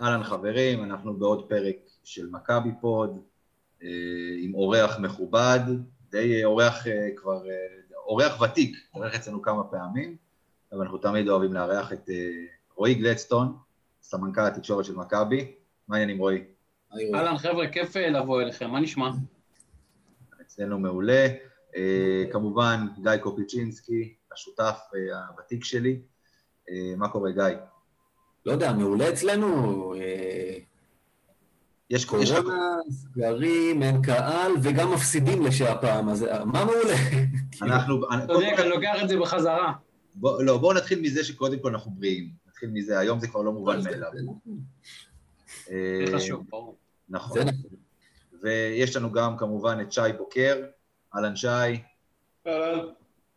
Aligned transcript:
אהלן 0.00 0.22
חברים, 0.22 0.84
אנחנו 0.84 1.14
בעוד 1.14 1.48
פרק 1.48 1.76
של 2.04 2.28
מכבי 2.30 2.70
פוד, 2.80 3.18
אה, 3.82 3.88
עם 4.38 4.54
אורח 4.54 4.98
מכובד, 4.98 5.60
די 6.10 6.44
אורח 6.44 6.86
אה, 6.86 7.08
כבר, 7.16 7.48
אה, 7.50 7.54
אורח 8.06 8.40
ותיק, 8.40 8.76
אורח 8.94 9.14
אצלנו 9.14 9.42
כמה 9.42 9.64
פעמים, 9.64 10.16
אבל 10.72 10.82
אנחנו 10.82 10.98
תמיד 10.98 11.28
אוהבים 11.28 11.52
לארח 11.52 11.92
את 11.92 12.10
רועי 12.74 12.94
גלדסטון, 12.94 13.56
סמנכ"ל 14.02 14.40
התקשורת 14.40 14.84
של 14.84 14.94
מכבי. 14.94 15.52
מה 15.88 15.96
העניינים 15.96 16.18
רועי? 16.18 16.44
אהלן 17.14 17.38
חבר'ה, 17.38 17.68
כיף 17.68 17.96
לבוא 17.96 18.42
אליכם, 18.42 18.70
מה 18.70 18.80
נשמע? 18.80 19.10
אצלנו 20.40 20.78
מעולה. 20.78 21.26
כמובן, 22.32 22.86
גיא 23.02 23.16
קופיצ'ינסקי, 23.16 24.14
השותף 24.32 24.78
הוותיק 25.28 25.64
שלי. 25.64 26.00
מה 26.96 27.08
קורה, 27.08 27.30
גיא? 27.32 27.56
לא 28.46 28.52
יודע, 28.52 28.72
מעולה 28.72 29.08
אצלנו. 29.08 29.94
אה, 29.94 30.58
יש 31.90 32.04
קורונה, 32.04 32.40
סגרים, 32.90 33.82
אין 33.82 34.02
קהל, 34.02 34.52
וגם 34.62 34.92
מפסידים 34.92 35.42
לשעפעם, 35.42 36.08
אז 36.08 36.24
אה, 36.24 36.44
מה 36.44 36.64
מעולה? 36.64 36.94
אנחנו... 37.62 38.00
צודק, 38.26 38.54
אני 38.58 38.68
לוקח 38.68 38.94
את 39.02 39.08
זה 39.08 39.18
בחזרה. 39.18 39.72
לא, 40.22 40.58
בואו 40.58 40.72
נתחיל 40.72 41.00
מזה 41.00 41.24
שקודם 41.24 41.58
כל 41.58 41.68
אנחנו 41.68 41.90
בריאים. 41.90 42.30
נתחיל 42.48 42.70
מזה, 42.72 42.98
היום 42.98 43.20
זה 43.20 43.28
כבר 43.28 43.42
לא 43.42 43.52
מובן 43.52 43.84
מאליו. 43.84 44.10
זה 45.66 46.04
חשוב, 46.16 46.44
ברור. 46.48 46.76
נכון. 47.08 47.38
ויש 48.42 48.96
לנו 48.96 49.12
גם 49.12 49.36
כמובן 49.36 49.78
את 49.80 49.92
שי 49.92 50.00
בוקר. 50.18 50.64
אהלן 51.16 51.36
שי. 51.36 51.46
אהלן, 52.46 52.78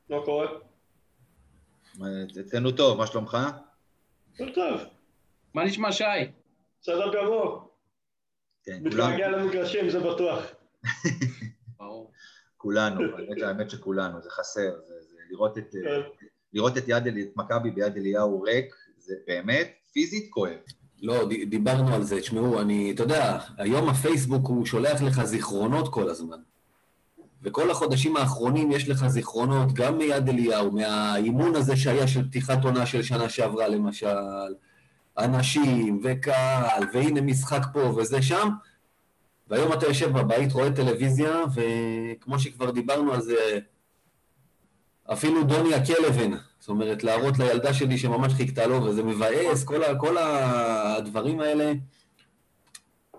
מה 0.10 0.18
קורה? 0.26 0.48
אצלנו 2.40 2.72
טוב, 2.72 2.98
מה 2.98 3.08
שלומך? 3.08 3.38
טוב. 4.38 4.82
מה 5.54 5.64
נשמע, 5.64 5.92
שי? 5.92 6.04
בסדר 6.82 7.14
גמור. 7.14 7.70
כן, 8.64 8.80
מתגעגע 8.84 9.30
למגרשים, 9.30 9.90
זה 9.90 10.00
בטוח. 10.00 10.44
ברור. 11.80 12.12
כולנו, 12.58 13.02
האמת 13.45 13.70
שכולנו, 13.70 14.22
זה 14.22 14.30
חסר. 14.30 14.72
זה, 14.88 14.94
זה 15.02 15.18
לראות 15.30 15.58
את, 15.58 15.72
כן. 15.72 16.02
לראות 16.53 16.78
את 16.78 16.84
יד, 16.88 17.08
את 17.08 17.38
מכבי 17.38 17.72
ביד 17.72 17.98
אליהו 17.98 18.42
ריק, 18.42 18.75
זה 18.98 19.16
באמת 19.28 19.72
פיזית 19.94 20.28
כואב. 20.30 20.58
לא, 21.02 21.30
דיברנו 21.50 21.95
על 21.95 22.03
זה, 22.03 22.22
תשמעו, 22.22 22.62
אני, 22.62 22.92
אתה 22.92 23.03
יודע, 23.03 23.40
היום 23.58 23.90
הפייסבוק 23.90 24.48
הוא 24.48 24.66
שולח 24.66 25.02
לך 25.02 25.23
זיכרונות 25.23 25.94
כל 25.94 26.09
הזמן. 26.09 26.38
וכל 27.42 27.72
החודשים 27.72 28.18
האחרונים 28.18 28.72
יש 28.72 28.90
לך 28.90 29.08
זיכרונות, 29.08 29.73
גם 29.73 29.98
מיד 29.98 30.30
אליהו, 30.30 30.72
מהאימון 30.72 31.56
הזה 31.56 31.78
שהיה 31.78 32.08
של 32.08 32.28
פתיחת 32.28 32.64
עונה 32.64 32.86
של 32.86 33.03
שנה 33.03 33.30
שעברה 33.30 33.68
למשל, 33.68 34.08
אנשים 35.18 36.02
וקהל, 36.04 36.84
והנה 36.94 37.22
משחק 37.22 37.62
פה 37.73 37.80
וזה 37.80 38.22
שם, 38.22 38.50
והיום 39.48 39.74
אתה 39.74 39.86
יושב 39.86 40.12
בבית, 40.12 40.52
רואה 40.52 40.72
טלוויזיה, 40.72 41.44
וכמו 41.56 42.40
שכבר 42.40 42.72
דיברנו 42.72 43.14
על 43.14 43.22
זה, 43.22 43.59
אפילו 45.14 45.44
דוני 45.44 45.74
הקלבן, 45.74 46.32
זאת 46.59 46.70
אומרת, 46.70 47.04
להראות 47.04 47.40
לילדה 47.40 47.74
שלי 47.74 47.98
שממש 47.98 48.34
חיכתה 48.34 48.68
לו, 48.68 48.84
וזה 48.84 49.04
מבאס, 49.04 49.64
כל, 49.64 49.84
ה, 49.84 49.96
כל 50.00 50.18
הדברים 50.18 51.40
האלה. 51.40 51.74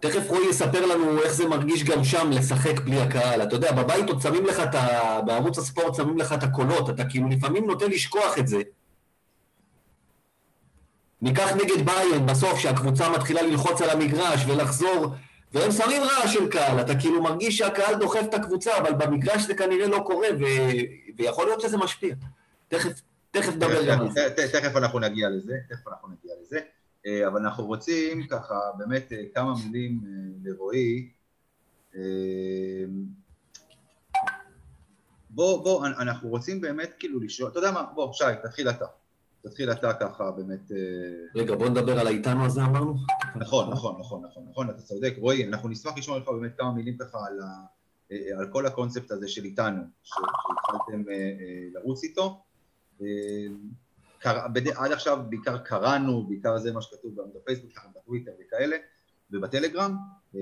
תכף 0.00 0.30
רועי 0.30 0.48
יספר 0.48 0.86
לנו 0.86 1.22
איך 1.22 1.32
זה 1.32 1.48
מרגיש 1.48 1.84
גם 1.84 2.04
שם 2.04 2.30
לשחק 2.30 2.80
בלי 2.80 3.00
הקהל. 3.00 3.42
אתה 3.42 3.56
יודע, 3.56 3.72
בבית 3.72 4.08
עוד 4.08 4.20
שמים 4.20 4.46
לך 4.46 4.60
את 4.60 4.74
ה... 4.74 5.20
בערוץ 5.26 5.58
הספורט 5.58 5.94
שמים 5.94 6.18
לך 6.18 6.32
את 6.32 6.42
הקולות, 6.42 6.90
אתה 6.90 7.04
כאילו 7.04 7.28
לפעמים 7.28 7.66
נוטה 7.66 7.86
לשכוח 7.86 8.38
את 8.38 8.48
זה. 8.48 8.62
ניקח 11.22 11.52
נגד 11.52 11.86
ביין 11.86 12.26
בסוף, 12.26 12.58
שהקבוצה 12.58 13.10
מתחילה 13.10 13.42
ללחוץ 13.42 13.80
על 13.82 13.90
המגרש 13.90 14.44
ולחזור, 14.46 15.14
והם 15.52 15.72
שמים 15.72 16.02
רעש 16.02 16.34
של 16.34 16.48
קהל, 16.48 16.80
אתה 16.80 16.94
כאילו 16.94 17.22
מרגיש 17.22 17.58
שהקהל 17.58 17.94
דוחף 17.94 18.22
את 18.28 18.34
הקבוצה, 18.34 18.78
אבל 18.78 18.92
במגרש 18.92 19.42
זה 19.42 19.54
כנראה 19.54 19.86
לא 19.86 20.02
קורה, 20.06 20.28
ו... 20.40 20.44
ויכול 21.16 21.44
להיות 21.46 21.60
שזה 21.60 21.76
משפיע. 21.76 22.14
תכף, 22.68 23.00
תכף 23.30 23.52
נדבר 23.54 23.88
גם 23.88 24.00
על 24.00 24.10
זה. 24.10 24.28
תכף 24.36 24.76
אנחנו 24.76 24.98
נגיע 24.98 25.28
לזה, 25.30 25.54
תכף 25.68 25.88
אנחנו 25.88 26.08
נגיע 26.08 26.34
לזה. 26.42 26.58
אה, 27.06 27.28
אבל 27.28 27.40
אנחנו 27.40 27.66
רוצים 27.66 28.26
ככה 28.26 28.54
באמת 28.78 29.12
אה, 29.12 29.22
כמה 29.34 29.54
מילים 29.64 30.00
אה, 30.04 30.10
לרועי. 30.42 31.08
בוא, 35.30 35.64
בוא, 35.64 35.86
אנחנו 35.86 36.28
רוצים 36.28 36.60
באמת 36.60 36.90
כאילו 36.98 37.20
לשאול, 37.20 37.50
אתה 37.50 37.58
יודע 37.58 37.70
מה, 37.70 37.82
בוא, 37.94 38.12
שי, 38.12 38.24
תתחיל 38.42 38.70
אתה. 38.70 38.84
תתחיל 39.48 39.72
אתה 39.72 39.94
ככה 39.94 40.30
באמת... 40.30 40.72
רגע, 41.34 41.54
בוא 41.54 41.68
נדבר 41.68 42.00
על 42.00 42.06
האיתנו 42.06 42.44
הזה 42.44 42.64
אמרנו. 42.64 42.94
נכון, 43.36 43.70
נכון, 43.70 44.00
נכון, 44.00 44.24
נכון, 44.24 44.46
נכון, 44.50 44.70
אתה 44.70 44.82
צודק. 44.82 45.14
רועי, 45.18 45.48
אנחנו 45.48 45.68
נשמח 45.68 45.98
לשמוע 45.98 46.18
לך 46.18 46.28
באמת 46.28 46.52
כמה 46.58 46.72
מילים 46.72 46.96
ככה 46.98 47.18
על, 47.26 47.40
ה, 47.40 47.66
על 48.38 48.52
כל 48.52 48.66
הקונספט 48.66 49.10
הזה 49.10 49.28
של 49.28 49.44
איתנו, 49.44 49.82
שהתחלתם 50.02 51.02
לרוץ 51.72 52.04
איתו. 52.04 52.42
קר... 54.18 54.38
עד 54.76 54.92
עכשיו 54.92 55.18
בעיקר 55.28 55.58
קראנו, 55.58 56.26
בעיקר 56.28 56.58
זה 56.58 56.72
מה 56.72 56.82
שכתוב 56.82 57.12
בפייסבוק 57.34 57.70
שלכם, 57.70 57.88
בטוויטר 57.96 58.30
וכאלה, 58.40 58.76
ובטלגרם, 59.30 59.96
אה, 60.36 60.40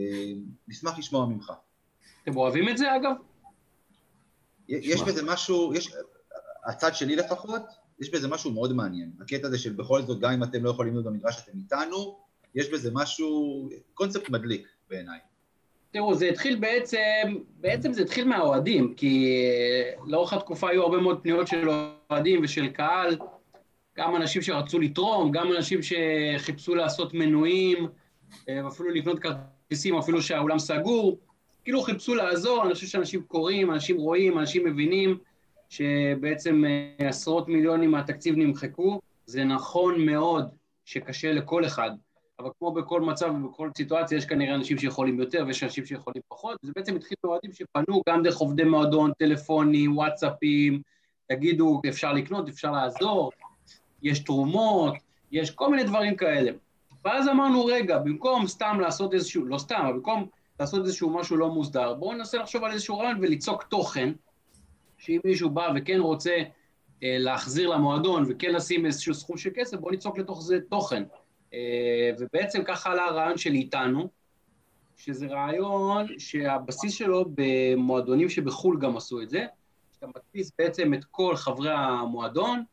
נשמח 0.68 0.98
לשמוע 0.98 1.26
ממך. 1.26 1.52
אתם 2.22 2.36
אוהבים 2.36 2.68
את 2.68 2.78
זה 2.78 2.96
אגב? 2.96 3.12
יש 4.68 5.02
בזה 5.02 5.22
משהו, 5.22 5.74
יש, 5.74 5.94
הצד 6.66 6.94
שלי 6.94 7.16
לפחות, 7.16 7.62
יש 8.00 8.10
בזה 8.10 8.28
משהו 8.28 8.50
מאוד 8.50 8.72
מעניין. 8.72 9.10
הקטע 9.20 9.46
הזה 9.46 9.58
של 9.58 9.72
בכל 9.72 10.02
זאת, 10.02 10.20
גם 10.20 10.32
אם 10.32 10.42
אתם 10.42 10.64
לא 10.64 10.70
יכולים 10.70 10.92
להיות 10.92 11.06
במגרש, 11.06 11.42
אתם 11.44 11.58
איתנו, 11.58 12.18
יש 12.54 12.70
בזה 12.70 12.90
משהו, 12.92 13.68
קונספט 13.94 14.30
מדליק 14.30 14.68
בעיניי. 14.90 15.18
תראו, 15.90 16.14
זה 16.14 16.28
התחיל 16.28 16.56
בעצם, 16.56 17.36
בעצם 17.60 17.92
זה 17.92 18.02
התחיל 18.02 18.28
מהאוהדים, 18.28 18.94
כי 18.94 19.26
אה, 19.26 19.92
לאורך 20.06 20.32
התקופה 20.32 20.70
היו 20.70 20.82
הרבה 20.82 20.98
מאוד 20.98 21.20
פניות 21.22 21.46
של 21.46 21.68
אוהדים 22.10 22.40
ושל 22.44 22.68
קהל, 22.68 23.16
גם 23.96 24.16
אנשים 24.16 24.42
שרצו 24.42 24.78
לתרום, 24.78 25.32
גם 25.32 25.52
אנשים 25.52 25.80
שחיפשו 25.82 26.74
לעשות 26.74 27.14
מנויים, 27.14 27.88
אה, 28.48 28.64
ואפילו 28.64 28.90
לקנות 28.90 29.18
כרטיסים, 29.18 29.96
אפילו 29.96 30.22
שהאולם 30.22 30.58
סגור. 30.58 31.18
כאילו 31.64 31.82
חיפשו 31.82 32.14
לעזור, 32.14 32.64
אני 32.66 32.74
חושב 32.74 32.86
שאנשים 32.86 33.22
קוראים, 33.22 33.70
אנשים 33.70 33.96
רואים, 33.96 34.38
אנשים 34.38 34.66
מבינים 34.66 35.18
שבעצם 35.68 36.64
אה, 36.64 37.08
עשרות 37.08 37.48
מיליונים 37.48 37.90
מהתקציב 37.90 38.36
נמחקו. 38.36 39.00
זה 39.26 39.44
נכון 39.44 40.06
מאוד 40.06 40.48
שקשה 40.84 41.32
לכל 41.32 41.66
אחד, 41.66 41.90
אבל 42.38 42.50
כמו 42.58 42.72
בכל 42.72 43.00
מצב 43.00 43.34
ובכל 43.34 43.70
סיטואציה, 43.76 44.18
יש 44.18 44.26
כנראה 44.26 44.54
אנשים 44.54 44.78
שיכולים 44.78 45.20
יותר 45.20 45.44
ויש 45.46 45.62
אנשים 45.62 45.86
שיכולים 45.86 46.22
פחות. 46.28 46.58
זה 46.62 46.72
בעצם 46.76 46.96
התחיל 46.96 47.16
באוהדים 47.22 47.52
שפנו 47.52 48.02
גם 48.08 48.22
דרך 48.22 48.36
עובדי 48.36 48.64
מועדון, 48.64 49.12
טלפונים, 49.18 49.96
וואטסאפים, 49.96 50.82
תגידו, 51.28 51.80
אפשר 51.88 52.12
לקנות, 52.12 52.48
אפשר 52.48 52.70
לעזור, 52.70 53.32
יש 54.02 54.18
תרומות, 54.18 54.94
יש 55.32 55.50
כל 55.50 55.70
מיני 55.70 55.84
דברים 55.84 56.16
כאלה. 56.16 56.52
ואז 57.04 57.28
אמרנו, 57.28 57.64
רגע, 57.64 57.98
במקום 57.98 58.46
סתם 58.46 58.78
לעשות 58.80 59.14
איזשהו, 59.14 59.44
לא 59.46 59.58
סתם, 59.58 59.80
אבל 59.84 59.92
במקום 59.92 60.26
לעשות 60.60 60.84
איזשהו 60.84 61.10
משהו 61.10 61.36
לא 61.36 61.48
מוסדר, 61.48 61.94
בואו 61.94 62.12
ננסה 62.12 62.38
לחשוב 62.38 62.64
על 62.64 62.72
איזשהו 62.72 62.98
רעיון 62.98 63.18
וליצוק 63.20 63.62
תוכן, 63.62 64.12
שאם 64.98 65.20
מישהו 65.24 65.50
בא 65.50 65.72
וכן 65.76 66.00
רוצה 66.00 66.36
אה, 67.02 67.16
להחזיר 67.18 67.68
למועדון 67.68 68.24
וכן 68.28 68.52
לשים 68.52 68.86
איזשהו 68.86 69.14
סכום 69.14 69.36
של 69.36 69.50
כסף, 69.54 69.76
בואו 69.76 69.90
ניצוק 69.90 70.18
לתוך 70.18 70.42
זה 70.42 70.58
תוכן. 70.68 71.02
אה, 71.54 72.10
ובעצם 72.18 72.64
ככה 72.64 72.90
עלה 72.90 73.04
הרעיון 73.04 73.38
של 73.38 73.52
איתנו, 73.52 74.08
שזה 74.96 75.26
רעיון 75.26 76.06
שהבסיס 76.18 76.94
שלו 76.94 77.24
במועדונים 77.34 78.28
שבחו"ל 78.28 78.80
גם 78.80 78.96
עשו 78.96 79.22
את 79.22 79.30
זה, 79.30 79.46
שאתה 79.94 80.06
מדפיס 80.06 80.52
בעצם 80.58 80.94
את 80.94 81.04
כל 81.04 81.36
חברי 81.36 81.70
המועדון, 81.72 82.64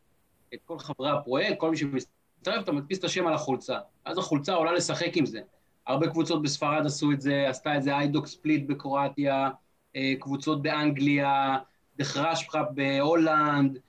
את 0.53 0.59
כל 0.65 0.79
חברי 0.79 1.09
הפרויקט, 1.09 1.59
כל 1.59 1.71
מי 1.71 1.77
שמצטרף, 1.77 2.63
אתה 2.63 2.71
מדפיס 2.71 2.99
את 2.99 3.03
השם 3.03 3.27
על 3.27 3.33
החולצה. 3.33 3.77
אז 4.05 4.17
החולצה 4.17 4.53
עולה 4.53 4.71
לשחק 4.71 5.17
עם 5.17 5.25
זה. 5.25 5.41
הרבה 5.87 6.07
קבוצות 6.07 6.41
בספרד 6.41 6.85
עשו 6.85 7.11
את 7.11 7.21
זה, 7.21 7.49
עשתה 7.49 7.77
את 7.77 7.83
זה 7.83 7.95
היידוק 7.95 8.27
ספליט 8.27 8.67
בקרואטיה, 8.67 9.49
אה, 9.95 10.13
קבוצות 10.19 10.61
באנגליה, 10.61 11.57
דה 11.97 12.11
חראפסחאפ 12.11 12.63
בהולנד, 12.63 13.79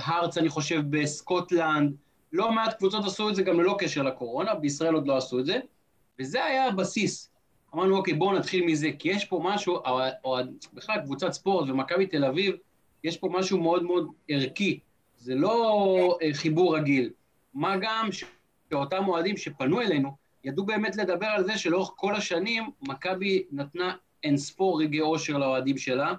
הארטס, 0.00 0.38
אני 0.38 0.48
חושב, 0.48 0.82
בסקוטלנד. 0.90 1.96
לא 2.32 2.52
מעט 2.52 2.78
קבוצות 2.78 3.04
עשו 3.04 3.28
את 3.28 3.34
זה 3.34 3.42
גם 3.42 3.60
ללא 3.60 3.76
קשר 3.78 4.02
לקורונה, 4.02 4.54
בישראל 4.54 4.94
עוד 4.94 5.06
לא 5.06 5.16
עשו 5.16 5.38
את 5.38 5.46
זה, 5.46 5.58
וזה 6.20 6.44
היה 6.44 6.66
הבסיס. 6.66 7.30
אמרנו, 7.74 7.96
אוקיי, 7.96 8.14
בואו 8.14 8.38
נתחיל 8.38 8.64
מזה, 8.64 8.90
כי 8.98 9.08
יש 9.08 9.24
פה 9.24 9.40
משהו, 9.44 9.76
או, 9.76 10.00
או 10.24 10.36
בכלל 10.74 11.00
קבוצת 11.04 11.32
ספורט 11.32 11.68
ומכבי 11.68 12.06
תל 12.06 12.24
אביב, 12.24 12.54
יש 13.04 13.16
פה 13.16 13.28
משהו 13.32 13.60
מאוד 13.60 13.82
מאוד 13.82 14.08
ערכי. 14.28 14.78
זה 15.16 15.34
לא 15.34 16.18
אה, 16.22 16.28
חיבור 16.32 16.76
רגיל. 16.76 17.10
מה 17.54 17.76
גם 17.80 18.08
שאותם 18.70 19.08
אוהדים 19.08 19.36
שפנו 19.36 19.80
אלינו, 19.80 20.16
ידעו 20.44 20.66
באמת 20.66 20.96
לדבר 20.96 21.26
על 21.26 21.44
זה 21.44 21.58
שלאורך 21.58 21.90
כל 21.96 22.14
השנים, 22.14 22.70
מכבי 22.82 23.44
נתנה 23.52 23.94
אין 24.22 24.36
ספור 24.36 24.80
רגעי 24.80 25.00
אושר 25.00 25.38
לאוהדים 25.38 25.78
שלה, 25.78 26.08
אה, 26.08 26.14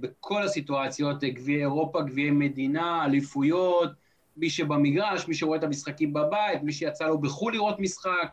בכל 0.00 0.42
הסיטואציות, 0.42 1.24
גביעי 1.24 1.60
אירופה, 1.60 2.02
גביעי 2.02 2.30
מדינה, 2.30 3.04
אליפויות, 3.04 3.90
מי 4.36 4.50
שבמגרש, 4.50 5.28
מי 5.28 5.34
שרואה 5.34 5.58
את 5.58 5.64
המשחקים 5.64 6.12
בבית, 6.12 6.62
מי 6.62 6.72
שיצא 6.72 7.06
לו 7.06 7.18
בחו"ל 7.18 7.52
לראות 7.52 7.80
משחק, 7.80 8.30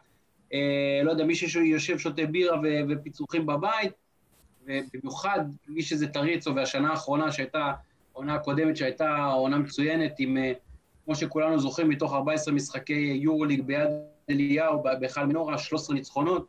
אה, 0.54 1.02
לא 1.04 1.12
יודע, 1.12 1.24
מי 1.24 1.36
שיושב 1.36 1.98
שותה 1.98 2.26
בירה 2.26 2.58
ופיצוחים 2.90 3.46
בבית, 3.46 3.92
ובמיוחד 4.66 5.40
מי 5.68 5.82
שזה 5.82 6.08
תריצו, 6.08 6.56
והשנה 6.56 6.90
האחרונה 6.90 7.32
שהייתה, 7.32 7.72
העונה 8.14 8.36
הקודמת 8.36 8.78
שהייתה 8.78 9.26
עונה 9.26 9.58
מצוינת, 9.58 10.12
עם, 10.20 10.38
אה, 10.38 10.54
כמו 11.06 11.16
שכולנו 11.16 11.60
זוכרים, 11.60 11.90
מתוך 11.90 12.14
14 12.14 12.54
משחקי 12.54 13.20
יורוליג 13.22 13.62
ביד 13.62 13.90
אליהו, 14.30 14.84
בהיכל 15.00 15.26
מנורה, 15.26 15.58
13 15.58 15.96
ניצחונות, 15.96 16.48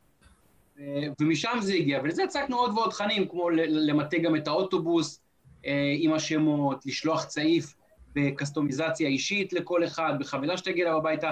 ומשם 1.21 1.59
זה 1.61 1.75
הגיע, 1.75 2.01
ולזה 2.05 2.25
הצגנו 2.25 2.57
עוד 2.57 2.71
ועוד 2.75 2.91
תכנים, 2.91 3.29
כמו 3.29 3.51
למטה 3.51 4.19
גם 4.19 4.37
את 4.37 4.49
האוטובוס 4.49 5.21
אה, 5.67 5.95
עם 5.99 6.13
השמות, 6.13 6.87
לשלוח 6.87 7.25
צעיף 7.25 7.75
בקסטומיזציה 8.15 9.09
אישית 9.09 9.53
לכל 9.53 9.85
אחד, 9.85 10.15
בחבילה 10.19 10.57
שתגיע 10.57 10.87
אליו 10.87 10.99
הביתה, 10.99 11.31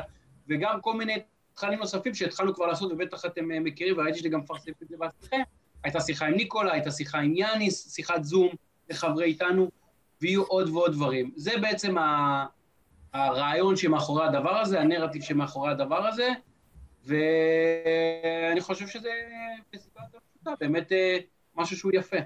וגם 0.48 0.80
כל 0.80 0.94
מיני 0.94 1.14
תכנים 1.54 1.78
נוספים 1.78 2.14
שהתחלנו 2.14 2.54
כבר 2.54 2.66
לעשות, 2.66 2.92
ובטח 2.92 3.24
אתם 3.24 3.52
אה, 3.52 3.60
מכירים, 3.60 3.94
וראיתי 3.98 4.18
שאתם 4.18 4.28
גם 4.28 4.40
מפרסמים 4.40 4.74
את 4.82 4.88
זה 4.88 4.96
בעצמכם. 4.98 5.40
הייתה 5.84 6.00
שיחה 6.00 6.26
עם 6.26 6.34
ניקולה, 6.34 6.72
הייתה 6.72 6.90
שיחה 6.90 7.18
עם 7.18 7.36
יאניס, 7.36 7.94
שיחת 7.94 8.24
זום 8.24 8.48
לחברי 8.90 9.24
איתנו, 9.24 9.70
ויהיו 10.22 10.42
עוד 10.42 10.68
ועוד 10.68 10.92
דברים. 10.92 11.30
זה 11.36 11.52
בעצם 11.60 11.94
הרעיון 13.12 13.76
שמאחורי 13.76 14.26
הדבר 14.26 14.56
הזה, 14.56 14.80
הנרטיב 14.80 15.22
שמאחורי 15.22 15.70
הדבר 15.70 16.06
הזה, 16.06 16.28
ואני 17.08 18.60
חושב 18.60 18.86
שזה 18.86 19.08
באמת 20.60 20.92
אה, 20.92 21.18
משהו 21.56 21.76
שהוא 21.76 21.92
יפה. 21.94 22.16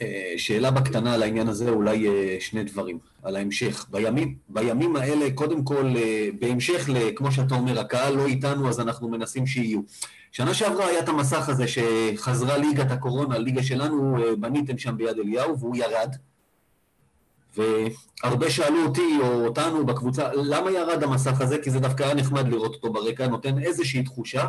אה, 0.00 0.34
שאלה 0.36 0.70
בקטנה 0.70 1.14
על 1.14 1.22
העניין 1.22 1.48
הזה, 1.48 1.70
אולי 1.70 2.08
אה, 2.08 2.36
שני 2.40 2.64
דברים, 2.64 2.98
על 3.22 3.36
ההמשך. 3.36 3.86
בימים, 3.90 4.36
בימים 4.48 4.96
האלה, 4.96 5.30
קודם 5.34 5.64
כל, 5.64 5.94
בהמשך, 6.40 6.88
כמו 7.16 7.32
שאתה 7.32 7.54
אומר, 7.54 7.80
הקהל 7.80 8.14
לא 8.16 8.26
איתנו, 8.26 8.68
אז 8.68 8.80
אנחנו 8.80 9.08
מנסים 9.08 9.46
שיהיו. 9.46 9.80
שנה 10.32 10.54
שעברה 10.54 10.86
היה 10.86 11.00
את 11.00 11.08
המסך 11.08 11.48
הזה 11.48 11.64
שחזרה 11.68 12.58
ליגת 12.58 12.90
הקורונה, 12.90 13.38
ליגה 13.38 13.62
שלנו, 13.62 14.16
בניתם 14.40 14.78
שם 14.78 14.96
ביד 14.96 15.18
אליהו, 15.18 15.58
והוא 15.58 15.76
ירד. 15.76 16.16
והרבה 17.56 18.50
שאלו 18.50 18.86
אותי 18.86 19.16
או 19.20 19.44
אותנו 19.44 19.86
בקבוצה, 19.86 20.28
למה 20.34 20.70
ירד 20.70 21.02
המסך 21.02 21.40
הזה? 21.40 21.58
כי 21.58 21.70
זה 21.70 21.80
דווקא 21.80 22.02
היה 22.04 22.14
נחמד 22.14 22.48
לראות 22.48 22.74
אותו 22.74 22.92
ברקע, 22.92 23.26
נותן 23.26 23.62
איזושהי 23.62 24.02
תחושה. 24.02 24.44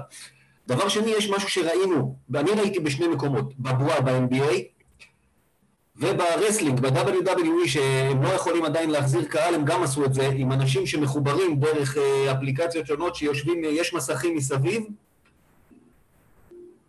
דבר 0.67 0.87
שני, 0.87 1.11
יש 1.11 1.29
משהו 1.29 1.49
שראינו, 1.49 2.15
ואני 2.29 2.51
ראיתי 2.51 2.79
בשני 2.79 3.07
מקומות, 3.07 3.53
בבועה 3.59 4.01
ב-NBA 4.01 4.77
וב 5.95 6.09
wrestling, 6.09 6.79
ב-WWE, 6.79 7.67
שהם 7.67 8.23
לא 8.23 8.29
יכולים 8.29 8.65
עדיין 8.65 8.89
להחזיר 8.89 9.25
קהל, 9.25 9.55
הם 9.55 9.65
גם 9.65 9.83
עשו 9.83 10.05
את 10.05 10.13
זה 10.13 10.27
עם 10.27 10.51
אנשים 10.51 10.85
שמחוברים 10.85 11.59
דרך 11.59 11.97
אה, 11.97 12.31
אפליקציות 12.31 12.87
שונות 12.87 13.15
שיושבים, 13.15 13.63
אה, 13.63 13.69
יש 13.69 13.93
מסכים 13.93 14.35
מסביב, 14.35 14.83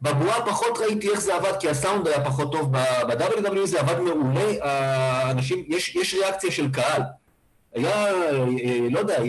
בבועה 0.02 0.46
פחות 0.46 0.78
ראיתי 0.78 1.10
איך 1.10 1.20
זה 1.20 1.34
עבד, 1.34 1.52
כי 1.60 1.68
הסאונד 1.68 2.08
היה 2.08 2.24
פחות 2.24 2.52
טוב. 2.52 2.72
ב-WW 2.72 3.66
זה 3.66 3.80
עבד 3.80 4.00
מעולה, 4.00 4.50
האנשים, 4.60 5.64
יש, 5.68 5.96
יש 5.96 6.14
ריאקציה 6.14 6.50
של 6.50 6.72
קהל. 6.72 7.02
היה, 7.74 8.06
אה, 8.06 8.88
לא 8.90 8.98
יודע, 8.98 9.18
אה, 9.18 9.26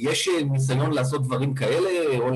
יש 0.00 0.28
ניסיון 0.50 0.92
לעשות 0.92 1.22
דברים 1.22 1.54
כאלה, 1.54 2.18
או 2.18 2.30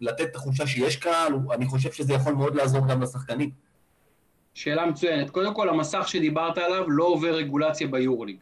לתת 0.00 0.32
תחושה 0.32 0.66
שיש 0.66 0.96
קהל, 0.96 1.32
אני 1.52 1.66
חושב 1.66 1.92
שזה 1.92 2.12
יכול 2.12 2.32
מאוד 2.32 2.54
לעזור 2.54 2.88
גם 2.88 3.02
לשחקנים. 3.02 3.50
שאלה 4.54 4.86
מצוינת. 4.86 5.30
קודם 5.30 5.54
כל, 5.54 5.68
המסך 5.68 6.08
שדיברת 6.08 6.58
עליו 6.58 6.90
לא 6.90 7.04
עובר 7.04 7.34
רגולציה 7.34 7.86
ביורוליג. 7.86 8.36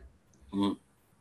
Mm. 0.55 0.57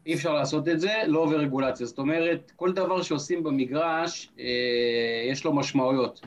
אי 0.05 0.13
אפשר 0.13 0.33
לעשות 0.33 0.67
את 0.67 0.79
זה, 0.79 0.93
לא 1.07 1.19
עובר 1.19 1.37
רגולציה. 1.37 1.85
זאת 1.85 1.99
אומרת, 1.99 2.51
כל 2.55 2.71
דבר 2.71 3.01
שעושים 3.01 3.43
במגרש, 3.43 4.29
אה, 4.39 4.45
יש 5.31 5.45
לו 5.45 5.53
משמעויות. 5.53 6.21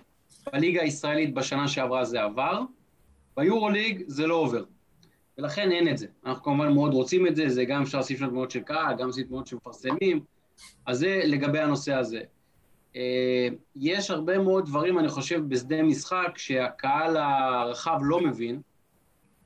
בליגה 0.52 0.82
הישראלית 0.82 1.34
בשנה 1.34 1.68
שעברה 1.68 2.04
זה 2.04 2.22
עבר, 2.22 2.62
ביורוליג 3.36 4.04
זה 4.06 4.26
לא 4.26 4.34
עובר. 4.34 4.64
ולכן 5.38 5.72
אין 5.72 5.88
את 5.88 5.98
זה. 5.98 6.06
אנחנו 6.26 6.42
כמובן 6.42 6.72
מאוד 6.72 6.94
רוצים 6.94 7.26
את 7.26 7.36
זה, 7.36 7.48
זה 7.48 7.64
גם 7.64 7.82
אפשר 7.82 7.98
להוסיף 7.98 8.18
שם 8.18 8.26
תמונות 8.28 8.50
של 8.50 8.60
קהל, 8.60 8.92
גם 8.92 9.04
להוסיף 9.04 9.26
תמונות 9.26 9.46
שמפרסמים, 9.46 10.20
אז 10.86 10.98
זה 10.98 11.20
לגבי 11.24 11.58
הנושא 11.58 11.94
הזה. 11.94 12.20
אה, 12.96 13.48
יש 13.76 14.10
הרבה 14.10 14.38
מאוד 14.38 14.66
דברים, 14.66 14.98
אני 14.98 15.08
חושב, 15.08 15.48
בשדה 15.48 15.82
משחק 15.82 16.38
שהקהל 16.38 17.16
הרחב 17.16 17.98
לא 18.02 18.20
מבין, 18.20 18.60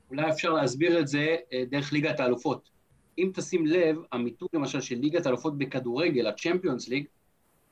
אולי 0.09 0.29
אפשר 0.29 0.49
להסביר 0.49 0.99
את 0.99 1.07
זה 1.07 1.35
אה, 1.53 1.63
דרך 1.69 1.93
ליגת 1.93 2.19
האלופות. 2.19 2.69
אם 3.17 3.31
תשים 3.33 3.65
לב, 3.65 3.97
המיתוג 4.11 4.49
למשל 4.53 4.81
של 4.81 4.95
ליגת 4.95 5.25
האלופות 5.25 5.57
בכדורגל, 5.57 6.27
ה-Champions 6.27 6.89
League, 6.89 7.07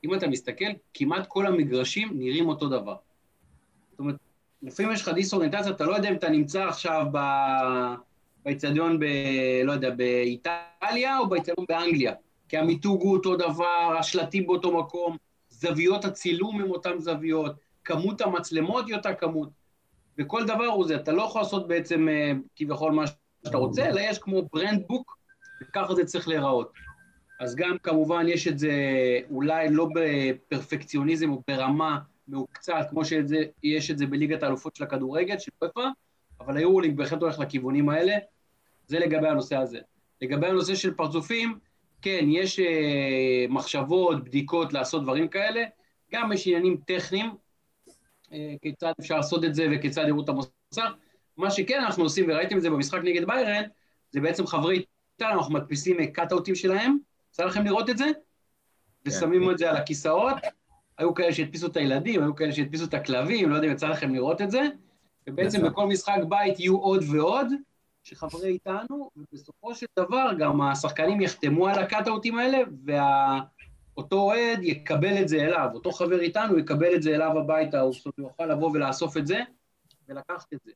אם 0.04 0.14
אתה 0.16 0.28
מסתכל, 0.28 0.66
כמעט 0.94 1.28
כל 1.28 1.48
המגרשים 1.48 2.10
נראים 2.14 2.48
אותו 2.48 2.70
דבר. 2.70 2.96
אומרת, 4.00 4.16
לפעמים 4.62 4.92
יש 4.92 5.02
לך 5.02 5.10
דיסאוריינטציה, 5.10 5.72
אתה 5.72 5.86
לא 5.86 5.96
יודע 5.96 6.10
אם 6.10 6.16
אתה 6.16 6.30
נמצא 6.30 6.64
עכשיו 6.64 7.06
באיצטדיון 8.46 9.00
ב... 9.00 9.06
לא 9.64 9.72
יודע, 9.72 9.90
באיטליה 9.90 11.18
או 11.20 11.30
באיצטדיון 11.30 11.66
באנגליה. 11.70 12.14
כי 12.50 12.58
המיתוג 12.58 13.02
הוא 13.02 13.14
אותו 13.14 13.36
דבר, 13.36 13.96
השלטים 14.00 14.48
באותו 14.48 14.78
מקום, 14.78 15.18
זוויות 15.50 16.06
הצילום 16.06 16.62
הם 16.62 16.72
אותן 16.72 17.00
זוויות, 17.00 17.56
כמות 17.84 18.22
המצלמות 18.22 18.88
היא 18.88 18.96
אותה 18.96 19.14
כמות. 19.14 19.50
וכל 20.18 20.46
דבר 20.46 20.66
הוא 20.66 20.88
זה, 20.88 20.96
אתה 20.96 21.12
לא 21.12 21.22
יכול 21.22 21.42
לעשות 21.42 21.68
בעצם 21.68 22.10
אה, 22.10 22.32
כביכול 22.56 22.92
מה 22.92 23.04
שאתה 23.08 23.58
רוצה, 23.58 23.90
אלא 23.90 24.00
יש 24.00 24.20
כמו 24.20 24.42
ברנד 24.54 24.84
בוק, 24.88 25.18
וככה 25.62 25.96
זה 25.96 26.06
צריך 26.06 26.28
להיראות. 26.28 26.72
אז 27.40 27.56
גם 27.56 27.78
כמובן 27.84 28.26
יש 28.28 28.48
את 28.48 28.60
זה 28.60 28.74
אולי 29.32 29.70
לא 29.70 29.88
בפרפקציוניזם 29.96 31.30
או 31.30 31.42
ברמה 31.48 32.00
מעוקצת, 32.32 32.88
כמו 32.90 33.06
שיש 33.06 33.92
את 33.92 33.98
זה 33.98 34.06
בליגת 34.06 34.44
האלופות 34.44 34.76
של 34.76 34.84
הכדורגל, 34.84 35.40
של 35.40 35.52
פפה, 35.60 35.86
אבל 36.40 36.58
היורוליג 36.58 36.98
בהחלט 36.98 37.22
הולך 37.22 37.40
לכיוונים 37.40 37.90
האלה. 37.90 38.18
זה 38.88 39.00
לגבי 39.00 39.28
הנושא 39.28 39.56
הזה. 39.56 39.80
לגבי 40.22 40.48
הנושא 40.48 40.76
של 40.76 40.94
פרצופים, 40.94 41.60
כן, 42.02 42.26
יש 42.28 42.60
אה, 42.60 43.46
מחשבות, 43.50 44.24
בדיקות 44.24 44.74
לעשות 44.74 45.04
דברים 45.04 45.28
כאלה, 45.28 45.64
גם 46.12 46.32
יש 46.32 46.48
עניינים 46.48 46.78
טכניים, 46.88 47.32
אה, 48.34 48.54
כיצד 48.62 48.94
אפשר 49.00 49.16
לעשות 49.16 49.46
את 49.46 49.56
זה 49.56 49.68
וכיצד 49.72 50.06
יראו 50.08 50.24
את 50.24 50.30
המוסר. 50.30 50.94
מה 51.38 51.52
שכן 51.52 51.80
אנחנו 51.80 52.04
עושים, 52.04 52.26
וראיתם 52.30 52.58
את 52.58 52.62
זה 52.62 52.70
במשחק 52.70 53.00
נגד 53.04 53.28
ביירן, 53.28 53.64
זה 54.12 54.20
בעצם 54.20 54.48
חברי 54.48 54.84
איתנו, 55.20 55.40
אנחנו 55.40 55.54
מדפיסים 55.54 56.06
קאט-אוטים 56.06 56.56
שלהם, 56.56 56.98
יצא 57.30 57.46
לכם 57.46 57.66
לראות 57.66 57.90
את 57.90 57.98
זה? 57.98 58.06
כן. 58.06 59.10
ושמים 59.10 59.52
את 59.52 59.58
זה 59.58 59.70
על 59.70 59.78
הכיסאות, 59.78 60.36
היו 61.02 61.14
כאלה 61.14 61.34
שהדפיסו 61.34 61.68
את 61.68 61.78
הילדים, 61.78 62.24
היו 62.24 62.36
כאלה 62.36 62.52
שהדפיסו 62.52 62.86
את 62.86 62.94
הכלבים, 62.94 63.50
לא 63.50 63.56
יודע 63.56 63.68
אם 63.68 63.72
יצא 63.72 63.88
לכם 63.88 64.14
לראות 64.14 64.42
את 64.42 64.52
זה, 64.52 64.62
ובעצם. 65.28 65.64
בכל 65.64 65.88
משחק 65.88 66.18
בית 66.30 66.60
יהיו 66.60 66.78
עוד 66.78 67.04
ועוד, 67.12 67.48
שחברי 68.04 68.50
איתנו, 68.50 69.10
ובסופו 69.16 69.76
של 69.76 69.86
דבר 70.00 70.32
גם 70.40 70.62
השחקנים 70.62 71.22
יחתמו 71.22 71.68
על 71.68 71.80
הקאט-אוטים 71.80 72.38
האלה, 72.38 72.58
ואותו 72.86 74.16
אוהד 74.16 74.60
יקבל 74.64 75.22
את 75.22 75.28
זה 75.28 75.42
אליו, 75.42 75.70
אותו 75.74 75.92
חבר 75.92 76.20
איתנו 76.20 76.60
יקבל 76.60 76.96
את 76.96 77.04
זה 77.04 77.16
אליו 77.16 77.40
הביתה, 77.40 77.80
הוא 77.80 77.94
יוכל 78.18 78.46
לבוא 78.46 78.72
ולאסוף 78.74 79.18
את 79.18 79.28
זה, 79.28 79.40
ולקחת 80.10 80.54
את 80.54 80.60
זה. 80.66 80.72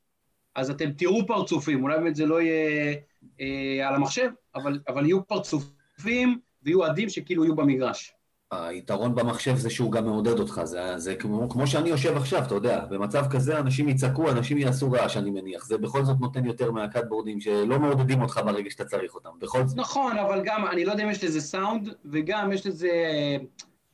אז 0.56 0.70
אתם 0.70 0.92
תראו 0.92 1.28
פרצופים, 1.28 1.84
אולי 1.84 1.98
באמת 1.98 2.16
זה 2.16 2.26
לא 2.26 2.42
יהיה 2.42 2.96
אה, 3.42 3.88
על 3.88 3.96
המחשב, 3.96 4.30
אבל, 4.56 4.80
אבל 4.88 5.06
יהיו 5.06 5.28
פרצופים 5.28 6.40
ויהיו 6.64 6.84
עדים 6.84 7.10
שכאילו 7.10 7.44
יהיו 7.44 7.56
במגרש. 7.56 8.15
היתרון 8.64 9.16
במחשב 9.16 9.56
זה 9.56 9.70
שהוא 9.70 9.92
גם 9.92 10.06
מעודד 10.06 10.40
אותך, 10.40 10.62
זה, 10.64 10.98
זה 10.98 11.16
כמו, 11.16 11.50
כמו 11.50 11.68
שאני 11.68 11.90
יושב 11.90 12.18
עכשיו, 12.18 12.44
אתה 12.44 12.56
יודע, 12.56 12.86
במצב 12.90 13.26
כזה 13.30 13.60
אנשים 13.60 13.90
יצעקו, 13.90 14.32
אנשים 14.32 14.58
יעשו 14.58 14.92
רעש, 14.92 15.18
אני 15.18 15.30
מניח, 15.30 15.66
זה 15.66 15.78
בכל 15.78 16.06
זאת 16.06 16.20
נותן 16.20 16.46
יותר 16.46 16.72
מהקאטבורדים 16.72 17.40
שלא 17.40 17.80
מעודדים 17.80 18.22
אותך 18.22 18.42
ברגע 18.46 18.70
שאתה 18.70 18.86
צריך 18.86 19.16
אותם, 19.16 19.30
בכל 19.40 19.68
זאת. 19.68 19.78
נכון, 19.78 20.18
אבל 20.18 20.42
גם, 20.46 20.68
אני 20.68 20.86
לא 20.86 20.92
יודע 20.92 21.04
אם 21.04 21.10
יש 21.10 21.24
לזה 21.24 21.42
סאונד, 21.42 21.90
וגם 22.06 22.52
יש 22.52 22.68
לזה, 22.68 22.92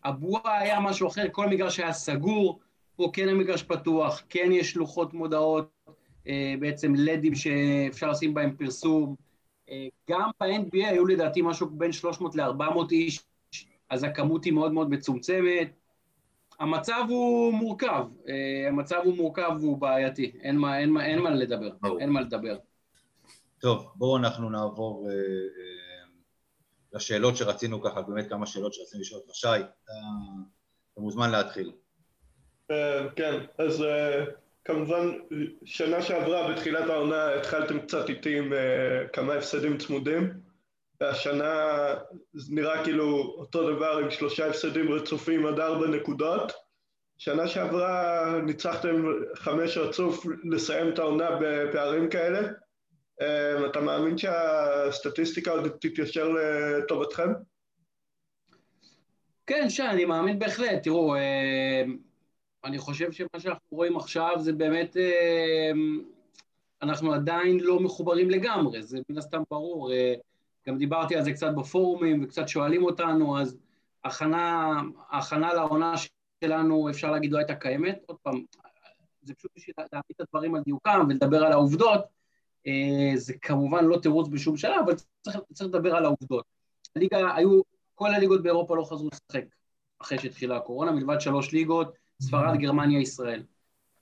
הבועה 0.03 0.59
היה 0.59 0.79
משהו 0.79 1.07
אחר, 1.07 1.25
כל 1.31 1.49
מגרש 1.49 1.79
היה 1.79 1.93
סגור, 1.93 2.59
פה 2.95 3.09
כן 3.13 3.29
המגרש 3.29 3.63
פתוח, 3.63 4.21
כן 4.29 4.49
יש 4.51 4.75
לוחות 4.75 5.13
מודעות, 5.13 5.69
אה, 6.27 6.53
בעצם 6.59 6.93
לדים 6.95 7.35
שאפשר 7.35 8.11
לשים 8.11 8.33
בהם 8.33 8.55
פרסום, 8.55 9.15
אה, 9.69 9.87
גם 10.09 10.29
ב-NBA 10.39 10.87
היו 10.87 11.05
לדעתי 11.05 11.41
משהו 11.41 11.69
בין 11.69 11.91
300 11.91 12.35
ל-400 12.35 12.91
איש 12.91 13.19
אז 13.91 14.03
הכמות 14.03 14.43
היא 14.43 14.53
מאוד 14.53 14.71
מאוד 14.71 14.89
מצומצמת. 14.89 15.71
המצב 16.59 17.03
הוא 17.09 17.53
מורכב, 17.53 18.05
אה, 18.27 18.67
המצב 18.67 19.01
הוא 19.03 19.15
מורכב 19.15 19.51
והוא 19.59 19.77
בעייתי, 19.77 20.31
אין 20.41 20.57
מה, 20.57 20.79
אין 20.79 20.89
מה, 20.89 21.05
אין 21.05 21.19
מה 21.19 21.29
לדבר, 21.29 21.69
אין 21.99 22.09
מה 22.09 22.21
לדבר. 22.21 22.57
טוב, 23.59 23.91
בואו 23.95 24.17
אנחנו 24.17 24.49
נעבור 24.49 25.07
אה, 25.09 25.13
אה, 25.13 26.05
לשאלות 26.93 27.37
שרצינו 27.37 27.81
ככה, 27.81 28.01
באמת 28.01 28.29
כמה 28.29 28.45
שאלות 28.45 28.73
שרצינו 28.73 29.01
לשאול 29.01 29.21
אותך. 29.21 29.35
שי, 29.35 29.47
אתה, 29.47 29.93
אתה 30.93 31.01
מוזמן 31.01 31.31
להתחיל. 31.31 31.71
כן, 33.15 33.39
אז 33.57 33.83
כמובן, 34.65 35.07
שנה 35.65 36.01
שעברה 36.01 36.51
בתחילת 36.51 36.89
העונה 36.89 37.33
התחלתם 37.33 37.79
קצת 37.79 38.09
איתי 38.09 38.37
עם 38.37 38.53
כמה 39.13 39.33
הפסדים 39.33 39.77
צמודים. 39.77 40.50
השנה 41.01 41.85
זה 42.33 42.55
נראה 42.55 42.83
כאילו 42.83 43.35
אותו 43.37 43.75
דבר 43.75 43.97
עם 44.03 44.11
שלושה 44.11 44.47
הפסדים 44.47 44.91
רצופים 44.91 45.45
עד 45.45 45.59
ארבע 45.59 45.87
נקודות. 45.87 46.51
שנה 47.17 47.47
שעברה 47.47 48.41
ניצחתם 48.45 49.05
חמש 49.35 49.77
רצוף 49.77 50.25
לסיים 50.43 50.93
את 50.93 50.99
העונה 50.99 51.29
בפערים 51.41 52.09
כאלה. 52.09 52.39
אה, 53.21 53.65
אתה 53.65 53.81
מאמין 53.81 54.17
שהסטטיסטיקה 54.17 55.51
עוד 55.51 55.67
תתיישר 55.67 56.29
לטובתכם? 56.29 57.29
כן, 59.47 59.69
שי, 59.69 59.83
אני 59.83 60.05
מאמין 60.05 60.39
בהחלט. 60.39 60.83
תראו, 60.83 61.15
אה, 61.15 61.83
אני 62.63 62.77
חושב 62.77 63.11
שמה 63.11 63.39
שאנחנו 63.39 63.77
רואים 63.77 63.97
עכשיו 63.97 64.33
זה 64.39 64.53
באמת, 64.53 64.97
אה, 64.97 65.71
אנחנו 66.81 67.13
עדיין 67.13 67.59
לא 67.59 67.79
מחוברים 67.79 68.29
לגמרי, 68.29 68.83
זה 68.83 68.99
מן 69.09 69.17
הסתם 69.17 69.41
ברור. 69.51 69.91
גם 70.67 70.77
דיברתי 70.77 71.15
על 71.15 71.23
זה 71.23 71.31
קצת 71.31 71.51
בפורומים 71.55 72.23
וקצת 72.23 72.47
שואלים 72.47 72.83
אותנו, 72.83 73.39
אז 73.39 73.57
הכנה, 74.03 74.73
הכנה 75.11 75.53
לעונה 75.53 75.93
שלנו, 76.43 76.89
אפשר 76.89 77.11
להגיד, 77.11 77.31
לא 77.31 77.37
הייתה 77.37 77.55
קיימת. 77.55 77.99
עוד 78.05 78.17
פעם, 78.23 78.43
זה 79.21 79.33
פשוט 79.33 79.51
בשביל 79.57 79.75
להעמיד 79.77 80.15
את 80.15 80.21
הדברים 80.21 80.55
על 80.55 80.61
דיוקם 80.65 81.05
ולדבר 81.09 81.43
על 81.45 81.51
העובדות. 81.51 82.01
אה, 82.67 83.11
זה 83.15 83.33
כמובן 83.41 83.85
לא 83.85 83.97
תירוץ 83.97 84.27
בשום 84.27 84.57
שלב, 84.57 84.81
אבל 84.85 84.93
צריך, 85.21 85.37
צריך 85.53 85.69
לדבר 85.69 85.95
על 85.95 86.05
העובדות. 86.05 86.45
הליגה, 86.95 87.35
היו, 87.35 87.61
כל 87.95 88.13
הליגות 88.13 88.43
באירופה 88.43 88.75
לא 88.75 88.83
חזרו 88.83 89.09
לשחק 89.13 89.43
אחרי 90.01 90.19
שהתחילה 90.19 90.57
הקורונה, 90.57 90.91
מלבד 90.91 91.21
שלוש 91.21 91.51
ליגות, 91.51 91.93
ספרד, 92.21 92.59
גרמניה, 92.59 92.99
ישראל. 92.99 93.43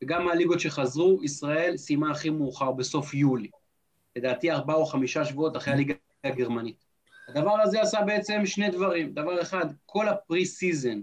וגם 0.03 0.25
מהליגות 0.25 0.59
שחזרו, 0.59 1.23
ישראל 1.23 1.77
סיימה 1.77 2.11
הכי 2.11 2.29
מאוחר, 2.29 2.71
בסוף 2.71 3.13
יולי. 3.13 3.49
לדעתי 4.15 4.51
ארבעה 4.51 4.75
או 4.75 4.85
חמישה 4.85 5.25
שבועות 5.25 5.57
אחרי 5.57 5.73
הליגה 5.73 5.93
הגרמנית. 6.23 6.85
הדבר 7.27 7.61
הזה 7.61 7.81
עשה 7.81 8.01
בעצם 8.01 8.45
שני 8.45 8.69
דברים. 8.69 9.13
דבר 9.13 9.41
אחד, 9.41 9.65
כל 9.85 10.07
ה 10.07 10.45
pre-season 10.45 11.01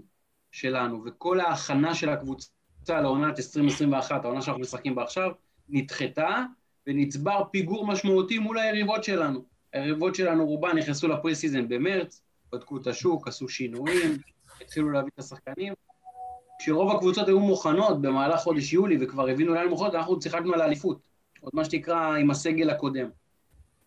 שלנו 0.51 1.03
וכל 1.05 1.39
ההכנה 1.39 1.95
של 1.95 2.09
הקבוצה 2.09 2.51
לעונת 2.87 3.37
2021, 3.37 4.25
העונה 4.25 4.41
שאנחנו 4.41 4.61
משחקים 4.61 4.95
בה 4.95 5.03
עכשיו, 5.03 5.31
נדחתה 5.69 6.43
ונצבר 6.87 7.43
פיגור 7.51 7.87
משמעותי 7.87 8.39
מול 8.39 8.59
היריבות 8.59 9.03
שלנו. 9.03 9.43
היריבות 9.73 10.15
שלנו 10.15 10.45
רובן 10.45 10.77
נכנסו 10.77 11.07
ל 11.07 11.35
pre-season 11.35 11.67
במרץ, 11.67 12.21
בדקו 12.53 12.77
את 12.77 12.87
השוק, 12.87 13.27
עשו 13.27 13.49
שינויים, 13.49 14.17
התחילו 14.61 14.89
להביא 14.89 15.11
את 15.13 15.19
השחקנים. 15.19 15.73
כשרוב 16.59 16.95
הקבוצות 16.95 17.27
היו 17.27 17.39
מוכנות 17.39 18.01
במהלך 18.01 18.39
חודש 18.39 18.73
יולי 18.73 18.97
וכבר 19.01 19.29
הבינו 19.29 19.53
לאן 19.53 19.67
מכוונות, 19.67 19.95
אנחנו 19.95 20.21
שיחקנו 20.21 20.53
על 20.53 20.61
האליפות, 20.61 21.07
עוד 21.41 21.51
מה 21.55 21.65
שנקרא 21.65 22.17
עם 22.17 22.31
הסגל 22.31 22.69
הקודם. 22.69 23.09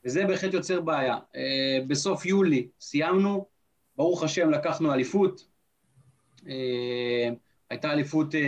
וזה 0.05 0.25
בהחלט 0.25 0.55
יוצר 0.55 0.81
בעיה. 0.81 1.17
Uh, 1.17 1.39
בסוף 1.87 2.27
יולי 2.27 2.69
סיימנו, 2.81 3.47
ברוך 3.97 4.23
השם 4.23 4.51
לקחנו 4.51 4.95
אליפות. 4.95 5.47
Uh, 6.41 6.45
הייתה 7.71 7.93
אליפות 7.93 8.35
uh, 8.35 8.39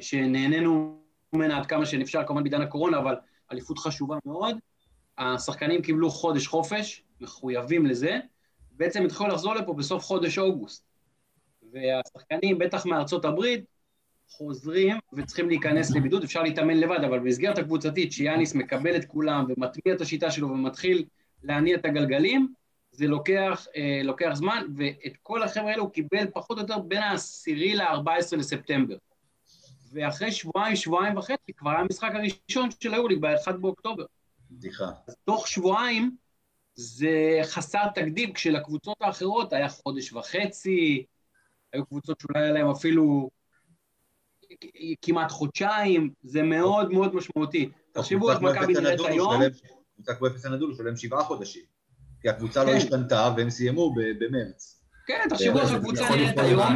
שנהנינו 0.00 0.98
ממנה 1.32 1.58
עד 1.58 1.66
כמה 1.66 1.86
שאפשר, 1.86 2.26
כמובן 2.26 2.42
בעידן 2.42 2.60
הקורונה, 2.62 2.98
אבל 2.98 3.14
אליפות 3.52 3.78
חשובה 3.78 4.16
מאוד. 4.26 4.56
השחקנים 5.18 5.82
קיבלו 5.82 6.10
חודש 6.10 6.46
חופש, 6.46 7.04
מחויבים 7.20 7.86
לזה, 7.86 8.18
בעצם 8.70 9.04
התחילו 9.04 9.28
לחזור 9.28 9.54
לפה 9.54 9.74
בסוף 9.74 10.04
חודש 10.04 10.38
אוגוסט. 10.38 10.84
והשחקנים, 11.72 12.58
בטח 12.58 12.86
מארצות 12.86 13.24
הברית, 13.24 13.64
חוזרים 14.28 14.96
וצריכים 15.12 15.48
להיכנס 15.48 15.90
לבידוד, 15.90 16.24
אפשר 16.24 16.42
להתאמן 16.42 16.76
לבד, 16.76 17.04
אבל 17.04 17.18
במסגרת 17.18 17.58
הקבוצתית, 17.58 18.12
שיאניס 18.12 18.54
מקבל 18.54 18.96
את 18.96 19.04
כולם 19.04 19.44
ומטמיע 19.48 19.96
את 19.96 20.00
השיטה 20.00 20.30
שלו 20.30 20.48
ומתחיל 20.48 21.04
להניע 21.42 21.76
את 21.76 21.84
הגלגלים, 21.84 22.52
זה 22.92 23.06
לוקח, 23.06 23.66
אה, 23.76 24.00
לוקח 24.04 24.30
זמן, 24.34 24.66
ואת 24.76 25.16
כל 25.22 25.42
החבר'ה 25.42 25.70
האלו 25.70 25.82
הוא 25.82 25.90
קיבל 25.90 26.26
פחות 26.32 26.56
או 26.58 26.62
יותר 26.62 26.78
בין 26.78 27.02
ה-10 27.02 27.76
ל-14 27.76 28.36
לספטמבר. 28.36 28.96
ואחרי 29.92 30.32
שבועיים, 30.32 30.76
שבועיים 30.76 31.16
וחצי, 31.16 31.52
כבר 31.56 31.70
היה 31.70 31.78
המשחק 31.78 32.10
הראשון 32.14 32.68
של 32.80 32.94
היורליג 32.94 33.20
ב-1 33.20 33.52
באוקטובר. 33.52 34.04
בדיחה. 34.50 34.84
אז 35.08 35.16
תוך 35.24 35.48
שבועיים 35.48 36.16
זה 36.74 37.40
חסר 37.42 37.88
תקדים, 37.94 38.32
כשלקבוצות 38.32 38.96
האחרות 39.00 39.52
היה 39.52 39.68
חודש 39.68 40.12
וחצי, 40.12 41.04
היו 41.72 41.86
קבוצות 41.86 42.20
שאולי 42.20 42.40
היה 42.40 42.52
להם 42.52 42.70
אפילו 42.70 43.30
כמעט 45.02 45.30
חודשיים, 45.30 46.10
זה 46.22 46.42
מאוד 46.42 46.92
מאוד 46.92 47.14
משמעותי. 47.14 47.68
תחשבו 47.92 48.30
איך 48.30 48.40
מכבי 48.40 48.72
נראית 48.72 49.00
היום. 49.00 49.42
קבוצה 49.94 50.14
כמו 50.14 50.26
אפס 50.26 50.46
הנדול 50.46 50.68
הוא 50.68 50.76
שולם 50.76 50.96
שבעה 50.96 51.24
חודשים, 51.24 51.62
כי 52.20 52.28
הקבוצה 52.28 52.64
לא 52.64 52.70
כן. 52.70 52.76
השתנתה 52.76 53.34
והם 53.36 53.50
סיימו 53.50 53.94
במרץ. 53.94 54.82
כן, 55.06 55.20
תחשבו 55.28 55.58
איך 55.58 55.72
הקבוצה 55.72 56.10
נראית 56.10 56.38
היום. 56.38 56.74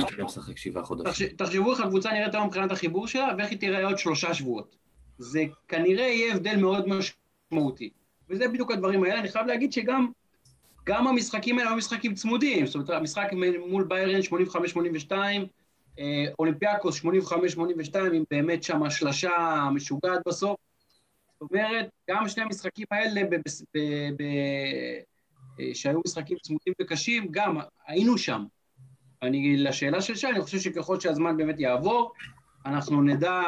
תחשבו 1.36 1.72
איך 1.72 1.80
הקבוצה 1.80 2.12
נראית 2.12 2.34
היום 2.34 2.46
מבחינת 2.46 2.72
החיבור 2.72 3.06
שלה, 3.06 3.28
ואיך 3.38 3.50
היא 3.50 3.58
תראה 3.58 3.84
עוד 3.84 3.98
שלושה 3.98 4.34
שבועות. 4.34 4.76
זה 5.18 5.44
כנראה 5.68 6.04
יהיה 6.04 6.34
הבדל 6.34 6.56
מאוד 6.56 6.84
משמעותי. 6.88 7.90
וזה 8.30 8.48
בדיוק 8.48 8.70
הדברים 8.70 9.04
האלה. 9.04 9.20
אני 9.20 9.28
חייב 9.28 9.46
להגיד 9.46 9.72
שגם 9.72 10.08
גם 10.84 11.06
המשחקים 11.06 11.58
האלה 11.58 11.70
היו 11.70 11.76
משחקים 11.76 12.14
צמודים. 12.14 12.66
זאת 12.66 12.74
אומרת, 12.74 12.90
המשחק 12.90 13.28
מול 13.68 13.84
ביירן 13.84 14.20
85-82, 14.20 15.12
אה, 15.12 15.42
אולימפיאקוס 16.38 17.00
85-82, 17.00 17.06
עם 18.12 18.24
באמת 18.30 18.62
שם 18.62 18.82
השלשה 18.82 19.68
משוגעת 19.74 20.20
בסוף. 20.26 20.56
זאת 21.40 21.50
אומרת, 21.50 21.88
גם 22.10 22.28
שני 22.28 22.42
המשחקים 22.42 22.86
האלה, 22.90 23.20
אה, 25.60 25.74
שהיו 25.74 26.00
משחקים 26.06 26.36
צמודים 26.42 26.74
וקשים, 26.80 27.26
גם 27.30 27.56
היינו 27.86 28.18
שם. 28.18 28.44
אני, 29.22 29.56
לשאלה 29.56 30.00
של 30.02 30.14
שי, 30.14 30.26
אני 30.26 30.40
חושב 30.40 30.58
שככל 30.58 31.00
שהזמן 31.00 31.36
באמת 31.36 31.60
יעבור, 31.60 32.12
אנחנו 32.66 33.02
נדע, 33.02 33.42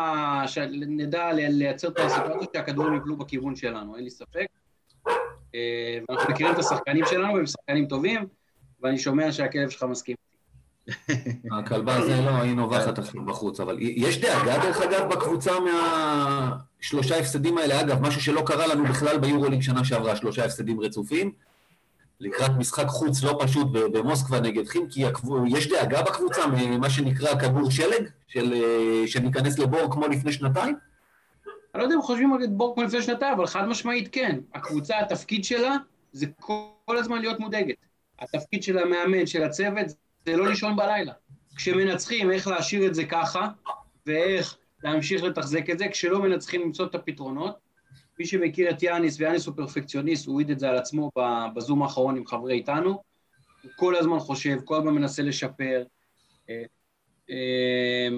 ש... 0.47 0.59
נדע 0.73 1.33
לייצר 1.33 1.89
את 1.89 1.99
הסיטואציה 1.99 2.47
שהכדורים 2.55 2.97
יפלו 2.97 3.17
בכיוון 3.17 3.57
שלנו, 3.57 3.97
אין 3.97 4.05
לי 4.05 4.11
ספק. 4.11 4.47
אה, 5.55 5.99
ואנחנו 6.09 6.33
מכירים 6.33 6.53
את 6.53 6.59
השחקנים 6.59 7.05
שלנו, 7.07 7.35
והם 7.35 7.47
שחקנים 7.47 7.87
טובים, 7.87 8.27
ואני 8.83 8.99
שומע 8.99 9.33
שהכלב 9.33 9.71
שלך 9.71 9.83
מסכים. 9.83 10.17
הכלבה 11.59 12.07
זה 12.07 12.21
לא, 12.21 12.31
היא 12.31 12.55
נובחת 12.55 12.99
עכשיו 12.99 13.25
בחוץ, 13.25 13.61
אבל 13.61 13.77
יש 13.81 14.21
דאגה 14.21 14.59
דרך 14.59 14.81
אגב 14.81 15.11
בקבוצה 15.11 15.53
מהשלושה 15.61 17.19
הפסדים 17.19 17.59
האלה, 17.59 17.81
אגב, 17.81 18.03
משהו 18.03 18.21
שלא 18.21 18.43
קרה 18.47 18.67
לנו 18.67 18.85
בכלל 18.85 19.19
ביורוליג 19.19 19.61
שנה 19.61 19.85
שעברה, 19.85 20.17
שלושה 20.17 20.45
הפסדים 20.45 20.81
רצופים, 20.81 21.33
לקראת 22.21 22.51
משחק 22.59 22.87
חוץ 22.87 23.23
לא 23.23 23.39
פשוט 23.43 23.67
במוסקבה 23.73 24.41
נגד 24.41 24.67
חימקי, 24.67 25.05
יש 25.49 25.69
דאגה 25.69 26.03
בקבוצה 26.03 26.43
ממה 26.47 26.91
שנקרא 26.91 27.41
כדור 27.41 27.71
שלג, 27.71 28.09
של, 28.29 28.53
אה, 28.53 29.09
שניכנס 29.09 29.59
לבור 29.59 29.93
כמו 29.93 30.09
לפני 30.09 30.33
שנתיים? 30.33 30.77
אני 31.75 31.81
לא 31.81 31.83
יודע 31.83 31.95
אם 31.95 32.03
חושבים 32.03 32.35
על 32.35 32.47
בור 32.47 32.75
כמו 32.75 32.85
לפני 32.85 33.03
שנתיים, 33.03 33.35
אבל 33.35 33.47
חד 33.47 33.65
משמעית 33.69 34.09
כן. 34.13 34.41
הקבוצה, 34.55 34.99
התפקיד 34.99 35.45
שלה 35.45 35.77
זה 36.13 36.27
כל 36.41 36.97
הזמן 36.99 37.21
להיות 37.21 37.41
מודאגת. 37.41 37.75
התפקיד 38.21 38.63
של 38.63 38.79
המאמן, 38.79 39.27
של 39.27 39.43
הצוות, 39.43 39.87
זה 40.25 40.37
לא 40.37 40.49
לישון 40.49 40.77
בלילה. 40.77 41.13
כשמנצחים, 41.57 42.31
איך 42.31 42.49
להשאיר 42.49 42.87
את 42.87 42.95
זה 42.95 43.05
ככה, 43.05 43.49
ואיך 44.07 44.57
להמשיך 44.85 45.23
לתחזק 45.23 45.71
את 45.71 45.79
זה, 45.79 45.89
כשלא 45.89 46.23
מנצחים 46.23 46.63
למצוא 46.63 46.87
את 46.87 46.95
הפתרונות. 46.95 47.65
מי 48.19 48.27
שמכיר 48.27 48.71
את 48.71 48.83
יאניס, 48.83 49.21
ויאניס 49.21 49.47
הוא 49.47 49.57
פרפקציוניסט, 49.57 50.27
הוא 50.27 50.41
העיד 50.41 50.51
את 50.51 50.59
זה 50.59 50.69
על 50.69 50.77
עצמו 50.77 51.11
בזום 51.55 51.83
האחרון 51.83 52.17
עם 52.17 52.27
חברי 52.27 52.55
איתנו. 52.55 53.03
הוא 53.63 53.71
כל 53.77 53.97
הזמן 53.97 54.19
חושב, 54.19 54.59
כל 54.65 54.77
הזמן 54.77 54.95
מנסה 54.95 55.23
לשפר, 55.23 55.85
אה, 56.51 56.63
אה, 57.31 58.09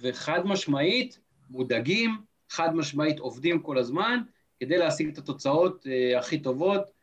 וחד 0.00 0.46
משמעית, 0.46 1.18
מודאגים, 1.50 2.16
חד 2.50 2.74
משמעית 2.74 3.18
עובדים 3.18 3.62
כל 3.62 3.78
הזמן, 3.78 4.20
כדי 4.60 4.78
להשיג 4.78 5.08
את 5.08 5.18
התוצאות 5.18 5.86
אה, 5.86 6.18
הכי 6.18 6.38
טובות. 6.38 7.02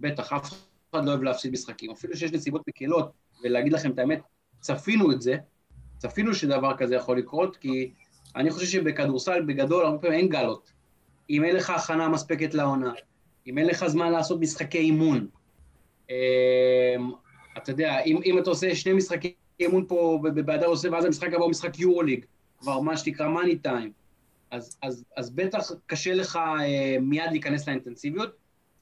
בטח, 0.00 0.32
אף 0.32 0.67
אחד 0.90 1.04
לא 1.04 1.10
אוהב 1.10 1.22
להפסיד 1.22 1.52
משחקים. 1.52 1.90
אפילו 1.90 2.16
שיש 2.16 2.32
נסיבות 2.32 2.62
מקלות, 2.68 3.12
ולהגיד 3.44 3.72
לכם 3.72 3.90
את 3.90 3.98
האמת, 3.98 4.20
צפינו 4.60 5.12
את 5.12 5.22
זה, 5.22 5.36
צפינו 5.98 6.34
שדבר 6.34 6.76
כזה 6.76 6.94
יכול 6.94 7.18
לקרות, 7.18 7.56
כי 7.56 7.92
אני 8.36 8.50
חושב 8.50 8.66
שבכדורסל 8.66 9.42
בגדול 9.42 9.84
הרבה 9.84 9.98
פעמים 9.98 10.18
אין 10.18 10.28
גלות. 10.28 10.72
אם 11.30 11.44
אין 11.44 11.56
לך 11.56 11.70
הכנה 11.70 12.08
מספקת 12.08 12.54
לעונה, 12.54 12.92
אם 13.46 13.58
אין 13.58 13.66
לך 13.66 13.86
זמן 13.86 14.12
לעשות 14.12 14.40
משחקי 14.40 14.78
אימון, 14.78 15.26
אמ, 16.10 16.14
אתה 17.56 17.70
יודע, 17.70 18.00
אם, 18.00 18.20
אם 18.24 18.38
אתה 18.38 18.50
עושה 18.50 18.74
שני 18.74 18.92
משחקי 18.92 19.34
אימון 19.60 19.84
פה 19.88 20.20
באדר 20.22 20.66
עושה, 20.66 20.88
ואז 20.92 21.04
המשחק 21.04 21.28
הבא 21.28 21.42
הוא 21.42 21.50
משחק 21.50 21.78
יורוליג, 21.78 22.24
כבר 22.58 22.80
מה 22.80 22.96
שנקרא 22.96 23.28
מאני 23.28 23.58
טיים, 23.58 23.92
אז, 24.50 24.78
אז, 24.82 25.04
אז 25.16 25.30
בטח 25.30 25.70
קשה 25.86 26.14
לך 26.14 26.36
אה, 26.36 26.96
מיד 27.00 27.30
להיכנס 27.30 27.68
לאינטנסיביות, 27.68 28.30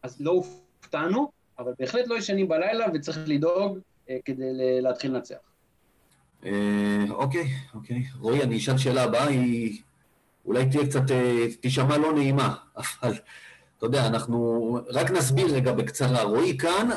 אז 0.03 0.21
לא 0.21 0.31
הופתענו, 0.31 1.31
אבל 1.59 1.73
בהחלט 1.79 2.07
לא 2.07 2.19
ישנים 2.19 2.49
בלילה 2.49 2.87
וצריך 2.95 3.19
לדאוג 3.27 3.79
אה, 4.11 4.17
כדי 4.25 4.45
להתחיל 4.81 5.15
לנצח. 5.15 5.37
אה, 6.45 7.05
אוקיי, 7.11 7.49
אוקיי. 7.75 8.03
רועי, 8.21 8.43
אני 8.43 8.57
אשאל 8.57 8.79
שאלה 8.79 9.03
הבאה, 9.03 9.27
היא 9.27 9.83
אולי 10.47 10.67
תהיה 10.71 10.87
קצת, 10.87 11.11
אה, 11.11 11.47
תישמע 11.61 11.99
לא 11.99 12.13
נעימה, 12.13 12.55
אבל 12.79 13.15
אתה 13.79 13.87
יודע, 13.87 14.07
אנחנו 14.07 14.79
רק 14.89 15.11
נסביר 15.11 15.55
רגע 15.55 15.73
בקצרה. 15.73 16.23
רועי 16.23 16.59
כאן, 16.59 16.89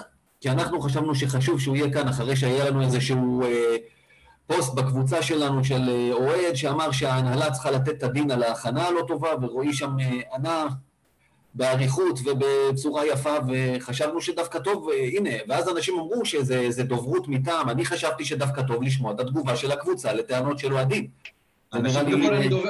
כי 0.41 0.49
אנחנו 0.49 0.81
חשבנו 0.81 1.15
שחשוב 1.15 1.59
שהוא 1.59 1.75
יהיה 1.75 1.93
כאן 1.93 2.07
אחרי 2.07 2.35
שהיה 2.35 2.69
לנו 2.69 2.81
איזשהו 2.81 3.43
אה, 3.43 3.75
פוסט 4.47 4.73
בקבוצה 4.73 5.21
שלנו 5.21 5.63
של 5.63 6.11
אוהד 6.11 6.55
שאמר 6.55 6.91
שההנהלה 6.91 7.51
צריכה 7.51 7.71
לתת 7.71 7.89
את 7.89 8.03
הדין 8.03 8.31
על 8.31 8.43
ההכנה 8.43 8.87
הלא 8.87 9.01
טובה, 9.07 9.29
ורועי 9.41 9.73
שם 9.73 9.99
אה, 9.99 10.35
ענה 10.35 10.67
באריכות 11.53 12.19
ובצורה 12.25 13.05
יפה, 13.05 13.35
וחשבנו 13.47 14.21
שדווקא 14.21 14.59
טוב, 14.59 14.89
הנה, 15.17 15.29
ואז 15.47 15.69
אנשים 15.69 15.99
אמרו 15.99 16.25
שזה 16.25 16.83
דוברות 16.83 17.27
מטעם, 17.27 17.69
אני 17.69 17.85
חשבתי 17.85 18.25
שדווקא 18.25 18.61
טוב 18.61 18.83
לשמוע 18.83 19.13
את 19.13 19.19
התגובה 19.19 19.55
של 19.55 19.71
הקבוצה 19.71 20.13
לטענות 20.13 20.59
של 20.59 20.73
אוהדים. 20.73 21.07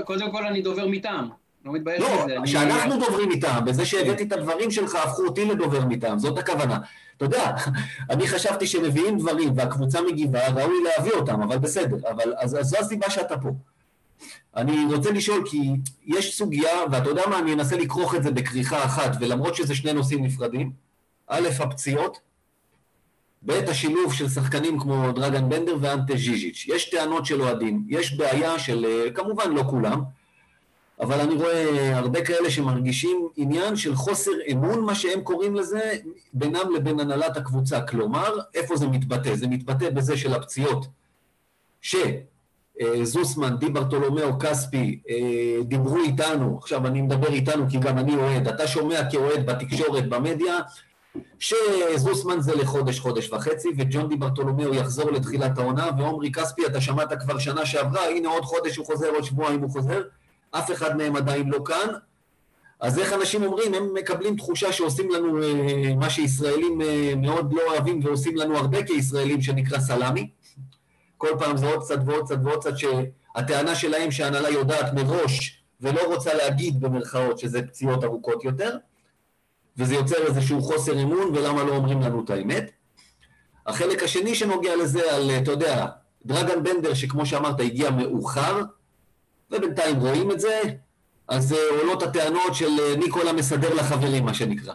קודם 0.05 0.31
כל 0.31 0.45
אני 0.45 0.61
דובר 0.61 0.87
מטעם. 0.87 1.29
לא 1.65 1.73
מתבייש 1.73 2.01
לא, 2.01 2.23
בזה. 2.23 2.35
לא, 2.35 2.45
שאנחנו 2.45 2.93
אני... 2.93 3.05
דוברים 3.05 3.29
מטעם, 3.29 3.65
בזה 3.65 3.85
שהבאתי 3.85 4.23
את 4.23 4.31
הדברים 4.31 4.71
שלך, 4.71 4.95
הפכו 4.95 5.21
אותי 5.25 5.45
לדובר 5.45 5.85
מטעם, 5.85 6.19
זאת 6.19 6.37
הכוונה. 6.37 6.77
אתה 7.17 7.25
יודע, 7.25 7.55
אני 8.11 8.27
חשבתי 8.27 8.67
שמביאים 8.67 9.17
דברים 9.17 9.53
והקבוצה 9.55 10.01
מגיבה, 10.01 10.47
ראוי 10.47 10.83
להביא 10.83 11.11
אותם, 11.11 11.41
אבל 11.41 11.57
בסדר, 11.57 12.09
אבל 12.09 12.33
אז 12.37 12.57
זו 12.61 12.77
הסיבה 12.77 13.09
שאתה 13.09 13.37
פה. 13.37 13.49
אני 14.55 14.85
רוצה 14.95 15.11
לשאול, 15.11 15.43
כי 15.49 15.71
יש 16.05 16.37
סוגיה, 16.37 16.77
ואתה 16.91 17.09
יודע 17.09 17.23
מה, 17.29 17.39
אני 17.39 17.53
אנסה 17.53 17.77
לכרוך 17.77 18.15
את 18.15 18.23
זה 18.23 18.31
בכריכה 18.31 18.85
אחת, 18.85 19.11
ולמרות 19.19 19.55
שזה 19.55 19.75
שני 19.75 19.93
נושאים 19.93 20.23
נפרדים, 20.23 20.71
א', 21.27 21.47
הפציעות, 21.59 22.19
ב', 23.45 23.51
השילוב 23.51 24.13
של 24.13 24.29
שחקנים 24.29 24.79
כמו 24.79 25.11
דרגן 25.11 25.49
בנדר 25.49 25.77
ואנטה 25.81 26.13
ז'יז'יץ'. 26.17 26.65
יש 26.67 26.89
טענות 26.89 27.25
של 27.25 27.41
אוהדים, 27.41 27.85
יש 27.89 28.17
בעיה 28.17 28.59
של, 28.59 29.09
כמובן 29.15 29.51
לא 29.51 29.63
כולם, 29.69 30.01
אבל 30.99 31.19
אני 31.19 31.35
רואה 31.35 31.97
הרבה 31.97 32.25
כאלה 32.25 32.51
שמרגישים 32.51 33.27
עניין 33.35 33.75
של 33.75 33.95
חוסר 33.95 34.31
אמון, 34.51 34.81
מה 34.85 34.95
שהם 34.95 35.21
קוראים 35.21 35.55
לזה, 35.55 35.97
בינם 36.33 36.75
לבין 36.75 36.99
הנהלת 36.99 37.37
הקבוצה. 37.37 37.81
כלומר, 37.81 38.37
איפה 38.55 38.77
זה 38.77 38.87
מתבטא? 38.87 39.35
זה 39.35 39.47
מתבטא 39.47 39.89
בזה 39.89 40.17
של 40.17 40.33
הפציעות, 40.33 40.85
שזוסמן, 42.81 43.55
די 43.59 43.69
ברטולומיאו, 43.69 44.39
כספי, 44.39 44.99
אה, 45.09 45.63
דיברו 45.63 45.97
איתנו, 45.97 46.57
עכשיו 46.57 46.87
אני 46.87 47.01
מדבר 47.01 47.27
איתנו 47.27 47.69
כי 47.69 47.77
גם 47.77 47.97
אני 47.97 48.15
אוהד, 48.15 48.47
אתה 48.47 48.67
שומע 48.67 49.09
כאוהד 49.11 49.45
בתקשורת, 49.45 50.09
במדיה, 50.09 50.57
שזוסמן 51.39 52.41
זה 52.41 52.55
לחודש, 52.55 52.99
חודש 52.99 53.33
וחצי, 53.33 53.69
וג'ון 53.77 54.09
די 54.09 54.15
ברטולומיאו 54.15 54.73
יחזור 54.73 55.11
לתחילת 55.11 55.57
העונה, 55.57 55.89
ועומרי 55.97 56.31
כספי, 56.31 56.65
אתה 56.65 56.81
שמעת 56.81 57.13
כבר 57.21 57.39
שנה 57.39 57.65
שעברה, 57.65 58.05
הנה 58.05 58.29
עוד 58.29 58.43
חודש 58.43 58.77
הוא 58.77 58.85
חוזר, 58.85 59.09
עוד 59.09 59.23
שבועיים 59.23 59.61
הוא 59.61 59.69
חוזר, 59.69 60.01
אף 60.51 60.71
אחד 60.71 60.97
מהם 60.97 61.15
עדיין 61.15 61.49
לא 61.49 61.59
כאן. 61.65 61.87
אז 62.79 62.99
איך 62.99 63.13
אנשים 63.13 63.43
אומרים? 63.43 63.73
הם 63.73 63.93
מקבלים 63.93 64.35
תחושה 64.35 64.71
שעושים 64.71 65.09
לנו 65.11 65.43
אה, 65.43 65.95
מה 65.95 66.09
שישראלים 66.09 66.81
אה, 66.81 67.13
מאוד 67.17 67.53
לא 67.53 67.61
אוהבים 67.71 67.99
ועושים 68.03 68.35
לנו 68.35 68.57
הרבה 68.57 68.83
כישראלים, 68.83 69.41
שנקרא 69.41 69.79
סלאמי. 69.79 70.29
כל 71.19 71.29
פעם 71.39 71.57
זה 71.57 71.69
עוד 71.69 71.83
קצת 71.83 71.99
ועוד 72.05 72.25
קצת 72.25 72.37
ועוד 72.43 72.59
קצת, 72.59 72.73
שהטענה 72.77 73.75
שלהם 73.75 74.11
שההנהלה 74.11 74.49
יודעת 74.49 74.93
מראש 74.93 75.63
ולא 75.81 76.13
רוצה 76.13 76.33
להגיד 76.33 76.79
במרכאות 76.79 77.39
שזה 77.39 77.61
פציעות 77.61 78.03
ארוכות 78.03 78.43
יותר, 78.43 78.77
וזה 79.77 79.95
יוצר 79.95 80.27
איזשהו 80.27 80.61
חוסר 80.61 81.01
אמון, 81.01 81.35
ולמה 81.35 81.63
לא 81.63 81.75
אומרים 81.75 82.01
לנו 82.01 82.23
את 82.23 82.29
האמת. 82.29 82.71
החלק 83.67 84.03
השני 84.03 84.35
שנוגע 84.35 84.75
לזה, 84.75 85.15
על, 85.15 85.31
אתה 85.43 85.51
יודע, 85.51 85.85
דרגן 86.25 86.63
בנדר, 86.63 86.93
שכמו 86.93 87.25
שאמרת, 87.25 87.59
הגיע 87.59 87.89
מאוחר, 87.91 88.61
ובינתיים 89.51 89.95
רואים 89.99 90.31
את 90.31 90.39
זה, 90.39 90.61
אז 91.27 91.53
אה, 91.53 91.79
עולות 91.79 92.03
הטענות 92.03 92.55
של 92.55 92.79
אה, 92.79 92.95
ניקולה 92.95 93.33
מסדר 93.33 93.73
לחברים, 93.73 94.25
מה 94.25 94.33
שנקרא. 94.33 94.73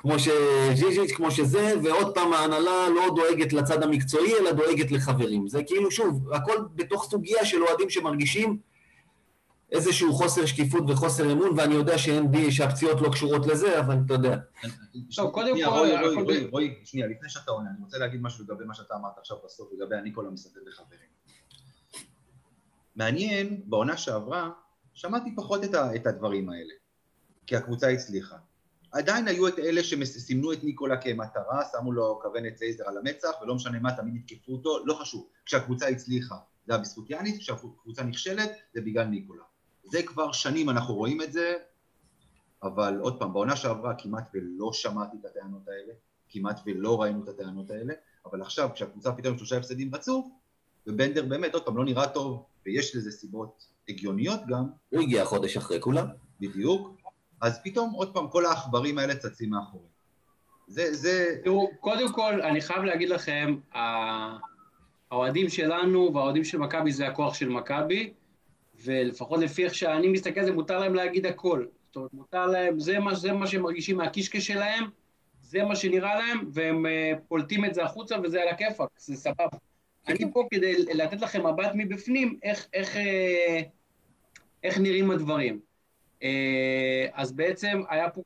כמו 0.00 0.18
שז'יז'יץ', 0.18 1.12
כמו 1.16 1.30
שזה, 1.30 1.72
ועוד 1.82 2.14
פעם 2.14 2.32
ההנהלה 2.32 2.88
לא 2.88 3.14
דואגת 3.16 3.52
לצד 3.52 3.82
המקצועי, 3.82 4.34
אלא 4.38 4.52
דואגת 4.52 4.90
לחברים. 4.90 5.48
זה 5.48 5.64
כאילו, 5.64 5.90
שוב, 5.90 6.32
הכל 6.32 6.56
בתוך 6.74 7.08
סוגיה 7.10 7.44
של 7.44 7.62
אוהדים 7.62 7.90
שמרגישים 7.90 8.58
איזשהו 9.72 10.12
חוסר 10.12 10.46
שקיפות 10.46 10.84
וחוסר 10.88 11.32
אמון, 11.32 11.50
ואני 11.56 11.74
יודע 11.74 11.98
שאין 11.98 12.30
בי, 12.30 12.52
שהפציעות 12.52 13.00
לא 13.00 13.08
קשורות 13.08 13.46
לזה, 13.46 13.80
אבל 13.80 13.96
אתה 14.06 14.14
יודע. 14.14 14.36
טוב, 15.16 15.30
קודם 15.30 15.64
כל... 15.64 15.70
רועי, 15.70 16.22
רועי, 16.22 16.46
רועי, 16.46 16.74
שנייה, 16.84 17.06
לפני 17.06 17.28
שאתה 17.28 17.50
עונה, 17.50 17.70
אני 17.70 17.84
רוצה 17.84 17.98
להגיד 17.98 18.22
משהו 18.22 18.44
לגבי 18.44 18.64
מה 18.64 18.74
שאתה 18.74 18.94
אמרת 18.94 19.18
עכשיו 19.18 19.36
בסוף, 19.44 19.68
לגבי 19.72 19.96
הניקולה 19.96 20.30
מסדר 20.30 20.60
לחברים. 20.66 21.10
מעניין, 22.96 23.62
בעונה 23.64 23.96
שעברה, 23.96 24.50
שמעתי 24.94 25.34
פחות 25.36 25.60
את 25.96 26.06
הדברים 26.06 26.50
האלה, 26.50 26.74
כי 27.46 27.56
הקבוצה 27.56 27.88
הצליחה. 27.88 28.36
עדיין 28.92 29.28
היו 29.28 29.48
את 29.48 29.58
אלה 29.58 29.82
שסימנו 29.82 30.52
את 30.52 30.64
ניקולה 30.64 30.96
כמטרה, 30.96 31.62
שמו 31.72 31.92
לו 31.92 32.18
כוונת 32.22 32.60
לייזר 32.60 32.88
על 32.88 32.98
המצח, 32.98 33.30
ולא 33.42 33.54
משנה 33.54 33.78
מה, 33.78 33.96
תמיד 33.96 34.16
יתקפו 34.16 34.52
אותו, 34.52 34.86
לא 34.86 34.94
חשוב. 34.94 35.28
כשהקבוצה 35.46 35.88
הצליחה, 35.88 36.34
זה 36.66 36.72
היה 36.72 36.82
בזכות 36.82 37.10
יאניס, 37.10 37.38
כשהקבוצה 37.38 38.02
נכשלת, 38.02 38.50
זה 38.74 38.80
בגלל 38.80 39.04
ניקולה. 39.04 39.42
זה 39.84 40.02
כבר 40.02 40.32
שנים 40.32 40.70
אנחנו 40.70 40.94
רואים 40.94 41.22
את 41.22 41.32
זה, 41.32 41.54
אבל 42.62 42.98
עוד 43.00 43.18
פעם, 43.18 43.32
בעונה 43.32 43.56
שעברה 43.56 43.94
כמעט 43.98 44.24
ולא 44.34 44.72
שמעתי 44.72 45.16
את 45.20 45.24
הטענות 45.24 45.68
האלה, 45.68 45.92
כמעט 46.28 46.60
ולא 46.66 47.02
ראינו 47.02 47.24
את 47.24 47.28
הטענות 47.28 47.70
האלה, 47.70 47.94
אבל 48.26 48.42
עכשיו, 48.42 48.70
כשהקבוצה 48.74 49.12
פתאום 49.12 49.38
שלושה 49.38 49.56
הפסדים 49.56 49.94
רצוף, 49.94 50.26
ובנדר 50.86 51.24
באמת, 51.24 51.54
עוד 51.54 51.64
פעם, 51.64 51.76
לא 51.76 51.84
נראה 51.84 52.08
טוב, 52.08 52.44
ויש 52.66 52.96
לזה 52.96 53.10
סיבות 53.10 53.66
הגיוניות 53.88 54.40
גם. 54.48 54.64
הוא 54.90 55.00
הגיע 55.00 55.24
חודש 55.24 55.56
אחרי 55.56 55.80
כולם. 55.80 56.06
בדיוק. 56.40 56.99
אז 57.40 57.60
פתאום 57.64 57.90
עוד 57.90 58.14
פעם 58.14 58.28
כל 58.28 58.46
העכברים 58.46 58.98
האלה 58.98 59.16
צצים 59.16 59.50
מאחורי. 59.50 59.84
זה, 60.66 60.94
זה... 60.94 61.36
תראו, 61.44 61.70
קודם 61.80 62.12
כל, 62.12 62.42
אני 62.42 62.60
חייב 62.60 62.82
להגיד 62.82 63.08
לכם, 63.08 63.56
האוהדים 65.10 65.48
שלנו 65.48 66.10
והאוהדים 66.14 66.44
של 66.44 66.58
מכבי 66.58 66.92
זה 66.92 67.06
הכוח 67.06 67.34
של 67.34 67.48
מכבי, 67.48 68.12
ולפחות 68.84 69.40
לפי 69.40 69.64
איך 69.64 69.74
שאני 69.74 70.08
מסתכל, 70.08 70.44
זה 70.44 70.52
מותר 70.52 70.78
להם 70.78 70.94
להגיד 70.94 71.26
הכל. 71.26 71.66
זאת 71.86 71.96
אומרת, 71.96 72.12
מותר 72.14 72.46
להם, 72.46 72.80
זה 72.80 72.98
מה, 72.98 73.14
זה 73.14 73.32
מה 73.32 73.46
שהם 73.46 73.62
מרגישים 73.62 73.96
מהקישקע 73.96 74.40
שלהם, 74.40 74.84
זה 75.42 75.64
מה 75.64 75.76
שנראה 75.76 76.14
להם, 76.14 76.50
והם 76.52 76.86
uh, 76.86 77.18
פולטים 77.28 77.64
את 77.64 77.74
זה 77.74 77.84
החוצה, 77.84 78.16
וזה 78.22 78.42
על 78.42 78.48
הכיפאק, 78.48 78.88
זה 78.96 79.16
סבבה. 79.16 79.58
אני 80.08 80.32
פה 80.32 80.44
כדי 80.50 80.72
לתת 80.94 81.20
לכם 81.20 81.46
מבט 81.46 81.70
מבפנים, 81.74 82.38
איך, 82.42 82.66
איך, 82.72 82.96
אה, 82.96 83.60
איך 84.64 84.78
נראים 84.78 85.10
הדברים. 85.10 85.60
אה, 86.22 87.06
אז 87.12 87.32
בעצם 87.32 87.82
היה 87.88 88.10
פה 88.10 88.22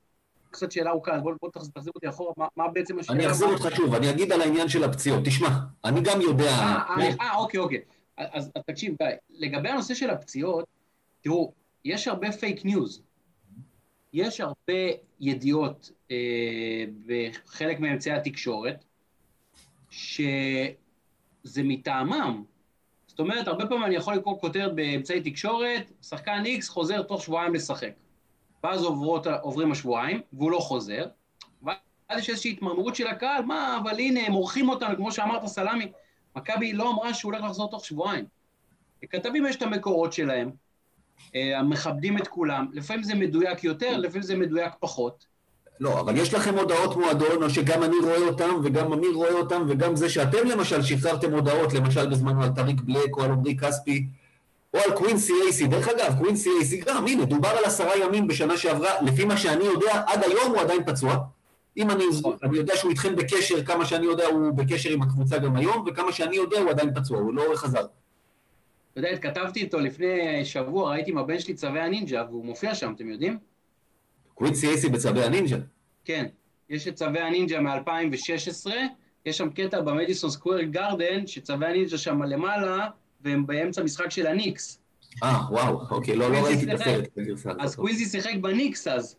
קצת 0.51 0.73
שאלה 0.73 0.91
ארוכה, 0.91 1.15
אז 1.15 1.23
בואו 1.23 1.35
בוא 1.43 1.51
תחזיר 1.51 1.93
אותי 1.95 2.09
אחורה, 2.09 2.33
מה, 2.37 2.47
מה 2.57 2.69
בעצם 2.69 2.99
השאלה? 2.99 3.19
אני 3.19 3.27
אחזיר 3.27 3.49
אותך 3.49 3.77
שוב, 3.77 3.95
אני 3.95 4.11
אגיד 4.11 4.33
על 4.33 4.41
העניין 4.41 4.69
של 4.69 4.85
הפציעות. 4.85 5.25
תשמע, 5.25 5.49
אני 5.85 6.01
גם 6.05 6.21
יודע... 6.21 6.51
אה, 6.51 6.83
אה, 6.99 7.09
אה 7.21 7.37
אוקיי, 7.37 7.61
אוקיי. 7.61 7.81
אז, 8.17 8.51
אז 8.55 8.63
תקשיב, 8.67 8.95
גיא, 9.03 9.09
לגבי 9.31 9.69
הנושא 9.69 9.95
של 9.95 10.11
הפציעות, 10.11 10.65
תראו, 11.21 11.53
יש 11.85 12.09
הרבה 12.09 12.33
פייק 12.33 12.65
ניוז. 12.65 13.03
יש 14.13 14.41
הרבה 14.41 14.83
ידיעות 15.21 15.91
אה, 16.11 16.85
בחלק 17.07 17.81
מאמצעי 17.81 18.13
התקשורת, 18.13 18.85
ש... 19.91 20.21
זה 21.45 21.63
מטעמם. 21.65 22.45
זאת 23.15 23.21
אומרת, 23.21 23.49
הרבה 23.49 23.67
פעמים 23.67 23.85
אני 23.85 23.95
יכול 23.95 24.15
לקרוא 24.15 24.41
כותרת 24.41 24.75
באמצעי 24.75 25.21
תקשורת, 25.21 25.93
שחקן 26.03 26.43
X 26.61 26.69
חוזר 26.69 27.03
תוך 27.03 27.23
שבועיים 27.23 27.55
לשחק. 27.55 27.93
ואז 28.65 28.83
עוברות, 28.83 29.27
עוברים 29.27 29.73
השבועיים, 29.73 30.21
והוא 30.33 30.51
לא 30.51 30.59
חוזר, 30.59 31.07
ואז 31.63 31.77
יש 32.19 32.31
איזושהי 32.31 32.51
התמרמרות 32.51 32.97
של 32.97 33.07
הקהל, 33.07 33.45
מה, 33.45 33.79
אבל 33.83 33.99
הנה, 33.99 34.21
הם 34.27 34.33
מורחים 34.33 34.69
אותנו, 34.69 34.97
כמו 34.97 35.13
שאמרת, 35.13 35.47
סלאמי. 35.47 35.93
מכבי 36.37 36.73
לא 36.73 36.91
אמרה 36.91 37.15
שהוא 37.15 37.33
הולך 37.33 37.45
לחזור 37.45 37.71
תוך 37.71 37.85
שבועיים. 37.85 38.25
לכתבים 39.03 39.47
יש 39.47 39.57
את 39.57 39.63
המקורות 39.63 40.13
שלהם, 40.13 40.51
אה, 41.35 41.59
מכבדים 41.59 42.19
את 42.19 42.29
כולם, 42.29 42.67
לפעמים 42.73 43.03
זה 43.03 43.15
מדויק 43.15 43.65
יותר, 43.65 43.97
לפעמים 43.97 44.23
זה 44.23 44.37
מדויק 44.37 44.73
פחות. 44.81 45.27
לא, 45.81 46.01
אבל 46.01 46.17
יש 46.17 46.35
לכם 46.35 46.59
הודעות 46.59 46.97
מועדון, 46.97 47.43
או 47.43 47.51
שגם 47.51 47.83
אני 47.83 47.97
רואה 48.03 48.19
אותם, 48.19 48.55
וגם 48.65 48.93
אמיר 48.93 49.11
רואה 49.15 49.33
אותם, 49.33 49.63
וגם 49.69 49.97
זה 49.97 50.09
שאתם 50.09 50.47
למשל 50.47 50.83
שחררתם 50.83 51.33
הודעות, 51.33 51.73
למשל 51.73 52.11
בזמנו 52.11 52.43
על 52.43 52.51
טריק 52.57 52.81
בלק, 52.81 53.17
או 53.17 53.23
על 53.23 53.31
עמרי 53.31 53.57
כספי, 53.57 54.07
או 54.75 54.79
על 54.79 54.93
קווינסי 54.93 55.33
אייסי. 55.45 55.67
דרך 55.67 55.89
אגב, 55.89 56.15
קווינסי 56.19 56.51
אייסי 56.59 56.81
גם, 56.87 57.07
הנה, 57.07 57.25
דובר 57.25 57.49
על 57.49 57.65
עשרה 57.65 57.97
ימים 57.99 58.27
בשנה 58.27 58.57
שעברה, 58.57 59.03
לפי 59.03 59.25
מה 59.25 59.37
שאני 59.37 59.65
יודע, 59.65 60.03
עד 60.07 60.23
היום 60.23 60.51
הוא 60.51 60.61
עדיין 60.61 60.85
פצוע. 60.85 61.17
אם 61.77 61.91
אני, 61.91 62.05
אני 62.43 62.57
יודע 62.57 62.77
שהוא 62.77 62.91
איתכם 62.91 63.17
בקשר, 63.17 63.65
כמה 63.65 63.85
שאני 63.85 64.07
יודע 64.07 64.27
הוא 64.27 64.53
בקשר 64.53 64.91
עם 64.91 65.03
הקבוצה 65.03 65.39
גם 65.39 65.57
היום, 65.57 65.85
וכמה 65.87 66.13
שאני 66.13 66.37
יודע 66.37 66.59
הוא 66.59 66.71
עדיין 66.71 66.95
פצוע, 66.95 67.19
הוא 67.19 67.35
לא 67.35 67.43
חזר. 67.55 67.87
אתה 68.93 69.01
יודע, 69.01 69.09
התכתבתי 69.09 69.61
איתו 69.61 69.81
לפני 69.81 70.45
שבוע, 70.45 70.91
ראיתי 70.91 71.11
עם 71.11 71.19
הבן 71.19 71.39
שלי 71.39 71.55
צבי 71.55 71.81
הנינג'ה, 71.81 72.25
והוא 72.31 72.45
מופיע 72.45 72.75
שם, 72.75 72.93
אתם 72.97 73.09
יודעים? 73.09 73.39
קווינסי 74.35 74.69
אייסי 74.69 74.89
בצבי 74.89 75.25
הנינג'ה. 75.25 75.57
כן, 76.05 76.27
יש 76.71 76.89
את 76.89 76.95
צבי 76.95 77.21
הנינג'ה 77.21 77.61
מ-2016, 77.61 78.71
יש 79.27 79.39
שם 79.39 79.51
קטע 79.51 79.81
במדיסון 79.81 80.31
סקוויר 80.31 80.63
גרדן, 80.63 81.27
שצבי 81.27 81.67
הנינג'ה 81.67 81.99
שם 81.99 82.23
למעלה, 82.23 82.89
והם 83.21 83.47
באמצע 83.47 83.83
משחק 83.83 84.11
של 84.11 84.27
הניקס. 84.27 84.81
אה, 85.23 85.41
וואו, 85.51 85.81
אוקיי, 85.91 86.17
לא, 86.17 86.31
לא 86.31 86.37
ראיתי 86.37 86.65
את 86.65 86.81
הסרט. 86.81 87.09
אז 87.61 87.77
קווינסי 87.77 88.05
שיחק 88.05 88.35
בניקס 88.41 88.89
אז. 88.89 89.17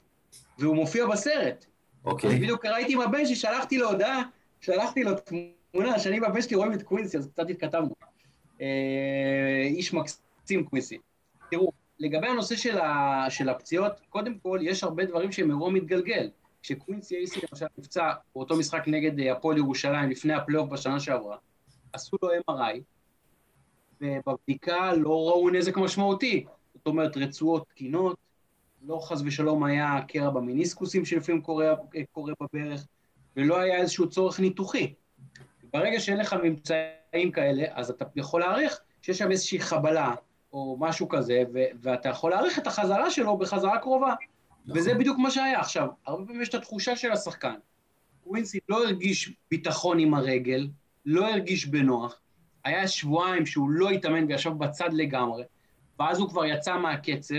והוא 0.60 0.76
מופיע 0.76 1.06
בסרט. 1.06 1.66
אוקיי. 2.06 2.30
אני 2.30 2.40
בדיוק 2.40 2.66
ראיתי 2.66 2.94
עם 2.94 3.02
הבן 3.02 3.26
שלי, 3.26 3.49
שלחתי 3.49 3.78
לו 3.78 3.90
הודעה, 3.90 4.24
שלחתי 4.62 5.04
לו 5.04 5.12
תמונה 5.74 6.00
שאני 6.00 6.20
והבן 6.20 6.42
שלי 6.42 6.56
רואים 6.56 6.74
את 6.74 6.84
קווינסי, 6.84 7.18
אז 7.18 7.28
קצת 7.28 7.50
התכתבנו. 7.50 7.96
אה, 8.62 9.64
איש 9.66 9.94
מקסים 9.94 10.64
קווינסי. 10.66 10.98
תראו, 11.52 11.72
לגבי 12.00 12.28
הנושא 12.28 12.56
של, 12.56 12.78
ה, 12.78 13.26
של 13.30 13.50
הפציעות, 13.50 13.92
קודם 14.10 14.40
כל, 14.40 14.60
יש 14.62 14.84
הרבה 14.84 15.06
דברים 15.06 15.32
שהם 15.32 15.50
אירוע 15.50 15.72
מתגלגל. 15.72 16.30
כשקווינסי 16.62 17.16
אייסי 17.16 17.40
למשל 17.52 17.66
נפצע 17.78 18.12
באותו 18.36 18.58
משחק 18.58 18.84
נגד 18.88 19.20
אה, 19.20 19.32
הפועל 19.32 19.58
ירושלים 19.58 20.10
לפני 20.10 20.34
הפלייאוף 20.34 20.70
בשנה 20.70 21.00
שעברה, 21.00 21.38
עשו 21.94 22.18
לו 22.24 22.30
MRI, 22.50 22.80
ובבדיקה 24.02 24.94
לא 24.94 25.28
ראו 25.30 25.50
נזק 25.50 25.78
משמעותי. 25.78 26.46
זאת 26.76 26.88
אומרת, 26.88 27.18
רצועות 27.18 27.68
תקינות, 27.70 28.18
לא 28.82 29.00
חס 29.04 29.22
ושלום 29.26 29.64
היה 29.64 30.00
קרע 30.08 30.30
במיניסקוסים 30.30 31.06
שלפעמים 31.06 31.42
קורה, 31.42 31.74
קורה 32.12 32.34
בברך, 32.42 32.86
ולא 33.38 33.60
היה 33.60 33.78
איזשהו 33.78 34.10
צורך 34.10 34.40
ניתוחי. 34.40 34.94
ברגע 35.74 36.00
שאין 36.00 36.18
לך 36.18 36.36
ממצאים 36.44 37.32
כאלה, 37.34 37.64
אז 37.72 37.90
אתה 37.90 38.06
יכול 38.16 38.42
להעריך 38.42 38.80
שיש 39.02 39.18
שם 39.18 39.32
איזושהי 39.32 39.60
חבלה 39.60 40.16
או 40.56 40.78
משהו 40.80 41.10
כזה, 41.10 41.44
ו- 41.54 41.66
ואתה 41.82 42.10
יכול 42.10 42.32
להעריך 42.32 42.60
את 42.60 42.68
החזרה 42.68 43.12
שלו 43.12 43.38
בחזרה 43.38 43.80
קרובה. 43.80 44.14
נכון. 44.66 44.82
וזה 44.82 44.94
בדיוק 44.94 45.18
מה 45.20 45.32
שהיה. 45.32 45.60
עכשיו, 45.60 45.88
הרבה 46.08 46.26
פעמים 46.26 46.42
יש 46.42 46.50
את 46.50 46.54
התחושה 46.54 46.96
של 46.96 47.12
השחקן. 47.12 47.56
ווינסי 48.26 48.60
לא 48.70 48.84
הרגיש 48.84 49.34
ביטחון 49.52 50.00
עם 50.00 50.14
הרגל, 50.14 50.68
לא 51.06 51.28
הרגיש 51.28 51.66
בנוח, 51.66 52.20
היה 52.64 52.88
שבועיים 52.88 53.46
שהוא 53.46 53.70
לא 53.70 53.90
התאמן 53.90 54.26
וישב 54.26 54.50
בצד 54.50 54.90
לגמרי, 54.94 55.44
ואז 56.00 56.20
הוא 56.20 56.30
כבר 56.30 56.46
יצא 56.46 56.78
מהקצב, 56.78 57.36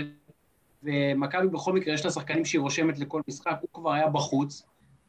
ומכבי 0.83 1.47
בכל 1.47 1.73
מקרה 1.73 1.93
יש 1.93 2.05
לה 2.05 2.11
שחקנים 2.11 2.45
שהיא 2.45 2.61
רושמת 2.61 2.99
לכל 2.99 3.21
משחק, 3.27 3.57
הוא 3.61 3.69
כבר 3.73 3.93
היה 3.93 4.07
בחוץ, 4.07 4.63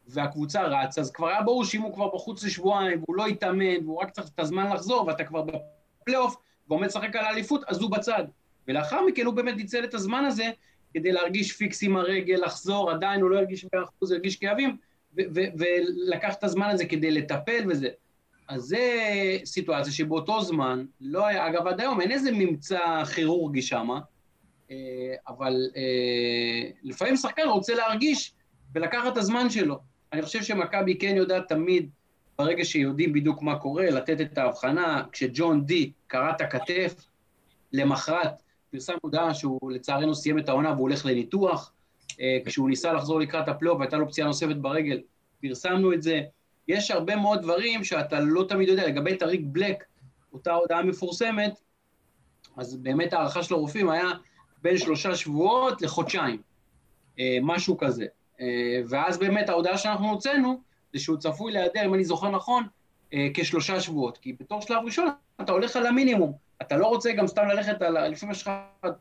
והקבוצה 0.07 0.63
רצה, 0.63 1.01
אז 1.01 1.11
כבר 1.11 1.29
היה 1.29 1.43
ברור 1.43 1.65
שאם 1.65 1.83
הוא 1.83 1.95
כבר 1.95 2.09
בחוץ 2.15 2.45
לשבועיים, 2.45 3.03
והוא 3.03 3.17
לא 3.17 3.27
התאמן, 3.27 3.85
והוא 3.85 4.01
רק 4.03 4.11
צריך 4.11 4.29
את 4.35 4.41
הזמן 4.41 4.71
לחזור, 4.73 5.07
ואתה 5.07 5.25
כבר 5.25 5.43
בפלייאוף, 5.43 6.37
ועומד 6.69 6.87
לשחק 6.87 7.17
על 7.17 7.25
האליפות, 7.25 7.65
אז 7.67 7.81
הוא 7.81 7.91
בצד. 7.91 8.25
ולאחר 8.69 9.07
מכן 9.07 9.27
הוא 9.27 9.35
באמת 9.35 9.57
ניצל 9.57 9.85
את 9.85 9.95
הזמן 9.95 10.25
הזה 10.25 10.51
כדי 10.95 11.13
להרגיש 11.13 11.53
פיקס 11.53 11.83
עם 11.83 11.97
הרגל, 11.97 12.45
לחזור, 12.45 12.91
עדיין 12.91 13.21
הוא 13.21 13.31
לא 13.31 13.39
הרגיש 13.39 13.65
100%, 13.65 13.69
הוא 13.99 14.09
הרגיש 14.13 14.37
כאבים, 14.37 14.77
ולקח 15.15 16.35
את 16.35 16.45
הזמן 16.45 16.71
הזה 16.71 16.87
כדי 16.87 17.11
לטפל 17.11 17.65
וזה. 17.69 17.89
אז 18.49 18.63
זה 18.63 18.79
סיטואציה 19.45 19.93
שבאותו 19.93 20.43
זמן, 20.43 20.85
לא 21.01 21.27
היה, 21.27 21.47
אגב, 21.47 21.67
עד 21.67 21.81
היום 21.81 22.01
אין 22.01 22.11
איזה 22.11 22.31
ממצא 22.33 23.05
כירורגי 23.15 23.63
שמה, 23.63 24.01
אה, 24.71 24.77
אבל 25.29 25.71
אה, 25.77 26.71
לפעמים 26.83 27.17
שחקן 27.17 27.49
רוצה 27.49 27.75
להרגיש 27.75 28.33
ולקחת 28.75 29.13
את 29.13 29.17
הזמן 29.17 29.51
שלו. 29.51 29.79
אני 30.13 30.23
חושב 30.23 30.43
שמכבי 30.43 30.99
כן 30.99 31.17
יודעת 31.17 31.49
תמיד, 31.49 31.91
ברגע 32.41 32.65
שיודעים 32.65 33.13
בדיוק 33.13 33.43
מה 33.43 33.59
קורה, 33.59 33.91
לתת 33.91 34.21
את 34.21 34.39
ההבחנה. 34.39 35.03
כשג'ון 35.13 35.65
די 35.65 35.93
קרע 36.07 36.31
את 36.31 36.41
הכתף, 36.41 36.95
למחרת 37.73 38.43
פרסם 38.71 38.95
הודעה 39.03 39.35
שהוא 39.35 39.73
לצערנו 39.73 40.15
סיים 40.15 40.39
את 40.39 40.49
העונה 40.49 40.73
והוא 40.73 40.81
הולך 40.81 41.07
לניתוח. 41.07 41.73
אה, 42.21 42.39
כשהוא 42.45 42.69
ניסה 42.69 42.93
לחזור 42.93 43.21
לקראת 43.21 43.49
הפלייאוף 43.49 43.79
והייתה 43.79 43.97
לו 43.97 44.09
פציעה 44.09 44.27
נוספת 44.27 44.57
ברגל, 44.57 45.01
פרסמנו 45.41 45.93
את 45.93 46.03
זה. 46.03 46.21
יש 46.69 46.91
הרבה 46.91 47.17
מאוד 47.17 47.43
דברים 47.43 47.85
שאתה 47.85 48.21
לא 48.21 48.45
תמיד 48.49 48.69
יודע. 48.69 48.87
לגבי 48.87 49.17
טריק 49.17 49.41
בלק, 49.45 49.85
אותה 50.33 50.53
הודעה 50.53 50.83
מפורסמת, 50.83 51.61
אז 52.57 52.77
באמת 52.77 53.13
ההערכה 53.13 53.43
של 53.43 53.55
הרופאים 53.55 53.91
היה 53.91 54.09
בין 54.63 54.79
שלושה 54.79 55.17
שבועות 55.17 55.83
לחודשיים, 55.83 56.43
אה, 57.19 57.39
משהו 57.43 57.79
כזה. 57.79 58.07
אה, 58.41 58.47
ואז 58.89 59.19
באמת 59.19 59.49
ההודעה 59.49 59.79
שאנחנו 59.79 60.11
הוצאנו, 60.11 60.68
זה 60.93 60.99
שהוא 60.99 61.17
צפוי 61.17 61.53
להיעדר, 61.53 61.85
אם 61.85 61.95
אני 61.95 62.05
זוכר 62.05 62.31
נכון, 62.31 62.65
אה, 63.15 63.29
כשלושה 63.35 63.81
שבועות. 63.81 64.19
כי 64.19 64.33
בתור 64.41 64.61
שלב 64.61 64.85
ראשון 64.85 65.09
אתה 65.41 65.53
הולך 65.53 65.77
על 65.77 65.87
המינימום. 65.87 66.33
אתה 66.63 66.77
לא 66.77 66.87
רוצה 66.87 67.13
גם 67.13 67.27
סתם 67.27 67.49
ללכת 67.49 67.83
על, 67.83 68.09
לפעמים 68.09 68.33
יש 68.33 68.43
לך 68.43 68.51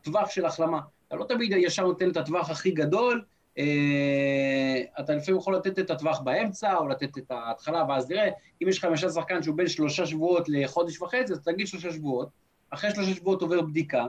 טווח 0.02 0.30
של 0.30 0.44
החלמה. 0.44 0.80
אתה 1.08 1.16
לא 1.16 1.24
תמיד 1.24 1.52
ישר 1.52 1.82
נותן 1.82 2.10
את 2.10 2.16
הטווח 2.16 2.50
הכי 2.50 2.70
גדול, 2.70 3.24
אה, 3.58 4.82
אתה 5.00 5.14
לפעמים 5.14 5.40
יכול 5.40 5.56
לתת 5.56 5.78
את 5.78 5.90
הטווח 5.90 6.20
באמצע, 6.20 6.76
או 6.76 6.88
לתת 6.88 7.18
את 7.18 7.30
ההתחלה, 7.30 7.84
ואז 7.88 8.10
נראה, 8.10 8.28
אם 8.62 8.68
יש 8.68 8.78
לך 8.78 8.84
למשל 8.84 9.10
שחקן 9.10 9.42
שהוא 9.42 9.56
בין 9.56 9.68
שלושה 9.68 10.06
שבועות 10.06 10.48
לחודש 10.48 11.02
וחצי, 11.02 11.32
אז 11.32 11.40
תגיד 11.40 11.66
שלושה 11.66 11.92
שבועות, 11.92 12.28
אחרי 12.70 12.90
שלושה 12.90 13.14
שבועות 13.14 13.42
עובר 13.42 13.60
בדיקה, 13.60 14.06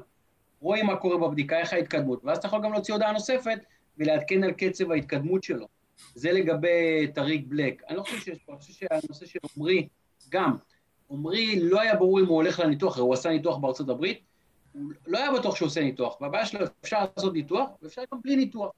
רואים 0.62 0.86
מה 0.86 0.96
קורה 0.96 1.18
בבדיקה, 1.18 1.60
איך 1.60 1.74
ההתקדמות, 1.74 2.22
ואז 2.24 2.38
אתה 2.38 2.48
יכול 2.48 2.62
גם 2.64 2.74
להוציא 2.74 2.94
הודעה 2.94 3.12
נוספת 3.12 3.60
ולעדכן 3.98 4.44
על 4.44 4.52
קצב 4.52 4.92
ההתקדמות 4.92 5.44
שלו. 5.44 5.68
זה 6.16 6.32
לגבי 6.32 7.08
טריק 7.14 7.46
בלק. 7.48 7.84
אני 7.90 7.98
לא 7.98 8.04
חושב 8.04 8.20
שיש 8.20 8.40
פה, 8.46 8.52
אני 8.52 8.60
חושב 8.62 8.74
שהנושא 8.74 9.26
של 9.26 9.40
עמרי, 9.58 9.88
גם, 10.30 10.56
עמרי 11.12 11.60
לא 11.60 11.82
היה 11.82 11.96
ברור 11.96 12.20
אם 12.20 12.26
הוא 12.26 12.36
הולך 12.36 12.60
לניתוח, 12.60 12.98
הרי 12.98 13.06
הוא 13.06 13.14
עשה 13.14 13.30
ניתוח 13.30 13.58
בארצות 13.58 13.90
הברית, 13.90 14.20
הוא 14.74 14.92
לא 15.08 15.18
היה 15.18 15.32
בטוח 15.32 15.56
שהוא 15.56 15.68
עושה 15.68 15.82
ניתוח, 15.82 16.22
והבעיה 16.22 16.46
שלו, 16.46 16.60
אפשר 16.84 17.06
לעשות 17.16 17.34
ניתוח, 17.34 17.70
ואפשר 17.82 18.02
גם 18.14 18.20
בלי 18.24 18.36
ניתוח. 18.36 18.72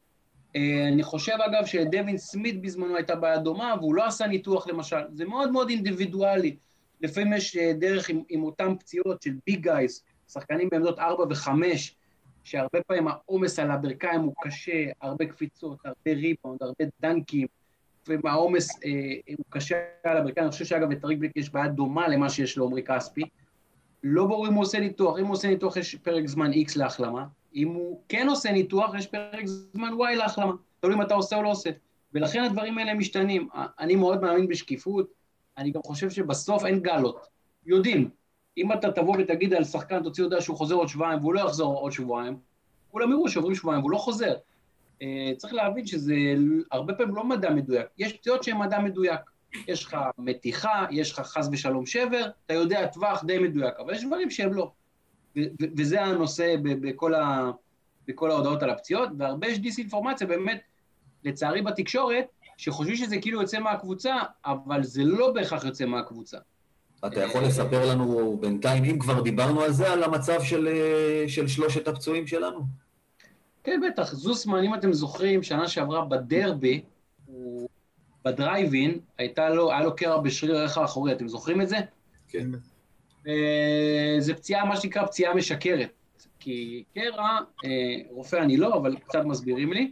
אה, 0.56 0.88
אני 0.88 1.04
חושב, 1.04 1.38
אגב, 1.46 1.66
שדווין 1.66 2.18
סמית 2.18 2.62
בזמנו 2.62 2.96
הייתה 2.96 3.16
בעיה 3.16 3.38
דומה, 3.38 3.76
והוא 3.80 3.96
לא 3.96 4.06
עשה 4.06 4.28
ניתוח 4.28 4.68
למשל. 4.68 5.02
זה 5.14 5.26
מאוד 5.26 5.52
מאוד 5.52 5.70
אינדיבידואלי. 5.70 6.56
לפעמים 7.02 7.34
יש 7.34 7.58
אה, 7.58 7.74
דרך 7.74 8.10
עם, 8.10 8.22
עם 8.30 8.44
אותן 8.44 8.76
פציעות 8.80 9.22
של 9.22 9.32
ביג 9.48 9.64
גייז, 9.64 10.04
שחקנים 10.28 10.70
בעמדות 10.72 11.00
4 11.00 11.24
ו-5, 11.24 11.50
שהרבה 12.44 12.84
פעמים 12.88 13.08
העומס 13.08 13.60
על 13.60 13.72
הברכיים 13.72 14.22
הוא 14.22 14.34
קשה, 14.42 14.86
הרבה 15.02 15.26
קפיצות, 15.26 15.78
הרבה 15.86 16.20
ריבאונד, 16.20 16.64
הרבה 16.64 16.84
דנקים, 17.02 17.48
והעומס 18.08 18.70
אה, 18.86 19.34
הוא 19.38 19.46
קשה 19.50 19.76
על 20.04 20.18
הברכיים. 20.18 20.46
אני 20.46 20.52
חושב 20.52 20.66
שאגב, 20.66 20.92
לטריק 20.92 21.20
בליק 21.20 21.32
יש 21.36 21.50
בעיה 21.50 21.68
דומה 21.68 22.08
למה 22.08 22.30
שיש 22.30 22.58
לעומרי 22.58 22.84
כספי. 22.84 23.22
לא 24.04 24.26
ברור 24.26 24.48
אם 24.48 24.54
הוא 24.54 24.62
עושה 24.62 24.80
ניתוח, 24.80 25.20
אם 25.20 25.26
הוא 25.26 25.34
עושה 25.34 25.48
ניתוח 25.48 25.78
יש 25.78 25.96
פרק 25.96 26.28
זמן 26.28 26.52
X 26.54 26.72
להחלמה, 26.76 27.26
אם 27.56 27.68
הוא 27.68 28.02
כן 28.10 28.28
עושה 28.30 28.52
ניתוח 28.52 28.96
יש 28.96 29.08
פרק 29.08 29.46
זמן 29.46 29.90
Y 29.94 30.16
להחלמה, 30.16 30.54
תלוי 30.80 30.96
אם 30.96 31.02
אתה 31.02 31.14
עושה 31.14 31.36
או 31.36 31.44
לא 31.44 31.50
עושה. 31.50 31.70
ולכן 32.14 32.44
הדברים 32.44 32.78
האלה 32.78 32.94
משתנים. 32.94 33.48
אני 33.80 33.96
מאוד 33.96 34.22
מאמין 34.22 34.48
בשקיפות, 34.48 35.08
אני 35.58 35.72
גם 35.72 35.82
חושב 35.82 36.10
שבסוף 36.10 36.66
אין 36.66 36.80
גלות. 36.80 37.28
יודעים, 37.66 38.10
אם 38.58 38.72
אתה 38.74 38.92
תבוא 38.92 39.16
ותגיד 39.20 39.54
על 39.54 39.64
שחקן, 39.64 40.04
תוציא 40.04 40.24
הודעה 40.24 40.42
שהוא 40.42 40.58
חוזר 40.58 40.76
עוד 40.76 40.88
שבועיים 40.88 41.20
והוא 41.20 41.34
לא 41.34 41.40
יחזור 41.40 41.78
עוד 41.78 41.92
שבועיים, 41.92 42.38
כולם 42.92 43.12
יראו 43.12 43.30
שעוברים 43.30 43.56
שבועיים 43.56 43.82
והוא 43.82 43.92
לא 43.92 43.98
חוזר. 43.98 44.36
אה, 45.02 45.32
צריך 45.38 45.54
להבין 45.54 45.86
שזה 45.86 46.16
הרבה 46.72 46.94
פעמים 46.94 47.16
לא 47.16 47.24
מדע 47.24 47.50
מדויק. 47.50 47.86
יש 47.98 48.14
פציעות 48.14 48.44
שהן 48.44 48.58
מדע 48.58 48.80
מדויק. 48.80 49.20
יש 49.68 49.86
לך 49.86 49.98
מתיחה, 50.18 50.86
יש 50.92 51.12
לך 51.12 51.20
חס 51.20 51.50
ושלום 51.52 51.86
שבר, 51.86 52.30
אתה 52.46 52.54
יודע 52.54 52.88
טווח 52.88 53.24
די 53.24 53.40
מדויק, 53.40 53.74
אבל 53.80 53.94
יש 53.94 54.04
דברים 54.06 54.30
שהם 54.30 54.54
לא. 54.54 54.72
וזה 55.78 56.02
הנושא 56.02 56.56
בכל, 56.62 57.14
ה- 57.14 57.52
בכל 58.08 58.32
ההודעות 58.32 58.64
על 58.64 58.70
הפציעות, 58.70 59.10
והרבה 59.18 59.48
יש 59.48 59.60
דיסאינפורמציה 59.60 60.28
באמת, 60.28 60.62
לצערי 61.24 61.62
בתקשורת, 61.62 62.26
שחושבים 62.58 62.96
שזה 62.96 63.18
כאילו 63.22 63.42
יוצא 63.42 63.60
מהקבוצה, 63.60 64.16
אבל 64.46 64.84
זה 64.84 65.04
לא 65.04 65.32
בהכרח 65.32 65.66
יוצא 65.66 65.86
מהקבוצה. 65.86 66.38
אתה 67.08 67.20
יכול 67.20 67.44
לספר 67.44 67.90
לנו 67.90 68.38
בינתיים, 68.40 68.84
אם 68.84 69.00
כבר 69.00 69.22
דיברנו 69.22 69.62
על 69.62 69.72
זה, 69.72 69.92
על 69.92 70.04
המצב 70.04 70.44
של, 70.44 70.68
אה, 70.68 71.24
של 71.28 71.48
שלושת 71.48 71.88
הפצועים 71.88 72.28
שלנו? 72.28 72.60
כן, 73.64 73.82
בטח. 73.88 74.14
זוסמן, 74.14 74.64
אם 74.64 74.76
אתם 74.76 74.94
זוכרים, 74.94 75.44
שנה 75.44 75.68
שעברה 75.68 76.06
בדרבי, 76.06 76.82
הוא 77.26 77.70
בדרייבין, 78.26 79.00
הייתה 79.18 79.50
לו, 79.50 79.72
היה 79.72 79.84
לו 79.84 79.96
קרע 79.96 80.22
בשריר 80.22 80.58
הערך 80.58 80.78
האחורי, 80.78 81.12
אתם 81.12 81.28
זוכרים 81.28 81.62
את 81.62 81.70
זה? 81.70 81.78
כן. 82.30 82.48
אה, 83.28 84.16
זה 84.20 84.34
פציעה, 84.34 84.66
מה 84.66 84.78
שנקרא 84.78 85.06
פציעה 85.06 85.34
משקרת. 85.34 85.90
כי 86.40 86.84
קרע, 86.94 87.40
אה, 87.66 87.70
רופא 88.10 88.36
אני 88.36 88.58
לא, 88.58 88.76
אבל 88.76 88.96
קצת 88.96 89.22
מסבירים 89.26 89.74
לי, 89.74 89.92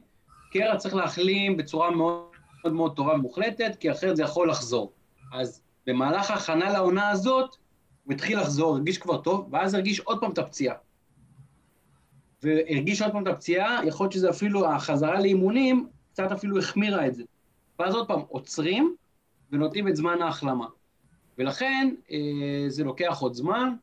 קרע 0.52 0.78
צריך 0.78 0.96
להחלים 0.96 1.58
בצורה 1.58 1.92
מאוד 1.92 2.30
מאוד, 2.64 2.74
מאוד 2.74 2.96
טובה 2.96 3.14
ומוחלטת, 3.14 3.76
כי 3.80 3.92
אחרת 3.92 4.16
זה 4.16 4.24
יכול 4.24 4.50
לחזור. 4.50 4.92
אז 5.34 5.62
במהלך 5.88 6.32
ההכנה 6.32 6.70
לעונה 6.70 7.10
הזאת, 7.10 7.56
הוא 8.04 8.14
התחיל 8.14 8.40
לחזור, 8.40 8.76
הרגיש 8.76 8.98
כבר 8.98 9.18
טוב, 9.18 9.48
ואז 9.52 9.74
הרגיש 9.74 10.00
עוד 10.00 10.20
פעם 10.22 10.32
את 10.32 10.38
הפציעה. 10.38 10.76
והרגיש 12.44 13.02
עוד 13.02 13.12
פעם 13.12 13.24
את 13.24 13.28
הפציעה, 13.28 13.86
יכול 13.86 14.04
להיות 14.04 14.14
שזה 14.14 14.30
אפילו, 14.30 14.68
החזרה 14.68 15.20
לאימונים, 15.20 15.88
קצת 16.14 16.32
אפילו 16.32 16.60
החמירה 16.60 17.08
את 17.08 17.16
זה. 17.16 17.24
ואז 17.80 17.96
עוד 17.96 18.08
פעם, 18.08 18.22
עוצרים 18.28 18.96
ונותנים 19.52 19.88
את 19.88 19.96
זמן 19.96 20.22
ההחלמה. 20.22 20.68
ולכן 21.38 21.94
אה, 22.12 22.66
זה 22.68 22.84
לוקח 22.84 23.18
עוד 23.20 23.34
זמן. 23.34 23.74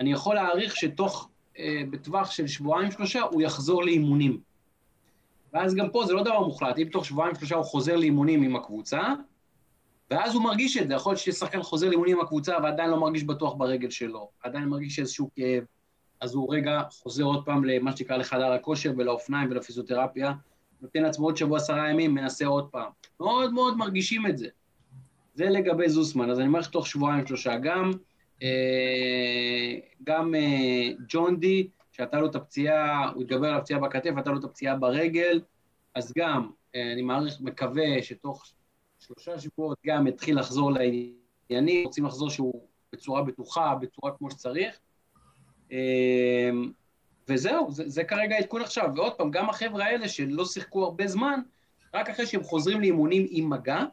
אני 0.00 0.12
יכול 0.12 0.34
להעריך 0.34 0.76
שתוך, 0.76 1.28
אה, 1.58 1.82
בטווח 1.90 2.30
של 2.30 2.46
שבועיים-שלושה, 2.46 3.22
הוא 3.22 3.42
יחזור 3.42 3.84
לאימונים. 3.84 4.40
ואז 5.52 5.74
גם 5.74 5.90
פה 5.90 6.04
זה 6.06 6.12
לא 6.12 6.22
דבר 6.22 6.40
מוחלט, 6.40 6.78
אם 6.78 6.88
תוך 6.92 7.04
שבועיים-שלושה 7.04 7.56
הוא 7.56 7.64
חוזר 7.64 7.96
לאימונים 7.96 8.42
עם 8.42 8.56
הקבוצה, 8.56 9.02
ואז 10.10 10.34
הוא 10.34 10.42
מרגיש 10.42 10.76
את 10.76 10.88
זה, 10.88 10.94
יכול 10.94 11.10
להיות 11.10 11.20
ששחקן 11.20 11.62
חוזר 11.62 11.88
לאימונים 11.88 12.18
עם 12.18 12.24
הקבוצה 12.24 12.56
ועדיין 12.62 12.90
לא 12.90 13.00
מרגיש 13.00 13.24
בטוח 13.24 13.54
ברגל 13.54 13.90
שלו, 13.90 14.30
עדיין 14.42 14.64
מרגיש 14.64 14.98
איזשהו 14.98 15.30
כאב, 15.36 15.64
אז 16.20 16.34
הוא 16.34 16.54
רגע 16.54 16.82
חוזר 16.90 17.24
עוד 17.24 17.44
פעם 17.44 17.64
למה 17.64 17.96
שנקרא 17.96 18.16
לחדר 18.16 18.52
הכושר 18.52 18.92
ולאופניים 18.96 19.50
ולפיזיותרפיה, 19.50 20.32
נותן 20.82 21.02
לעצמו 21.02 21.26
עוד 21.26 21.36
שבוע 21.36 21.58
עשרה 21.58 21.90
ימים, 21.90 22.14
מנסה 22.14 22.46
עוד 22.46 22.68
פעם. 22.70 22.90
מאוד 23.20 23.52
מאוד 23.52 23.76
מרגישים 23.76 24.26
את 24.26 24.38
זה. 24.38 24.48
זה 25.34 25.44
לגבי 25.44 25.88
זוסמן, 25.88 26.30
אז 26.30 26.38
אני 26.38 26.46
אומר 26.46 26.58
לך 26.58 26.68
תוך 26.68 26.86
שבועיים 26.86 27.26
שלושה. 27.26 27.56
גם, 27.56 27.90
אה, 28.42 29.74
גם 30.04 30.34
אה, 30.34 30.88
ג'ון 31.08 31.40
די, 31.40 31.68
שהייתה 31.92 32.20
לו 32.20 32.26
את 32.26 32.34
הפציעה, 32.34 33.08
הוא 33.14 33.22
התגבר 33.22 33.48
על 33.48 33.54
הפציעה 33.54 33.80
בכתף, 33.80 34.10
הייתה 34.16 34.30
לו 34.30 34.38
את 34.38 34.44
הפציעה 34.44 34.76
ברגל, 34.76 35.40
אז 35.94 36.12
גם, 36.18 36.50
אה, 36.74 36.92
אני 36.92 37.02
מעריך, 37.02 37.40
מקווה 37.40 38.02
שתוך 38.02 38.44
שלושה 39.14 39.40
שבועות 39.40 39.78
גם 39.86 40.06
יתחיל 40.06 40.38
לחזור 40.38 40.72
לעניינים, 40.72 41.86
רוצים 41.86 42.04
לחזור 42.04 42.30
שהוא 42.30 42.68
בצורה 42.92 43.22
בטוחה, 43.22 43.74
בצורה 43.74 44.12
כמו 44.18 44.30
שצריך. 44.30 44.78
אה, 45.72 46.50
וזהו, 47.28 47.72
זה, 47.72 47.88
זה 47.88 48.04
כרגע 48.04 48.36
העדכון 48.36 48.62
עכשיו. 48.62 48.90
ועוד 48.96 49.14
פעם, 49.14 49.30
גם 49.30 49.50
החבר'ה 49.50 49.84
האלה 49.84 50.08
שלא 50.08 50.44
שיחקו 50.44 50.84
הרבה 50.84 51.06
זמן, 51.06 51.40
רק 51.94 52.10
אחרי 52.10 52.26
שהם 52.26 52.42
חוזרים 52.42 52.80
לאימונים 52.80 53.26
עם 53.30 53.50
מגע, 53.50 53.84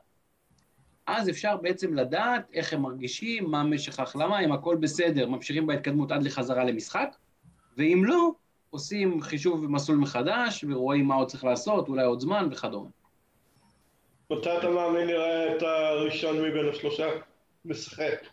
אז 1.08 1.30
אפשר 1.30 1.58
בעצם 1.58 1.94
לדעת 1.94 2.46
איך 2.54 2.74
הם 2.74 2.82
מרגישים, 2.82 3.52
מה 3.52 3.64
משך 3.64 4.00
ההחלמה, 4.00 4.40
אם 4.40 4.52
הכל 4.52 4.76
בסדר, 4.76 5.30
ממשיכים 5.30 5.68
בהתקדמות 5.68 6.12
עד 6.12 6.24
לחזרה 6.24 6.64
למשחק, 6.64 7.16
ואם 7.78 8.02
לא, 8.06 8.32
עושים 8.70 9.22
חישוב 9.22 9.68
מסלול 9.68 9.98
מחדש, 9.98 10.66
ורואים 10.70 11.06
מה 11.06 11.16
עוד 11.16 11.28
צריך 11.28 11.44
לעשות, 11.44 11.88
אולי 11.88 12.04
עוד 12.04 12.20
זמן 12.20 12.50
וכדומה. 12.52 12.90
מתי 14.32 14.58
אתה 14.58 14.70
מאמין 14.70 15.08
נראה 15.08 15.56
את 15.56 15.62
הראשון 15.62 16.42
מבין 16.42 16.70
השלושה 16.70 17.10
משחק? 17.66 18.28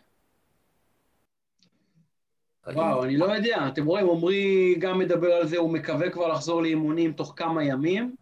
וואו, 2.67 3.03
אני 3.03 3.17
לא 3.17 3.25
יודע. 3.25 3.67
אתם 3.67 3.85
רואים, 3.85 4.09
עמרי 4.09 4.75
גם 4.79 4.99
מדבר 4.99 5.33
על 5.33 5.47
זה, 5.47 5.57
הוא 5.57 5.69
מקווה 5.69 6.09
כבר 6.09 6.27
לחזור 6.27 6.61
לאימונים 6.61 7.13
תוך 7.13 7.33
כמה 7.35 7.63
ימים. 7.63 8.15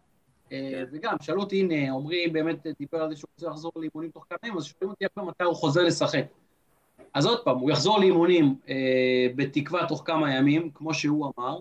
אה, 0.52 0.82
וגם, 0.92 1.16
שאלו 1.22 1.40
אותי, 1.40 1.60
הנה, 1.60 1.94
עמרי 1.94 2.28
באמת 2.28 2.66
דיבר 2.78 3.02
על 3.02 3.10
זה 3.10 3.16
שהוא 3.16 3.28
רוצה 3.34 3.48
לחזור 3.48 3.72
לאימונים 3.76 4.10
תוך 4.10 4.26
כמה 4.30 4.38
ימים, 4.44 4.58
אז 4.58 4.64
שואלים 4.64 4.90
אותי 4.90 5.04
עכשיו 5.04 5.24
מתי 5.24 5.44
הוא 5.44 5.54
חוזר 5.54 5.82
לשחק. 5.82 6.24
אז 7.14 7.26
עוד 7.26 7.44
פעם, 7.44 7.58
הוא 7.58 7.70
יחזור 7.70 7.98
לאימונים 7.98 8.54
אה, 8.68 9.26
בתקווה 9.36 9.86
תוך 9.88 10.02
כמה 10.06 10.34
ימים, 10.34 10.70
כמו 10.70 10.94
שהוא 10.94 11.32
אמר, 11.36 11.58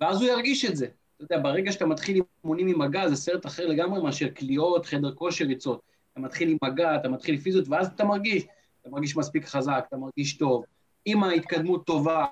ואז 0.00 0.22
הוא 0.22 0.30
ירגיש 0.30 0.64
את 0.64 0.76
זה. 0.76 0.86
אתה 1.24 1.34
יודע, 1.34 1.42
ברגע 1.42 1.72
שאתה 1.72 1.86
מתחיל 1.86 2.22
אימונים 2.44 2.68
עם 2.68 2.78
מגע, 2.78 3.08
זה 3.08 3.16
סרט 3.16 3.46
אחר 3.46 3.66
לגמרי 3.66 4.02
מאשר 4.02 4.28
קליעות, 4.28 4.86
חדר 4.86 5.12
כושר, 5.14 5.44
ריצות. 5.44 5.80
אתה 6.12 6.20
מתחיל 6.20 6.48
עם 6.48 6.56
מגע, 6.64 6.96
אתה 6.96 7.08
מתחיל 7.08 7.36
פיזיות, 7.36 7.68
ואז 7.68 7.86
אתה 7.86 8.04
מרגיש, 8.04 8.44
אתה 8.80 8.90
מרגיש 8.90 9.16
מספיק 9.16 9.46
חזק, 9.46 9.84
אתה 9.88 9.96
מרגיש 9.96 10.36
טוב. 10.36 10.64
אם 11.06 11.24
ההתקדמות 11.24 11.86
טובה 11.86 12.24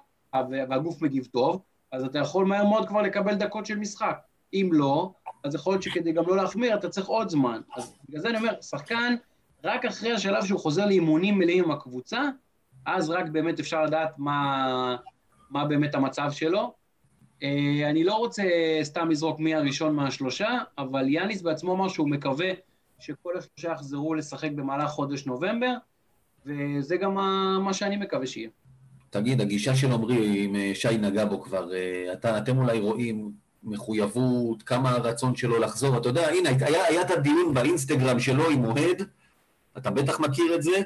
והגוף 0.51 1.03
מגיב 1.03 1.29
טוב, 1.33 1.63
אז 1.93 2.05
אתה 2.05 2.19
יכול 2.19 2.47
מהר 2.47 2.67
מאוד 2.67 2.89
כבר 2.89 3.03
לקבל 3.03 3.35
דקות 3.35 3.67
של 3.67 3.79
משחק. 3.79 4.19
אם 4.53 4.71
לא, 4.73 5.13
אז 5.45 5.55
יכול 5.55 5.73
להיות 5.73 5.83
שכדי 5.83 6.13
גם 6.13 6.25
לא 6.27 6.37
להחמיר, 6.37 6.75
אתה 6.75 6.89
צריך 6.89 7.07
עוד 7.07 7.29
זמן. 7.29 7.61
אז 7.77 7.97
בגלל 8.09 8.21
זה 8.21 8.29
אני 8.29 8.39
אומר, 8.39 8.61
שחקן, 8.61 9.15
רק 9.65 9.85
אחרי 9.85 10.13
השלב 10.13 10.45
שהוא 10.45 10.61
חוזר 10.61 10.87
לאימונים 10.87 11.39
מלאים 11.39 11.65
עם 11.65 11.71
הקבוצה, 11.71 12.23
אז 12.87 13.11
רק 13.11 13.29
באמת 13.29 13.61
אפשר 13.61 13.85
לדעת 13.85 14.19
מה, 14.19 14.97
מה 15.51 15.65
באמת 15.65 15.95
המצב 15.95 16.31
שלו. 16.31 16.80
אה, 17.43 17.91
אני 17.91 18.05
לא 18.05 18.15
רוצה 18.15 18.43
סתם 18.83 19.11
לזרוק 19.11 19.41
מי 19.41 19.55
הראשון 19.55 19.95
מהשלושה, 19.95 20.59
אבל 20.79 21.09
יאניס 21.09 21.43
בעצמו 21.43 21.75
אמר 21.75 21.89
שהוא 21.89 22.09
מקווה 22.09 22.51
שכל 22.99 23.33
השלושה 23.39 23.73
יחזרו 23.73 24.15
לשחק 24.15 24.51
במהלך 24.51 24.91
חודש 24.91 25.27
נובמבר, 25.27 25.75
וזה 26.47 26.97
גם 26.97 27.15
מה 27.65 27.73
שאני 27.73 27.97
מקווה 27.97 28.27
שיהיה. 28.27 28.49
תגיד, 29.11 29.41
הגישה 29.41 29.77
של 29.77 29.93
עמרי, 29.93 30.47
אם 30.47 30.57
אה, 30.57 30.71
שי 30.75 30.99
נגע 30.99 31.25
בו 31.25 31.41
כבר, 31.41 31.75
אה, 31.75 32.13
אתה, 32.13 32.39
אתם 32.39 32.59
אולי 32.59 32.79
רואים 32.79 33.33
מחויבות, 33.63 34.63
כמה 34.63 34.91
הרצון 34.91 35.37
שלו 35.37 35.59
לחזור, 35.59 35.97
אתה 35.97 36.09
יודע, 36.09 36.29
הנה, 36.29 36.51
היה, 36.61 36.85
היה 36.85 37.03
את 37.03 37.11
הדיון 37.11 37.55
באינסטגרם 37.55 38.21
שלו 38.21 38.51
עם 38.51 38.65
אוהד, 38.65 39.03
אתה 39.79 39.91
בטח 39.91 40.21
מכיר 40.21 40.55
את 40.55 40.63
זה. 40.63 40.83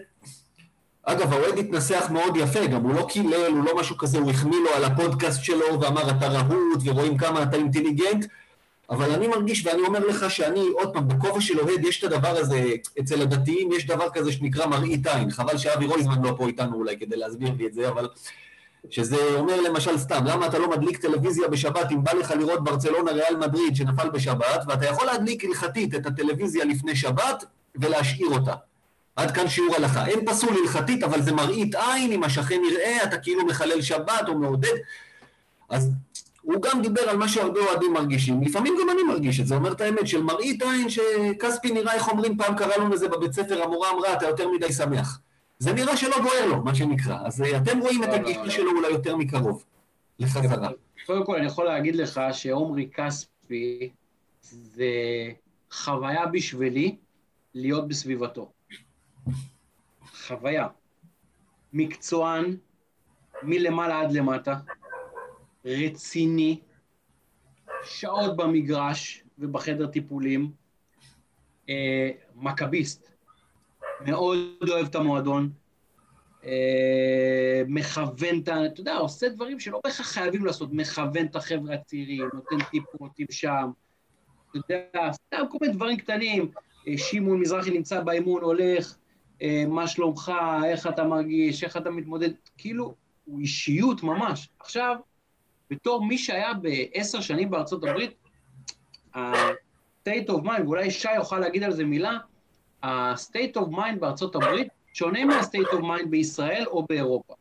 אגב, 1.04 1.32
האוהד 1.32 1.58
התנסח 1.58 2.06
מאוד 2.10 2.36
יפה, 2.36 2.66
גם 2.66 2.82
הוא 2.82 2.94
לא 2.94 3.06
קילל, 3.08 3.52
הוא 3.52 3.64
לא 3.64 3.76
משהו 3.80 3.98
כזה, 3.98 4.18
הוא 4.18 4.30
החמיא 4.30 4.58
לו 4.58 4.70
על 4.76 4.84
הפודקאסט 4.84 5.44
שלו 5.44 5.80
ואמר, 5.80 6.10
אתה 6.10 6.28
רהוט 6.28 6.80
ורואים 6.84 7.18
כמה 7.18 7.42
אתה 7.42 7.56
אינטליגנט, 7.56 8.26
אבל 8.90 9.10
אני 9.10 9.28
מרגיש, 9.28 9.66
ואני 9.66 9.82
אומר 9.82 10.06
לך 10.06 10.30
שאני, 10.30 10.68
עוד 10.72 10.92
פעם, 10.92 11.08
בכובע 11.08 11.40
של 11.40 11.60
אוהד, 11.60 11.84
יש 11.84 12.04
את 12.04 12.12
הדבר 12.12 12.36
הזה, 12.36 12.64
אצל 13.00 13.22
הדתיים 13.22 13.72
יש 13.72 13.86
דבר 13.86 14.08
כזה 14.10 14.32
שנקרא 14.32 14.66
מראית 14.66 15.06
עין, 15.06 15.30
חבל 15.30 15.58
שאבי 15.58 15.86
רויזמן 15.86 16.22
לא 16.22 16.34
פה 16.36 16.46
איתנו 16.46 16.76
אולי 16.76 16.98
כדי 16.98 17.16
להסביר 17.16 17.50
לי 17.58 17.66
את 17.66 17.74
זה, 17.74 17.88
אבל 17.88 18.08
שזה 18.90 19.16
אומר 19.34 19.60
למשל 19.60 19.98
סתם, 19.98 20.24
למה 20.24 20.46
אתה 20.46 20.58
לא 20.58 20.70
מדליק 20.70 20.96
טלוויזיה 20.96 21.48
בשבת 21.48 21.92
אם 21.92 22.04
בא 22.04 22.12
לך 22.12 22.30
לראות 22.30 22.64
ברצלונה 22.64 23.12
ריאל 23.12 23.36
מדריד 23.36 23.76
שנפל 23.76 24.10
בשבת, 24.10 24.64
ואתה 24.68 24.86
יכול 24.86 25.06
להדליק 25.06 25.44
הלכתית 25.44 25.94
את 25.94 26.06
הטלוויזיה 26.06 26.64
לפני 26.64 26.96
שבת 26.96 27.44
ולהשאיר 27.76 28.28
אותה. 28.28 28.54
עד 29.16 29.30
כאן 29.30 29.48
שיעור 29.48 29.76
הלכה. 29.76 30.06
אין 30.06 30.26
פסול 30.26 30.56
הלכתית, 30.62 31.02
אבל 31.02 31.22
זה 31.22 31.32
מראית 31.32 31.74
עין, 31.74 32.12
אם 32.12 32.24
השכן 32.24 32.60
יראה, 32.70 33.04
אתה 33.04 33.18
כאילו 33.18 33.46
מחלל 33.46 33.82
שבת 33.82 34.28
או 34.28 34.38
מעודד. 34.38 34.74
אז 35.68 35.90
הוא 36.42 36.62
גם 36.62 36.82
דיבר 36.82 37.00
על 37.00 37.16
מה 37.16 37.28
שהרבה 37.28 37.60
אוהדים 37.60 37.92
מרגישים. 37.92 38.42
לפעמים 38.42 38.74
גם 38.82 38.90
אני 38.90 39.02
מרגיש 39.02 39.40
את 39.40 39.46
זה, 39.46 39.54
אומר 39.54 39.72
את 39.72 39.80
האמת, 39.80 40.08
של 40.08 40.22
מראית 40.22 40.62
עין 40.62 40.90
שכספי 40.90 41.72
נראה, 41.72 41.94
איך 41.94 42.08
אומרים, 42.08 42.36
פעם 42.36 42.56
קרא 42.56 42.76
לנו 42.76 42.88
לזה 42.88 43.08
בבית 43.08 43.32
ספר, 43.32 43.62
המורה 43.62 43.90
אמרה, 43.90 44.12
אתה 44.12 44.26
יותר 44.26 44.48
מדי 44.48 44.72
שמח. 44.72 45.20
זה 45.58 45.72
נראה 45.72 45.96
שלא 45.96 46.22
בוער 46.22 46.46
לו, 46.46 46.64
מה 46.64 46.74
שנקרא. 46.74 47.18
אז 47.24 47.42
אה, 47.42 47.56
אתם 47.56 47.78
רואים 47.78 48.04
את 48.04 48.08
לא, 48.08 48.14
לא, 48.14 48.20
הגישה 48.20 48.42
לא. 48.42 48.50
שלו 48.50 48.70
אולי 48.70 48.88
יותר 48.88 49.16
מקרוב, 49.16 49.64
לחזרה. 50.18 50.68
קודם 51.06 51.24
כל, 51.24 51.36
אני 51.36 51.46
יכול 51.46 51.64
להגיד 51.64 51.96
לך 51.96 52.20
שעומרי 52.32 52.88
כספי 52.94 53.90
זה 54.42 54.84
חוויה 55.70 56.26
בשבילי 56.26 56.96
להיות 57.54 57.88
בסביבתו. 57.88 58.50
חוויה. 60.26 60.68
מקצוען, 61.72 62.56
מלמעלה 63.42 64.00
עד 64.00 64.12
למטה, 64.12 64.54
רציני, 65.64 66.60
שעות 67.84 68.36
במגרש 68.36 69.24
ובחדר 69.38 69.86
טיפולים, 69.86 70.52
אה, 71.68 72.10
מכביסט, 72.34 73.10
מאוד 74.00 74.38
אוהב 74.70 74.86
את 74.86 74.94
המועדון, 74.94 75.50
אה, 76.44 77.62
מכוון 77.66 78.40
את 78.42 78.48
ה... 78.48 78.66
אתה 78.66 78.80
יודע, 78.80 78.96
עושה 78.96 79.28
דברים 79.28 79.60
שלא 79.60 79.80
בהכרח 79.84 80.06
חייבים 80.06 80.44
לעשות, 80.44 80.68
מכוון 80.72 81.26
את 81.26 81.36
החבר'ה 81.36 81.74
הצעירים, 81.74 82.28
נותן 82.34 82.64
טיפוטים 82.70 83.26
שם, 83.30 83.70
אתה 84.50 84.58
יודע, 84.74 85.12
סתם 85.12 85.42
כל 85.50 85.58
מיני 85.60 85.74
דברים 85.74 85.96
קטנים. 85.96 86.50
אה, 86.88 86.98
שמעון 86.98 87.40
מזרחי 87.40 87.70
נמצא 87.70 88.00
באימון, 88.00 88.42
הולך, 88.42 88.96
מה 89.68 89.88
שלומך, 89.88 90.32
איך 90.64 90.86
אתה 90.86 91.04
מרגיש, 91.04 91.64
איך 91.64 91.76
אתה 91.76 91.90
מתמודד, 91.90 92.30
כאילו, 92.58 92.94
הוא 93.24 93.40
אישיות 93.40 94.02
ממש. 94.02 94.48
עכשיו, 94.60 94.96
בתור 95.70 96.04
מי 96.04 96.18
שהיה 96.18 96.54
בעשר 96.54 97.20
שנים 97.20 97.50
בארצות 97.50 97.84
הברית, 97.84 98.14
ה-state 99.14 100.28
of 100.28 100.42
mind, 100.44 100.62
ואולי 100.64 100.90
שי 100.90 101.14
יוכל 101.14 101.38
להגיד 101.38 101.62
על 101.62 101.72
זה 101.72 101.84
מילה, 101.84 102.18
ה-state 102.82 103.56
of 103.56 103.66
mind 103.66 103.98
בארצות 104.00 104.36
הברית 104.36 104.68
שונה 104.92 105.24
מה-state 105.24 105.72
of 105.72 105.80
mind 105.80 106.06
בישראל 106.10 106.64
או 106.66 106.86
באירופה. 106.88 107.34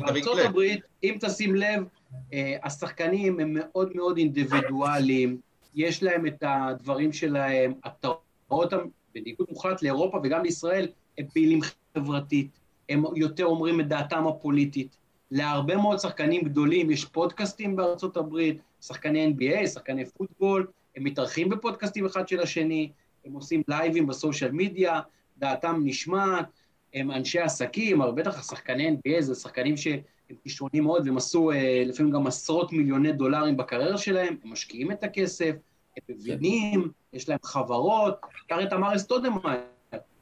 בארצות 0.00 0.38
הברית, 0.44 0.80
אם 1.02 1.16
תשים 1.20 1.54
לב, 1.54 1.84
אה, 2.32 2.56
השחקנים 2.62 3.40
הם 3.40 3.54
מאוד 3.54 3.90
מאוד 3.94 4.16
אינדיבידואליים, 4.16 5.40
יש 5.74 6.02
להם 6.02 6.26
את 6.26 6.42
הדברים 6.46 7.12
שלהם, 7.12 7.72
אתה 7.86 8.08
רואה 8.48 8.64
אותם 8.64 8.78
בניגוד 9.14 9.46
מוחלט 9.50 9.82
לאירופה 9.82 10.20
וגם 10.22 10.42
לישראל, 10.42 10.88
הם 11.20 11.26
פעילים 11.32 11.60
חברתית, 11.94 12.48
הם 12.88 13.04
יותר 13.16 13.44
אומרים 13.44 13.80
את 13.80 13.88
דעתם 13.88 14.26
הפוליטית. 14.26 14.96
להרבה 15.30 15.76
מאוד 15.76 15.98
שחקנים 15.98 16.42
גדולים 16.42 16.90
יש 16.90 17.04
פודקאסטים 17.04 17.76
בארצות 17.76 18.16
הברית, 18.16 18.60
שחקני 18.80 19.32
NBA, 19.34 19.66
שחקני 19.66 20.06
פוטבול, 20.06 20.66
הם 20.96 21.04
מתארחים 21.04 21.48
בפודקאסטים 21.48 22.06
אחד 22.06 22.28
של 22.28 22.40
השני, 22.40 22.90
הם 23.24 23.32
עושים 23.32 23.62
לייבים 23.68 24.06
בסושיאל 24.06 24.50
מדיה, 24.52 25.00
דעתם 25.38 25.80
נשמעת, 25.84 26.46
הם 26.94 27.10
אנשי 27.10 27.38
עסקים, 27.38 28.02
אבל 28.02 28.12
בטח 28.12 28.38
השחקני 28.38 28.88
NBA 28.88 29.20
זה 29.20 29.34
שחקנים 29.34 29.76
שהם 29.76 30.00
כישרונים 30.42 30.84
מאוד, 30.84 31.06
והם 31.06 31.16
עשו 31.16 31.50
אה, 31.50 31.82
לפעמים 31.86 32.12
גם 32.12 32.26
עשרות 32.26 32.72
מיליוני 32.72 33.12
דולרים 33.12 33.56
בקריירה 33.56 33.98
שלהם, 33.98 34.36
הם 34.44 34.52
משקיעים 34.52 34.92
את 34.92 35.04
הכסף, 35.04 35.52
הם 35.96 36.02
מבינים, 36.08 36.90
יש 37.12 37.28
להם 37.28 37.38
חברות, 37.44 38.14
קרא 38.48 38.62
את 38.62 38.72
אמר 38.72 38.96
אסטודמאייר, 38.96 39.60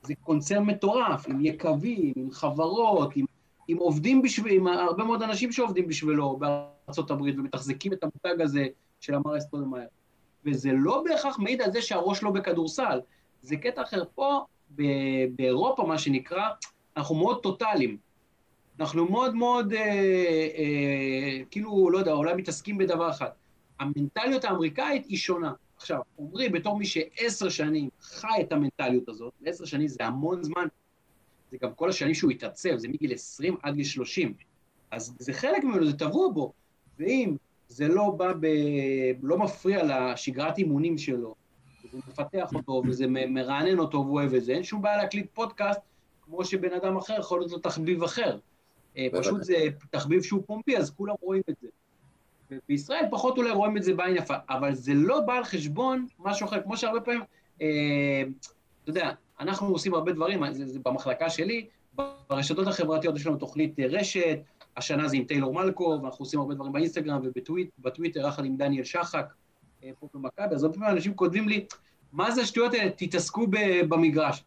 זה 0.02 0.14
קונצרן 0.14 0.64
מטורף, 0.64 1.28
עם 1.28 1.44
יקבים, 1.44 2.12
עם 2.16 2.30
חברות, 2.30 3.16
עם, 3.16 3.26
עם 3.68 3.76
עובדים 3.76 4.22
בשביל, 4.22 4.52
עם 4.52 4.66
הרבה 4.66 5.04
מאוד 5.04 5.22
אנשים 5.22 5.52
שעובדים 5.52 5.88
בשבילו 5.88 6.38
הברית 7.10 7.38
ומתחזקים 7.38 7.92
את 7.92 8.02
המותג 8.02 8.40
הזה 8.40 8.66
של 9.00 9.14
אמר 9.14 9.38
אסטודמאייר. 9.38 9.88
וזה 10.44 10.70
לא 10.72 11.04
בהכרח 11.04 11.38
מעיד 11.38 11.62
על 11.62 11.72
זה 11.72 11.82
שהראש 11.82 12.22
לא 12.22 12.30
בכדורסל. 12.30 13.00
זה 13.42 13.56
קטע 13.56 13.82
אחר. 13.82 14.04
פה, 14.14 14.44
באירופה, 15.30 15.84
מה 15.86 15.98
שנקרא, 15.98 16.48
אנחנו 16.96 17.14
מאוד 17.14 17.42
טוטאליים. 17.42 17.96
אנחנו 18.80 19.08
מאוד 19.10 19.34
מאוד, 19.34 19.72
אה, 19.72 19.80
אה, 20.58 21.44
כאילו, 21.50 21.90
לא 21.90 21.98
יודע, 21.98 22.12
אולי 22.12 22.34
מתעסקים 22.34 22.78
בדבר 22.78 23.10
אחד. 23.10 23.28
המנטליות 23.80 24.44
האמריקאית 24.44 25.06
היא 25.06 25.18
שונה. 25.18 25.52
עכשיו, 25.78 26.00
עמרי, 26.18 26.48
בתור 26.48 26.78
מי 26.78 26.86
שעשר 26.86 27.48
שנים 27.48 27.88
חי 28.00 28.40
את 28.40 28.52
המנטליות 28.52 29.08
הזאת, 29.08 29.32
ועשר 29.42 29.64
שנים 29.64 29.88
זה 29.88 30.04
המון 30.04 30.42
זמן, 30.42 30.66
זה 31.50 31.56
גם 31.62 31.74
כל 31.74 31.88
השנים 31.88 32.14
שהוא 32.14 32.30
התעצב, 32.30 32.76
זה 32.76 32.88
מגיל 32.88 33.12
20 33.12 33.56
עד 33.62 33.74
גיל 33.74 33.84
30. 33.84 34.34
אז 34.90 35.16
זה 35.18 35.32
חלק 35.32 35.64
ממנו, 35.64 35.86
זה 35.86 35.98
טבוע 35.98 36.28
בו. 36.28 36.52
ואם 36.98 37.36
זה 37.68 37.88
לא 37.88 38.10
בא 38.10 38.32
ב... 38.40 38.46
לא 39.22 39.38
מפריע 39.38 39.82
לשגרת 39.84 40.58
אימונים 40.58 40.98
שלו, 40.98 41.34
וזה 41.84 41.98
מפתח 42.08 42.50
אותו, 42.54 42.82
וזה 42.86 43.06
מרענן 43.06 43.78
אותו, 43.78 43.98
והוא 43.98 44.14
אוהב 44.14 44.34
את 44.34 44.44
זה, 44.44 44.52
אין 44.52 44.62
שום 44.64 44.82
בעיה 44.82 44.96
להקליט 44.96 45.26
פודקאסט, 45.34 45.80
כמו 46.22 46.44
שבן 46.44 46.72
אדם 46.72 46.96
אחר 46.96 47.16
יכול 47.20 47.40
להיות 47.40 47.52
לו 47.52 47.58
תחביב 47.58 48.02
אחר. 48.02 48.38
אה, 48.96 49.06
פשוט 49.12 49.42
זה 49.42 49.54
תחביב 49.90 50.22
שהוא 50.22 50.42
פומבי, 50.46 50.76
אז 50.76 50.90
כולם 50.90 51.14
רואים 51.20 51.42
את 51.50 51.56
זה. 51.62 51.68
בישראל 52.68 53.04
פחות 53.10 53.38
אולי 53.38 53.50
רואים 53.50 53.76
את 53.76 53.82
זה 53.82 53.94
בעין 53.94 54.16
יפה, 54.16 54.34
אבל 54.50 54.74
זה 54.74 54.94
לא 54.94 55.20
בא 55.20 55.34
על 55.34 55.44
חשבון 55.44 56.06
משהו 56.18 56.46
אחר, 56.46 56.62
כמו 56.62 56.76
שהרבה 56.76 57.00
פעמים, 57.00 57.20
אה, 57.62 58.22
אתה 58.82 58.90
יודע, 58.90 59.10
אנחנו 59.40 59.68
עושים 59.68 59.94
הרבה 59.94 60.12
דברים, 60.12 60.52
זה, 60.52 60.66
זה 60.66 60.78
במחלקה 60.84 61.30
שלי, 61.30 61.66
ברשתות 62.30 62.66
החברתיות 62.66 63.16
יש 63.16 63.26
לנו 63.26 63.36
תוכנית 63.36 63.80
אה, 63.80 63.86
רשת, 63.86 64.38
השנה 64.76 65.08
זה 65.08 65.16
עם 65.16 65.24
טיילור 65.24 65.54
מלקו, 65.54 65.98
ואנחנו 66.02 66.22
עושים 66.22 66.40
הרבה 66.40 66.54
דברים 66.54 66.72
באינסטגרם 66.72 67.20
ובטוויטר, 67.24 68.26
יחד 68.28 68.44
עם 68.44 68.56
דניאל 68.56 68.84
שחק, 68.84 69.32
אה, 69.84 69.90
פה 70.00 70.08
במכבי, 70.14 70.54
אז 70.54 70.64
הרבה 70.64 70.74
פעמים 70.74 70.90
אנשים 70.90 71.14
כותבים 71.14 71.48
לי, 71.48 71.66
מה 72.12 72.30
זה 72.30 72.40
השטויות 72.40 72.74
האלה, 72.74 72.90
תתעסקו 72.90 73.46
במגרש. 73.88 74.44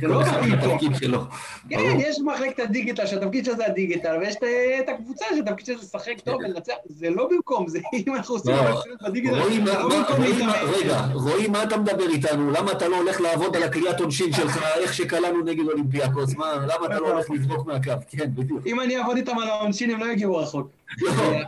זה 0.00 0.06
לא 0.08 0.22
התפקיד 0.22 0.96
שלו. 0.96 1.20
כן, 1.68 1.96
יש 1.98 2.18
מחלקת 2.20 2.60
הדיגיטל, 2.60 3.06
שהתפקיד 3.06 3.44
שלו 3.44 3.56
זה 3.56 3.66
הדיגיטל, 3.66 4.16
ויש 4.20 4.36
את 4.80 4.88
הקבוצה 4.88 5.24
שהתפקיד 5.36 5.66
שלו 5.66 5.78
זה 5.78 5.82
לשחק 5.84 6.20
טוב 6.24 6.34
ולנצח, 6.34 6.72
זה 6.88 7.10
לא 7.10 7.28
במקום, 7.30 7.68
זה 7.68 7.80
אם 8.06 8.14
אנחנו 8.14 8.34
עושים 8.34 8.54
בדיגיטל, 9.02 9.34
זה 9.34 9.72
לא 9.72 9.98
במקום 9.98 10.22
להתאמן. 10.22 10.52
רגע, 10.62 11.06
רועי, 11.14 11.48
מה 11.48 11.62
אתה 11.62 11.76
מדבר 11.76 12.08
איתנו? 12.08 12.50
למה 12.50 12.72
אתה 12.72 12.88
לא 12.88 12.96
הולך 12.96 13.20
לעבוד 13.20 13.56
על 13.56 13.62
הקריאת 13.62 14.00
עונשין 14.00 14.32
שלך, 14.32 14.64
איך 14.82 14.94
שקלענו 14.94 15.44
נגד 15.44 15.64
אולימפיאקוס? 15.68 16.34
למה 16.38 16.86
אתה 16.86 17.00
לא 17.00 17.12
הולך 17.12 17.30
לזרוק 17.30 17.66
מהקו? 17.66 17.90
כן, 18.08 18.30
בדיוק. 18.34 18.66
אם 18.66 18.80
אני 18.80 18.98
אעבוד 18.98 19.16
איתם 19.16 19.38
על 19.38 19.48
העונשין, 19.48 19.90
הם 19.90 20.00
לא 20.00 20.12
יגיעו 20.12 20.36
רחוק. 20.36 20.68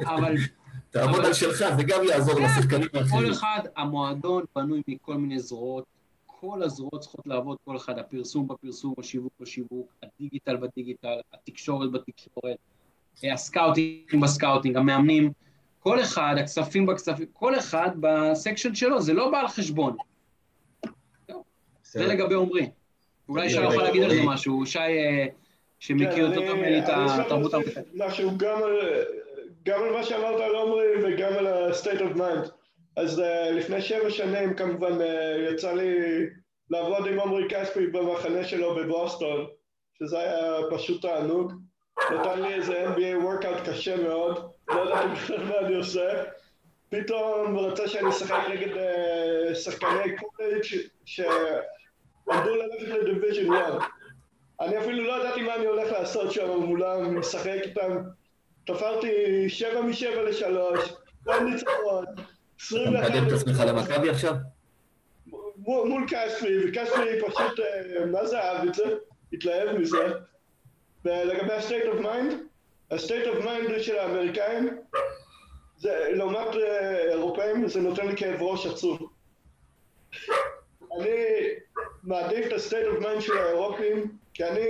אבל... 0.07 0.37
תעבוד 0.90 1.25
על 1.25 1.33
שלך, 1.33 1.64
זה 1.77 1.83
גם 1.83 2.05
יעזור 2.05 2.40
לשחקנים 2.40 2.88
האחרים. 2.94 3.27
כל 3.27 3.33
אחד, 3.33 3.61
המועדון 3.77 4.42
בנוי 4.57 4.83
מכל 4.88 5.14
מיני 5.14 5.38
זרועות. 5.38 5.93
כל 6.50 6.62
הזרועות 6.62 7.00
צריכות 7.00 7.26
לעבוד, 7.26 7.57
כל 7.64 7.76
אחד, 7.76 7.98
הפרסום 7.98 8.48
בפרסום, 8.48 8.94
השיווק 8.98 9.33
בשיווק, 9.40 9.92
הדיגיטל 10.02 10.57
בדיגיטל, 10.57 11.20
התקשורת 11.33 11.90
בתקשורת, 11.92 12.57
ה 13.33 13.42
scouting 13.42 14.23
ב 14.23 14.28
scouting, 14.28 14.77
המאמנים, 14.76 15.33
כל 15.78 16.00
אחד, 16.00 16.35
הכספים 16.38 16.87
בכספים, 16.87 17.26
כל 17.33 17.59
אחד 17.59 17.90
ב 18.01 18.10
section 18.10 18.75
שלו, 18.74 19.02
זה 19.02 19.12
לא 19.12 19.30
בא 19.30 19.40
על 19.40 19.48
חשבון. 19.48 19.96
זה 21.83 22.07
לגבי 22.07 22.35
עומרי. 22.35 22.70
אולי 23.28 23.50
שי 23.50 23.62
יכול 23.62 23.83
להגיד 23.83 24.02
על 24.02 24.11
זה 24.11 24.22
משהו, 24.24 24.66
שי 24.66 24.78
אה, 24.78 25.26
שמכיר 25.78 26.14
כן, 26.14 26.20
יותר 26.20 26.54
ממני 26.54 26.78
את 26.78 26.85
התרבות 26.88 27.54
המפתחת. 27.54 27.85
משהו 27.94 28.30
גם 28.38 29.83
על 29.83 29.92
מה 29.92 30.02
שאמרת 30.02 30.40
על 30.40 30.54
עומרי 30.54 30.87
וגם 31.04 31.33
על 31.33 31.46
ה-state 31.46 32.00
of 32.00 32.16
mind. 32.16 32.63
אז 32.96 33.18
uh, 33.18 33.50
לפני 33.52 33.83
שבע 33.83 34.11
שנים 34.11 34.54
כמובן 34.54 35.00
uh, 35.00 35.52
יצא 35.52 35.72
לי 35.72 35.96
לעבוד 36.70 37.07
עם 37.07 37.20
עמרי 37.20 37.48
כספי 37.48 37.87
במחנה 37.87 38.44
שלו 38.44 38.74
בבוסטון, 38.74 39.46
שזה 39.98 40.18
היה 40.18 40.57
פשוט 40.70 41.02
תענוג. 41.02 41.52
נתן 42.12 42.42
לי 42.42 42.54
איזה 42.54 42.87
NBA 42.87 43.24
workout 43.24 43.70
קשה 43.70 43.96
מאוד, 43.96 44.50
לא 44.68 44.80
ידעתי 44.83 45.09
בכלל 45.09 45.44
מה 45.44 45.59
אני 45.59 45.74
עושה. 45.74 46.24
פתאום 46.90 47.57
הוא 47.57 47.66
רצה 47.66 47.88
שאני 47.88 48.09
אשחק 48.09 48.40
נגד 48.50 48.72
uh, 48.72 49.54
שחקני 49.54 50.16
קולג' 50.16 50.62
שעמדו 51.04 52.54
ללכת 52.54 52.88
לדיוויז'ן 52.88 53.52
1. 53.54 53.72
אני 54.61 54.78
אפילו 54.78 55.04
לא 55.04 55.20
ידעתי 55.20 55.42
מה 55.42 55.54
אני 55.54 55.66
הולך 55.66 55.92
לעשות 55.92 56.33
שם 56.33 56.50
מולם, 56.50 57.18
לשחק 57.18 57.61
איתם. 57.62 57.96
תפרתי 58.66 59.09
שבע 59.48 59.80
משבע 59.80 60.22
לשלוש, 60.22 60.92
כל 61.24 61.40
ניצחון. 61.40 62.04
אתה 62.57 62.90
מקדם 62.90 63.27
את 63.27 63.33
עצמך 63.33 63.62
למכבי 63.67 64.11
עכשיו? 64.11 64.35
מול 65.57 66.07
קספי, 66.09 66.69
וקספי 66.69 67.21
פשוט, 67.27 67.61
אה, 67.61 68.07
מה 68.07 68.27
זה 68.27 68.40
אהב 68.40 68.69
את 68.69 68.75
זה? 68.75 68.85
התלהב 69.33 69.79
מזה. 69.79 70.12
ולגבי 71.05 71.53
ה-state 71.53 71.87
of 71.95 72.03
mind, 72.03 72.35
ה-state 72.90 73.27
of 73.27 73.45
mind 73.45 73.83
של 73.83 73.99
האמריקאים, 73.99 74.79
זה, 75.77 76.09
לעומת 76.11 76.57
אה, 76.57 76.99
אירופאים, 77.12 77.69
זה 77.69 77.81
נותן 77.81 78.07
לי 78.07 78.17
כאב 78.17 78.43
ראש 78.43 78.67
עצוב. 78.67 79.11
אני 80.99 81.11
מעדיף 82.03 82.47
את 82.47 82.53
ה-state 82.53 82.97
of 82.97 83.03
mind 83.03 83.21
של 83.21 83.38
האירופים, 83.38 84.19
כי 84.35 84.45
אני, 84.45 84.69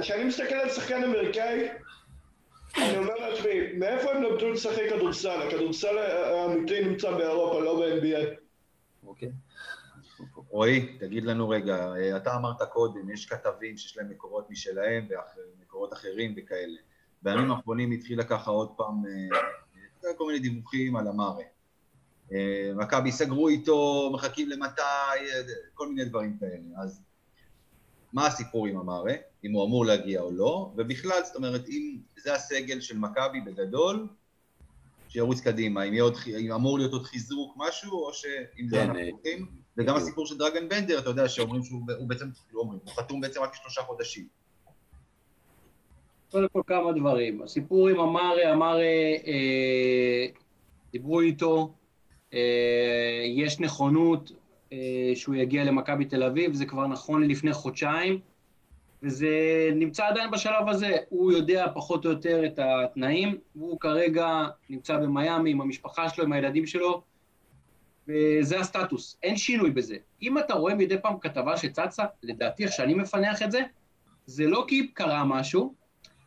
כשאני 0.00 0.24
מסתכל 0.24 0.54
על 0.54 0.70
שחקן 0.70 1.04
אמריקאי, 1.04 1.68
אני 2.78 2.96
אומר 2.96 3.14
לעצמי, 3.14 3.72
מאיפה 3.78 4.10
הם 4.10 4.22
למדו 4.22 4.50
לשחק 4.50 4.82
כדורסל? 4.90 5.42
הכדורסל 5.48 5.98
האמיתי 5.98 6.84
נמצא 6.84 7.10
באירופה, 7.10 7.60
לא 7.60 7.80
ב-NBA. 7.80 8.40
אוקיי. 9.06 9.30
רועי, 10.48 10.96
תגיד 10.98 11.24
לנו 11.24 11.48
רגע, 11.48 11.92
אתה 12.16 12.36
אמרת 12.36 12.62
קודם, 12.62 13.10
יש 13.10 13.26
כתבים 13.26 13.76
שיש 13.76 13.96
להם 13.96 14.10
מקורות 14.10 14.50
משלהם 14.50 15.08
ומקורות 15.58 15.92
אחרים 15.92 16.34
וכאלה. 16.36 16.76
בימים 17.22 17.50
האחרונים 17.50 17.92
התחילה 17.92 18.24
ככה 18.24 18.50
עוד 18.50 18.68
פעם 18.76 19.02
אה, 19.06 20.14
כל 20.16 20.26
מיני 20.26 20.38
דיווחים 20.38 20.96
על 20.96 21.08
המארה. 21.08 21.44
אה, 22.32 22.72
מכבי 22.76 23.12
סגרו 23.12 23.48
איתו, 23.48 24.10
מחכים 24.14 24.48
למתי, 24.48 24.80
אה, 24.80 25.42
כל 25.74 25.88
מיני 25.88 26.04
דברים 26.04 26.38
כאלה. 26.40 26.82
אז 26.82 27.02
מה 28.12 28.26
הסיפור 28.26 28.66
עם 28.66 28.78
המארה, 28.78 29.12
אם 29.46 29.52
הוא 29.52 29.66
אמור 29.66 29.86
להגיע 29.86 30.20
או 30.20 30.30
לא, 30.30 30.72
ובכלל, 30.76 31.20
זאת 31.24 31.36
אומרת, 31.36 31.68
אם 31.68 31.96
זה 32.22 32.34
הסגל 32.34 32.80
של 32.80 32.98
מכבי 32.98 33.40
בגדול, 33.40 34.06
שירוץ 35.08 35.40
קדימה, 35.40 35.82
אם, 35.82 35.94
עוד, 36.00 36.14
אם 36.38 36.52
אמור 36.52 36.78
להיות 36.78 36.92
עוד 36.92 37.04
חיזוק 37.04 37.54
משהו, 37.56 37.92
או 37.92 38.12
שאם 38.12 38.68
זה 38.68 38.76
כן, 38.76 38.82
אנחנו 38.82 39.00
הולכים, 39.00 39.38
אה, 39.40 39.46
וגם 39.76 39.96
הסיפור 39.96 40.26
של 40.26 40.38
דרגן 40.38 40.68
בנדר, 40.68 40.98
אתה 40.98 41.10
יודע, 41.10 41.28
שאומרים 41.28 41.62
שהוא 41.64 41.80
בעצם, 42.06 42.26
לא 42.52 42.60
אומרים, 42.60 42.80
הוא 42.84 42.92
חתום 42.92 43.20
בעצם 43.20 43.40
רק 43.42 43.54
שלושה 43.54 43.82
חודשים. 43.82 44.26
קודם 46.30 46.48
כל 46.52 46.62
כמה 46.66 46.92
דברים. 46.92 47.42
הסיפור 47.42 47.88
עם 47.88 48.00
אמרי, 48.00 48.52
אמרי, 48.52 49.18
אה, 49.26 50.26
דיברו 50.92 51.20
איתו, 51.20 51.74
אה, 52.34 53.22
יש 53.36 53.60
נכונות, 53.60 54.32
אה, 54.72 55.12
שהוא 55.14 55.34
יגיע 55.34 55.64
למכבי 55.64 56.04
תל 56.04 56.22
אביב, 56.22 56.54
זה 56.54 56.66
כבר 56.66 56.86
נכון 56.86 57.28
לפני 57.28 57.52
חודשיים, 57.52 58.20
וזה 59.06 59.28
נמצא 59.74 60.06
עדיין 60.06 60.30
בשלב 60.30 60.68
הזה. 60.68 60.96
הוא 61.08 61.32
יודע 61.32 61.66
פחות 61.74 62.04
או 62.06 62.10
יותר 62.10 62.46
את 62.46 62.58
התנאים, 62.58 63.38
והוא 63.56 63.80
כרגע 63.80 64.46
נמצא 64.70 64.96
במיאמי 64.96 65.50
עם 65.50 65.60
המשפחה 65.60 66.08
שלו, 66.08 66.24
עם 66.24 66.32
הילדים 66.32 66.66
שלו, 66.66 67.02
וזה 68.08 68.60
הסטטוס, 68.60 69.18
אין 69.22 69.36
שינוי 69.36 69.70
בזה. 69.70 69.96
אם 70.22 70.38
אתה 70.38 70.54
רואה 70.54 70.74
מדי 70.74 70.98
פעם 70.98 71.18
כתבה 71.18 71.56
שצצה, 71.56 72.04
לדעתי, 72.22 72.64
איך 72.64 72.72
שאני 72.72 72.94
מפענח 72.94 73.42
את 73.42 73.50
זה, 73.50 73.60
זה 74.26 74.46
לא 74.46 74.64
כי 74.68 74.88
קרה 74.88 75.24
משהו, 75.24 75.74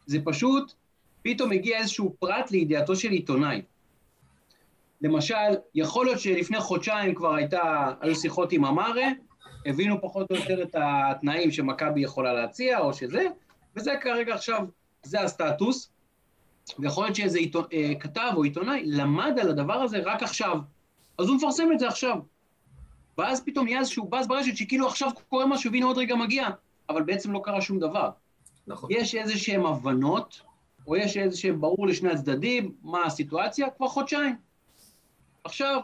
זה 0.06 0.18
פשוט, 0.24 0.74
פתאום 1.22 1.52
הגיע 1.52 1.78
איזשהו 1.78 2.16
פרט 2.20 2.52
לידיעתו 2.52 2.96
של 2.96 3.12
עיתונאי. 3.12 3.62
למשל, 5.02 5.36
יכול 5.76 6.06
להיות 6.06 6.20
שלפני 6.20 6.60
חודשיים 6.60 7.16
כבר 7.16 7.36
הייתה, 7.36 7.92
היו 8.02 8.16
שיחות 8.16 8.52
עם 8.52 8.66
אמרה, 8.66 9.08
הבינו 9.66 10.02
פחות 10.02 10.32
או 10.32 10.36
יותר 10.36 10.64
את 10.64 10.76
התנאים 10.80 11.52
שמכבי 11.52 12.02
יכולה 12.02 12.34
להציע, 12.34 12.80
או 12.80 12.94
שזה, 12.94 13.28
וזה 13.76 13.92
כרגע 14.02 14.34
עכשיו, 14.34 14.66
זה 15.04 15.22
הסטטוס. 15.22 15.92
ויכול 16.80 17.04
להיות 17.04 17.16
שאיזה 17.16 17.40
עיתונ... 17.40 17.64
אה, 17.74 17.92
כתב 18.00 18.32
או 18.36 18.44
עיתונאי 18.44 18.82
למד 18.86 19.40
על 19.42 19.50
הדבר 19.50 19.74
הזה 19.74 20.00
רק 20.06 20.24
עכשיו, 20.24 20.58
אז 21.18 21.28
הוא 21.28 21.36
מפרסם 21.36 21.72
את 21.72 21.80
זה 21.80 21.88
עכשיו. 21.88 22.18
ואז 23.18 23.44
פתאום 23.46 23.66
נהיה 23.66 23.80
איזשהו 23.80 24.08
באז 24.08 24.28
ברשת 24.28 24.58
שכאילו 24.58 24.88
עכשיו 24.88 25.10
קורה 25.30 25.46
משהו 25.46 25.72
והנה 25.72 25.86
עוד 25.86 25.98
רגע 25.98 26.16
מגיע, 26.16 26.48
אבל 26.90 27.04
בעצם 27.04 27.32
לא 27.32 27.42
קרה 27.44 27.62
שום 27.62 27.80
דבר. 27.80 28.10
נכון. 28.68 28.90
יש 28.94 29.16
איזה 29.16 29.38
שהן 29.38 29.66
הבנות, 29.66 30.42
או 30.88 30.96
יש 30.96 31.18
איזה 31.18 31.38
שהם 31.38 31.62
ברור 31.62 31.88
לשני 31.88 32.12
הצדדים 32.12 32.72
מה 32.84 33.06
הסיטואציה, 33.06 33.70
כבר 33.70 33.88
חודשיים. 33.88 34.36
עכשיו, 35.44 35.80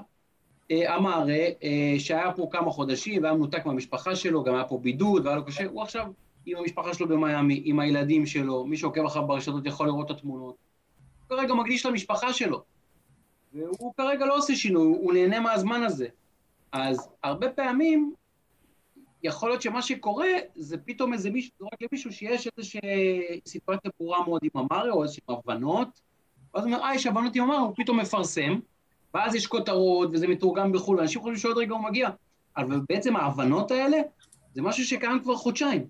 אמר 0.71 1.27
אה, 1.63 1.95
שהיה 1.99 2.31
פה 2.31 2.47
כמה 2.51 2.71
חודשים 2.71 3.23
והיה 3.23 3.35
מנותק 3.35 3.65
מהמשפחה 3.65 4.15
שלו, 4.15 4.43
גם 4.43 4.55
היה 4.55 4.63
פה 4.63 4.77
בידוד 4.77 5.25
והיה 5.25 5.37
לו 5.37 5.45
קשה, 5.45 5.65
הוא 5.65 5.81
עכשיו 5.81 6.11
עם 6.45 6.57
המשפחה 6.57 6.93
שלו 6.93 7.07
במיאמי, 7.07 7.61
עם 7.65 7.79
הילדים 7.79 8.25
שלו, 8.25 8.65
מי 8.65 8.77
שעוקב 8.77 9.05
אחריו 9.05 9.27
ברשתות 9.27 9.65
יכול 9.65 9.87
לראות 9.87 10.11
את 10.11 10.17
התמונות. 10.17 10.55
הוא 11.29 11.37
כרגע 11.37 11.53
מקדיש 11.53 11.85
למשפחה 11.85 12.33
שלו, 12.33 12.63
והוא 13.53 13.93
כרגע 13.97 14.25
לא 14.25 14.37
עושה 14.37 14.55
שינוי, 14.55 14.87
הוא 14.87 15.13
נהנה 15.13 15.39
מהזמן 15.39 15.83
הזה. 15.83 16.07
אז 16.71 17.09
הרבה 17.23 17.49
פעמים, 17.49 18.13
יכול 19.23 19.49
להיות 19.49 19.61
שמה 19.61 19.81
שקורה 19.81 20.27
זה 20.55 20.77
פתאום 20.77 21.13
איזה 21.13 21.29
מישהו, 21.29 21.53
זורק 21.59 21.81
למישהו 21.81 22.11
שיש 22.11 22.47
איזושהי 22.57 22.81
סיטואציה 23.47 23.91
ברורה 23.99 24.23
מאוד 24.23 24.41
עם 24.43 24.61
אמרי 24.61 24.89
או 24.89 25.03
איזשהן 25.03 25.23
הבנות, 25.29 26.01
ואז 26.53 26.63
הוא 26.63 26.73
אומר, 26.73 26.83
אה, 26.83 26.95
יש 26.95 27.07
הבנות 27.07 27.35
עם 27.35 27.43
אמרי, 27.43 27.57
הוא 27.57 27.73
פתאום 27.75 27.99
מפרסם, 27.99 28.59
ואז 29.15 29.35
יש 29.35 29.47
כותרות, 29.47 30.09
וזה 30.13 30.27
מתורגם 30.27 30.71
בחו"ל, 30.71 30.97
ואנשים 30.97 31.21
חושבים 31.21 31.37
שעוד 31.37 31.57
רגע 31.57 31.73
הוא 31.73 31.83
מגיע. 31.83 32.09
אבל 32.57 32.79
בעצם 32.89 33.15
ההבנות 33.15 33.71
האלה, 33.71 33.97
זה 34.53 34.61
משהו 34.61 34.85
שקיים 34.85 35.19
כבר 35.23 35.35
חודשיים. 35.35 35.87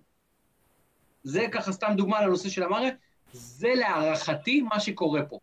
זה 1.24 1.46
ככה 1.52 1.72
סתם 1.72 1.94
דוגמה 1.98 2.22
לנושא 2.22 2.50
של 2.50 2.64
המראה, 2.64 2.90
זה 3.32 3.74
להערכתי 3.76 4.62
מה 4.62 4.80
שקורה 4.80 5.26
פה. 5.26 5.40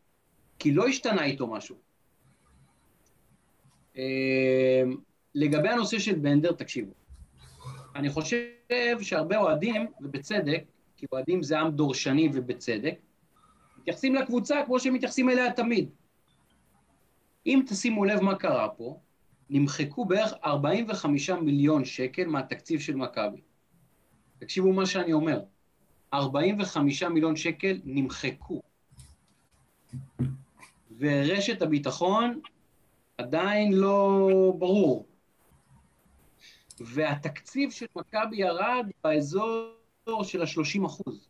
כי 0.58 0.72
לא 0.72 0.86
השתנה 0.86 1.24
איתו 1.24 1.46
משהו. 1.46 1.76
אה, 3.96 4.82
לגבי 5.34 5.68
הנושא 5.68 5.98
של 5.98 6.14
בנדר, 6.14 6.52
תקשיבו. 6.52 6.92
אני 7.94 8.10
חושב 8.10 8.98
שהרבה 9.00 9.38
אוהדים, 9.38 9.86
ובצדק, 10.00 10.64
כי 10.96 11.06
אוהדים 11.12 11.42
זה 11.42 11.60
עם 11.60 11.70
דורשני 11.70 12.28
ובצדק, 12.32 12.94
מתייחסים 13.78 14.14
לקבוצה 14.14 14.62
כמו 14.66 14.80
שהם 14.80 14.94
מתייחסים 14.94 15.30
אליה 15.30 15.52
תמיד. 15.52 15.90
אם 17.46 17.62
תשימו 17.68 18.04
לב 18.04 18.20
מה 18.20 18.34
קרה 18.34 18.68
פה, 18.68 19.00
נמחקו 19.50 20.04
בערך 20.04 20.32
45 20.44 21.30
מיליון 21.30 21.84
שקל 21.84 22.26
מהתקציב 22.26 22.80
של 22.80 22.96
מכבי. 22.96 23.40
תקשיבו 24.38 24.72
מה 24.72 24.86
שאני 24.86 25.12
אומר, 25.12 25.40
45 26.14 27.02
מיליון 27.02 27.36
שקל 27.36 27.80
נמחקו. 27.84 28.62
ורשת 30.98 31.62
הביטחון 31.62 32.40
עדיין 33.18 33.72
לא 33.72 34.28
ברור. 34.58 35.06
והתקציב 36.80 37.70
של 37.70 37.86
מכבי 37.96 38.36
ירד 38.36 38.86
באזור 39.04 39.74
של 40.22 40.42
ה-30 40.42 40.86
אחוז. 40.86 41.28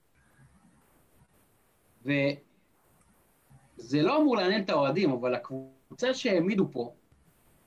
וזה 2.03 4.03
לא 4.03 4.21
אמור 4.21 4.37
לעניין 4.37 4.63
את 4.63 4.71
האוהדים, 4.71 5.11
אבל 5.11 5.35
הקבוצה 5.35 5.82
שהעמידו 6.13 6.69
פה, 6.73 6.93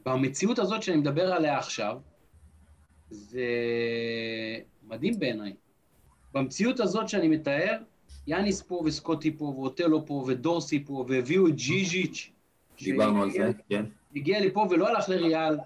במציאות 0.05 0.59
הזאת 0.59 0.83
שאני 0.83 0.97
מדבר 0.97 1.33
עליה 1.33 1.57
עכשיו, 1.57 1.97
זה 3.09 3.45
מדהים 4.83 5.19
בעיניי. 5.19 5.53
במציאות 6.33 6.79
הזאת 6.79 7.09
שאני 7.09 7.27
מתאר, 7.27 7.77
יאניס 8.27 8.61
פה 8.61 8.81
וסקוטי 8.85 9.37
פה, 9.37 9.45
ואוטלו 9.45 10.05
פה, 10.05 10.25
ודורסי 10.27 10.85
פה, 10.85 11.05
והביאו 11.09 11.47
את 11.47 11.55
ז'יז'יץ'. 11.55 12.31
דיברנו 12.83 13.23
על 13.23 13.31
זה, 13.31 13.51
כן. 13.69 13.85
הגיע 14.15 14.45
לפה 14.45 14.67
ולא 14.69 14.89
הלך 14.89 15.09
לריאל. 15.09 15.57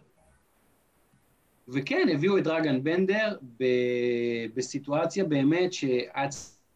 וכן, 1.68 2.08
הביאו 2.14 2.38
את 2.38 2.44
דרגן 2.44 2.84
בנדר 2.84 3.38
ב... 3.58 3.64
בסיטואציה 4.54 5.24
באמת 5.24 5.74
שהיה 5.74 6.28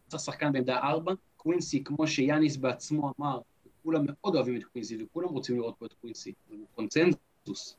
צריך 0.08 0.22
שחקן 0.22 0.52
בעמדה 0.52 0.78
ארבע. 0.78 1.12
קווינסי, 1.36 1.84
כמו 1.84 2.06
שיאניס 2.06 2.56
בעצמו 2.56 3.12
אמר, 3.20 3.38
כולם 3.84 4.04
מאוד 4.06 4.34
אוהבים 4.34 4.56
את 4.56 4.64
קווינסי, 4.64 5.02
וכולם 5.02 5.28
רוצים 5.28 5.56
לראות 5.56 5.74
פה 5.78 5.86
את 5.86 5.92
קווינסי, 5.92 6.32
הוא 6.48 6.58
קונצנזוס. 6.74 7.76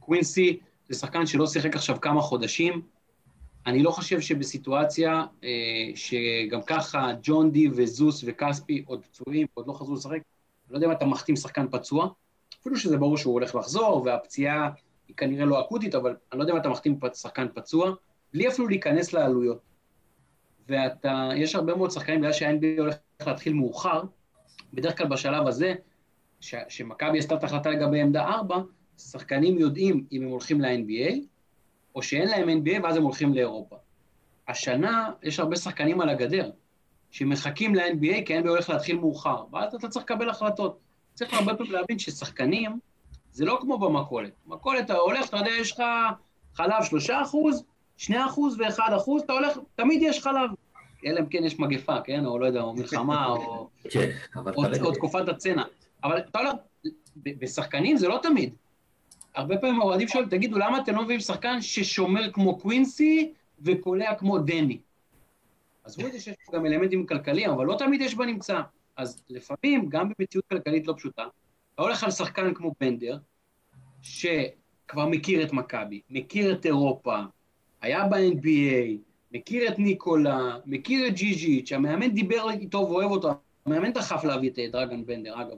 קווינסי 0.00 0.58
זה 0.88 0.98
שחקן 0.98 1.26
שלא 1.26 1.46
שיחק 1.46 1.76
עכשיו 1.76 2.00
כמה 2.00 2.20
חודשים, 2.20 2.82
אני 3.66 3.82
לא 3.82 3.90
חושב 3.90 4.20
שבסיטואציה 4.20 5.24
אה, 5.44 5.48
שגם 5.94 6.62
ככה 6.66 7.12
ג'ון 7.22 7.50
די 7.50 7.68
וזוס 7.68 8.24
וכספי 8.26 8.84
עוד 8.86 9.04
פצועים, 9.04 9.46
עוד 9.54 9.66
לא 9.66 9.72
חזרו 9.72 9.94
לשחק, 9.94 10.10
אני 10.12 10.20
לא 10.70 10.76
יודע 10.76 10.86
אם 10.86 10.92
אתה 10.92 11.04
מחתים 11.04 11.36
שחקן 11.36 11.66
פצוע, 11.70 12.08
אפילו 12.60 12.76
שזה 12.76 12.96
ברור 12.96 13.16
שהוא 13.16 13.32
הולך 13.32 13.54
לחזור, 13.54 14.02
והפציעה 14.04 14.70
היא 15.08 15.16
כנראה 15.16 15.44
לא 15.44 15.60
אקוטית, 15.60 15.94
אבל 15.94 16.16
אני 16.32 16.38
לא 16.38 16.44
יודע 16.44 16.52
אם 16.52 16.58
אתה 16.58 16.68
מחתים 16.68 16.98
שחקן 17.14 17.46
פצוע, 17.54 17.92
בלי 18.32 18.48
אפילו 18.48 18.68
להיכנס 18.68 19.12
לעלויות. 19.12 19.58
ואתה, 20.68 21.30
יש 21.36 21.54
הרבה 21.54 21.74
מאוד 21.74 21.90
שחקנים, 21.90 22.20
בגלל 22.20 22.32
שה-NBA 22.32 22.80
הולך 22.80 22.96
להתחיל 23.26 23.52
מאוחר, 23.52 24.02
בדרך 24.74 24.98
כלל 24.98 25.06
בשלב 25.06 25.46
הזה, 25.46 25.74
שמכבי 26.68 27.18
עשתה 27.18 27.34
את 27.34 27.42
ההחלטה 27.42 27.70
לגבי 27.70 28.00
עמדה 28.00 28.24
4, 28.24 28.58
שחקנים 28.98 29.58
יודעים 29.58 30.04
אם 30.12 30.22
הם 30.22 30.28
הולכים 30.28 30.60
ל-NBA, 30.60 31.14
או 31.94 32.02
שאין 32.02 32.28
להם 32.28 32.48
NBA 32.48 32.82
ואז 32.82 32.96
הם 32.96 33.02
הולכים 33.02 33.34
לאירופה. 33.34 33.76
השנה 34.48 35.10
יש 35.22 35.40
הרבה 35.40 35.56
שחקנים 35.56 36.00
על 36.00 36.08
הגדר, 36.08 36.50
שמחכים 37.10 37.74
ל-NBA 37.74 38.24
כי 38.26 38.36
ה-NBA 38.36 38.48
הולך 38.48 38.70
להתחיל 38.70 38.98
מאוחר, 38.98 39.44
ואז 39.52 39.74
אתה 39.74 39.88
צריך 39.88 40.04
לקבל 40.04 40.30
החלטות. 40.30 40.78
צריך 41.14 41.34
הרבה 41.34 41.54
פעמים 41.54 41.72
להבין 41.72 41.98
ששחקנים, 41.98 42.78
זה 43.32 43.44
לא 43.44 43.58
כמו 43.60 43.78
במכולת. 43.78 44.32
במכולת 44.46 44.84
אתה 44.84 44.94
הולך, 44.94 45.28
אתה 45.28 45.36
יודע, 45.36 45.50
יש 45.60 45.72
לך 45.72 45.82
חלב 46.54 46.82
שלושה 46.82 47.22
אחוז, 47.22 47.64
שני 47.96 48.26
אחוז 48.26 48.60
ואחד 48.60 48.92
אחוז, 48.96 49.22
אתה 49.22 49.32
הולך, 49.32 49.58
תמיד 49.74 50.02
יש 50.02 50.20
חלב. 50.20 50.50
אלא 51.04 51.20
אם 51.20 51.26
כן 51.26 51.44
יש 51.44 51.58
מגפה, 51.58 52.00
כן? 52.00 52.26
או 52.26 52.38
לא 52.38 52.46
יודע, 52.46 52.60
או 52.60 52.74
מלחמה, 52.74 53.26
או, 53.26 53.68
כן, 53.92 54.10
או, 54.36 54.64
או 54.80 54.92
תקופת 54.92 55.28
הצנע. 55.28 55.62
אבל 56.04 56.18
אתה 56.18 56.38
הולך, 56.38 56.54
בשחקנים 57.16 57.96
זה 57.96 58.08
לא 58.08 58.18
תמיד. 58.22 58.54
הרבה 59.34 59.56
פעמים 59.58 59.80
האוהדים 59.80 60.08
שואלים, 60.08 60.30
תגידו, 60.30 60.58
למה 60.58 60.78
אתם 60.78 60.94
לא 60.94 61.02
מביאים 61.02 61.20
שחקן 61.20 61.62
ששומר 61.62 62.32
כמו 62.32 62.58
קווינסי 62.58 63.32
וקולע 63.60 64.14
כמו 64.14 64.38
דני? 64.38 64.78
עזבו 65.84 66.06
את 66.06 66.12
זה 66.12 66.20
שיש 66.20 66.36
פה 66.46 66.56
גם 66.56 66.66
אלמנטים 66.66 67.06
כלכליים, 67.06 67.50
אבל 67.50 67.66
לא 67.66 67.76
תמיד 67.78 68.00
יש 68.00 68.14
בנמצא. 68.14 68.60
אז 68.96 69.22
לפעמים, 69.28 69.88
גם 69.88 70.08
במציאות 70.18 70.44
כלכלית 70.48 70.86
לא 70.86 70.94
פשוטה, 70.96 71.26
אתה 71.74 71.82
הולך 71.82 72.04
על 72.04 72.10
שחקן 72.10 72.54
כמו 72.54 72.74
בנדר, 72.80 73.18
שכבר 74.02 75.06
מכיר 75.06 75.42
את 75.42 75.52
מכבי, 75.52 76.00
מכיר 76.10 76.52
את 76.52 76.66
אירופה, 76.66 77.18
היה 77.80 78.08
ב-NBA, 78.08 78.98
מכיר 79.34 79.68
את 79.68 79.78
ניקולה, 79.78 80.56
מכיר 80.66 81.06
את 81.06 81.14
ג'יז'יץ', 81.14 81.72
המאמן 81.72 82.08
דיבר 82.08 82.50
איתו 82.50 82.78
ואוהב 82.78 83.10
אותו, 83.10 83.30
המאמן 83.66 83.92
דחף 83.92 84.24
להביא 84.24 84.50
את 84.50 84.58
דרגן 84.72 85.06
בנדר, 85.06 85.34
אגב. 85.40 85.56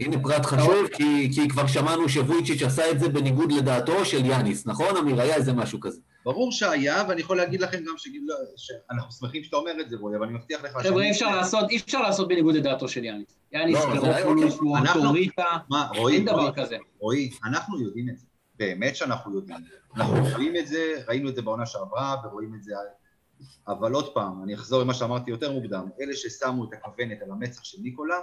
הנה 0.00 0.22
פרט 0.22 0.46
חשוב, 0.46 0.86
כי 1.32 1.48
כבר 1.48 1.66
שמענו 1.66 2.08
שוויצ'יץ' 2.08 2.62
עשה 2.62 2.90
את 2.90 3.00
זה 3.00 3.08
בניגוד 3.08 3.52
לדעתו 3.52 4.04
של 4.04 4.24
יאניס, 4.26 4.66
נכון 4.66 4.96
אמיר? 4.96 5.20
היה 5.20 5.34
איזה 5.34 5.52
משהו 5.52 5.80
כזה. 5.80 6.00
ברור 6.24 6.52
שהיה, 6.52 7.04
ואני 7.08 7.20
יכול 7.20 7.36
להגיד 7.36 7.60
לכם 7.60 7.78
גם 7.78 7.94
לא, 8.26 8.34
שאנחנו 8.56 9.12
שמחים 9.12 9.44
שאתה 9.44 9.56
אומר 9.56 9.72
את 9.80 9.90
זה, 9.90 9.96
רועי, 9.96 10.16
אבל 10.16 10.26
אני 10.26 10.34
מבטיח 10.34 10.64
לך... 10.64 10.76
חבר'ה, 10.76 11.02
אי 11.02 11.10
אפשר 11.10 11.36
לעשות, 11.36 11.70
אי 11.70 11.76
אפשר 11.76 12.02
לעשות 12.02 12.28
בניגוד 12.28 12.54
לדעתו 12.54 12.88
של 12.88 13.04
יאניס. 13.04 13.36
יאניס, 13.52 13.78
קרופולוס, 13.84 14.58
הוא 14.58 14.78
אוטוריטה, 14.78 15.44
אין 16.10 16.24
דבר 16.24 16.52
כזה. 16.52 16.76
רועי, 16.98 17.30
אנחנו 17.44 17.80
יודעים 17.80 18.08
את 18.08 18.18
זה, 18.18 18.26
באמת 18.60 18.96
שאנחנו 18.96 19.34
יודעים. 19.34 19.58
אנחנו 19.96 20.14
רואים 20.32 20.56
את 20.56 20.66
זה, 20.68 21.02
ראינו 21.08 21.28
את 21.28 21.34
זה 21.34 21.42
בעונה 21.42 21.66
שעברה, 21.66 22.16
ורואים 22.24 22.54
את 22.54 22.62
זה... 22.62 22.74
אבל 23.68 23.92
עוד 23.92 24.14
פעם, 24.14 24.42
אני 24.42 24.54
אחזור 24.54 24.80
למה 24.80 24.94
שאמרתי 24.94 25.30
יותר 25.30 25.52
מוקדם, 25.52 25.88
אלה 26.00 26.14
ששמו 26.14 26.64
את 26.64 26.72
הכוונת 26.72 27.22
על 27.22 27.30
המצח 27.30 27.64
של 27.64 27.78
ניקולה, 27.82 28.16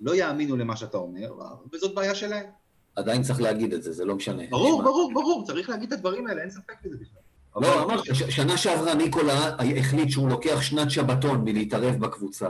לא 0.00 0.14
יאמינו 0.14 0.56
למה 0.56 0.76
שאתה 0.76 0.96
אומר, 0.96 1.32
וזאת 1.72 1.94
בעיה 1.94 2.14
שלהם. 2.14 2.46
עדיין 2.96 3.22
צריך 3.22 3.40
להגיד 3.40 3.72
את 3.72 3.82
זה, 3.82 3.92
זה 3.92 4.04
לא 4.04 4.14
משנה. 4.14 4.42
ברור, 4.50 4.82
ברור, 4.82 5.12
ברור, 5.14 5.44
צריך 5.46 5.68
להגיד 5.68 5.92
את 5.92 5.98
הדברים 5.98 6.26
האלה, 6.26 6.42
אין 6.42 6.50
ספק 6.50 6.74
בזה 6.84 6.96
בכלל. 6.96 7.22
לא, 7.62 7.82
אמרתי, 7.82 8.14
שנה 8.14 8.56
שעברה 8.56 8.94
ניקולה 8.94 9.56
החליט 9.80 10.10
שהוא 10.10 10.28
לוקח 10.28 10.62
שנת 10.62 10.90
שבתון 10.90 11.40
מלהתערב 11.44 11.94
בקבוצה, 11.94 12.48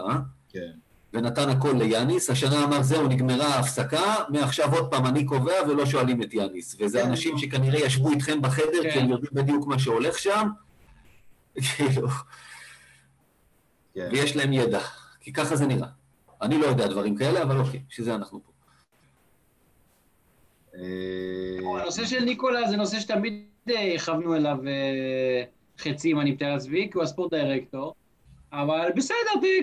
כן. 0.49 0.71
ונתן 1.15 1.49
הכל 1.49 1.73
ליאניס, 1.79 2.31
השנה 2.31 2.65
אמר 2.65 2.83
זהו, 2.83 3.09
נגמרה 3.09 3.47
ההפסקה, 3.47 4.15
מעכשיו 4.29 4.75
עוד 4.75 4.91
פעם 4.91 5.07
אני 5.07 5.25
קובע 5.25 5.53
ולא 5.69 5.87
שואלים 5.87 6.23
את 6.23 6.35
יאניס. 6.35 6.77
וזה 6.81 7.01
כן. 7.01 7.09
אנשים 7.09 7.39
שכנראה 7.39 7.87
ישבו 7.87 8.11
איתכם 8.11 8.43
בחדר, 8.43 8.83
כן. 8.83 8.91
כי 8.91 8.99
הם 8.99 9.11
יודעים 9.11 9.31
בדיוק 9.33 9.67
מה 9.67 9.79
שהולך 9.79 10.19
שם, 10.19 10.49
כאילו, 11.77 12.09
כן. 13.95 14.09
ויש 14.13 14.37
להם 14.37 14.53
ידע, 14.53 14.81
כי 15.21 15.33
ככה 15.33 15.57
זה 15.57 15.67
נראה. 15.67 15.89
אני 16.43 16.59
לא 16.59 16.67
יודע 16.67 16.87
דברים 16.87 17.17
כאלה, 17.17 17.43
אבל 17.43 17.61
אוקיי, 17.61 17.83
שזה 17.89 18.15
אנחנו 18.15 18.41
פה. 18.45 18.53
אה, 20.79 21.81
הנושא 21.83 22.05
של 22.05 22.25
ניקולה 22.25 22.69
זה 22.69 22.77
נושא 22.77 23.01
שתמיד 23.01 23.45
אה, 23.71 23.99
כיוונו 24.05 24.37
אליו 24.37 24.59
אה, 24.67 25.43
חצים, 25.79 26.21
אני 26.21 26.31
מתאר 26.31 26.53
לעצמי, 26.53 26.89
כי 26.91 26.99
הוא 26.99 27.03
הספורט 27.03 27.35
דירקטור, 27.35 27.95
אבל 28.63 28.89
בסדר, 28.97 29.17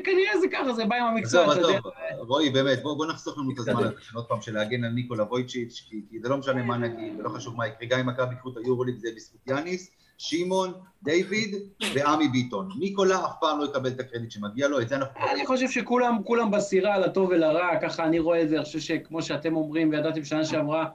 כנראה 0.03 0.39
זה 0.41 0.47
ככה, 0.51 0.73
זה 0.73 0.85
בא 0.85 0.95
עם 0.95 1.03
המקצוע, 1.03 1.53
אתה 1.53 1.61
יודע. 1.61 1.79
רועי, 2.17 2.49
באמת, 2.49 2.83
בוא 2.83 3.05
נחסוך 3.05 3.37
לנו 3.37 3.51
את 3.51 3.59
הזמן 3.59 3.83
הזה, 3.83 3.93
עוד 4.13 4.25
פעם, 4.25 4.41
של 4.41 4.53
להגן 4.53 4.83
על 4.83 4.91
ניקולה 4.91 5.23
וויצ'יץ', 5.23 5.87
כי 5.89 6.19
זה 6.19 6.29
לא 6.29 6.37
משנה 6.37 6.63
מה 6.63 6.77
נגיד, 6.77 7.19
ולא 7.19 7.29
חשוב 7.29 7.55
מה 7.55 7.67
יקרה, 7.67 7.87
גם 7.87 7.99
אם 7.99 8.09
מכבי 8.09 8.35
יקחו 8.35 8.49
את 8.49 8.57
היורוליג 8.57 8.97
זה 8.97 9.09
בזכות 9.15 9.41
יאניס, 9.47 9.91
שמעון, 10.17 10.73
דיוויד 11.03 11.55
ועמי 11.95 12.27
ביטון. 12.27 12.69
ניקולה 12.79 13.25
אף 13.25 13.31
פעם 13.39 13.59
לא 13.59 13.65
יקבל 13.65 13.89
את 13.89 13.99
הקרדיט 13.99 14.31
שמגיע 14.31 14.67
לו, 14.67 14.81
את 14.81 14.89
זה 14.89 14.95
אנחנו... 14.95 15.31
אני 15.31 15.45
חושב 15.45 15.69
שכולם 15.69 16.23
כולם 16.23 16.51
בסירה, 16.51 16.99
לטוב 16.99 17.29
ולרע, 17.29 17.69
ככה 17.81 18.03
אני 18.03 18.19
רואה 18.19 18.41
את 18.41 18.49
זה, 18.49 18.55
אני 18.55 18.65
חושב 18.65 18.79
שכמו 18.79 19.21
שאתם 19.21 19.55
אומרים, 19.55 19.89
וידעתם 19.89 20.23
שנה 20.23 20.45
שעברה, 20.45 20.85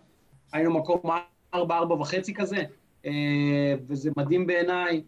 היינו 0.53 0.79
מקום 0.79 1.01
ארבע, 1.55 1.77
ארבע 1.77 1.95
וחצי 1.95 2.35
כזה, 2.35 2.63
אה, 3.07 3.75
וזה 3.89 4.11
מדהים 4.17 4.47
בעיניי, 4.47 5.03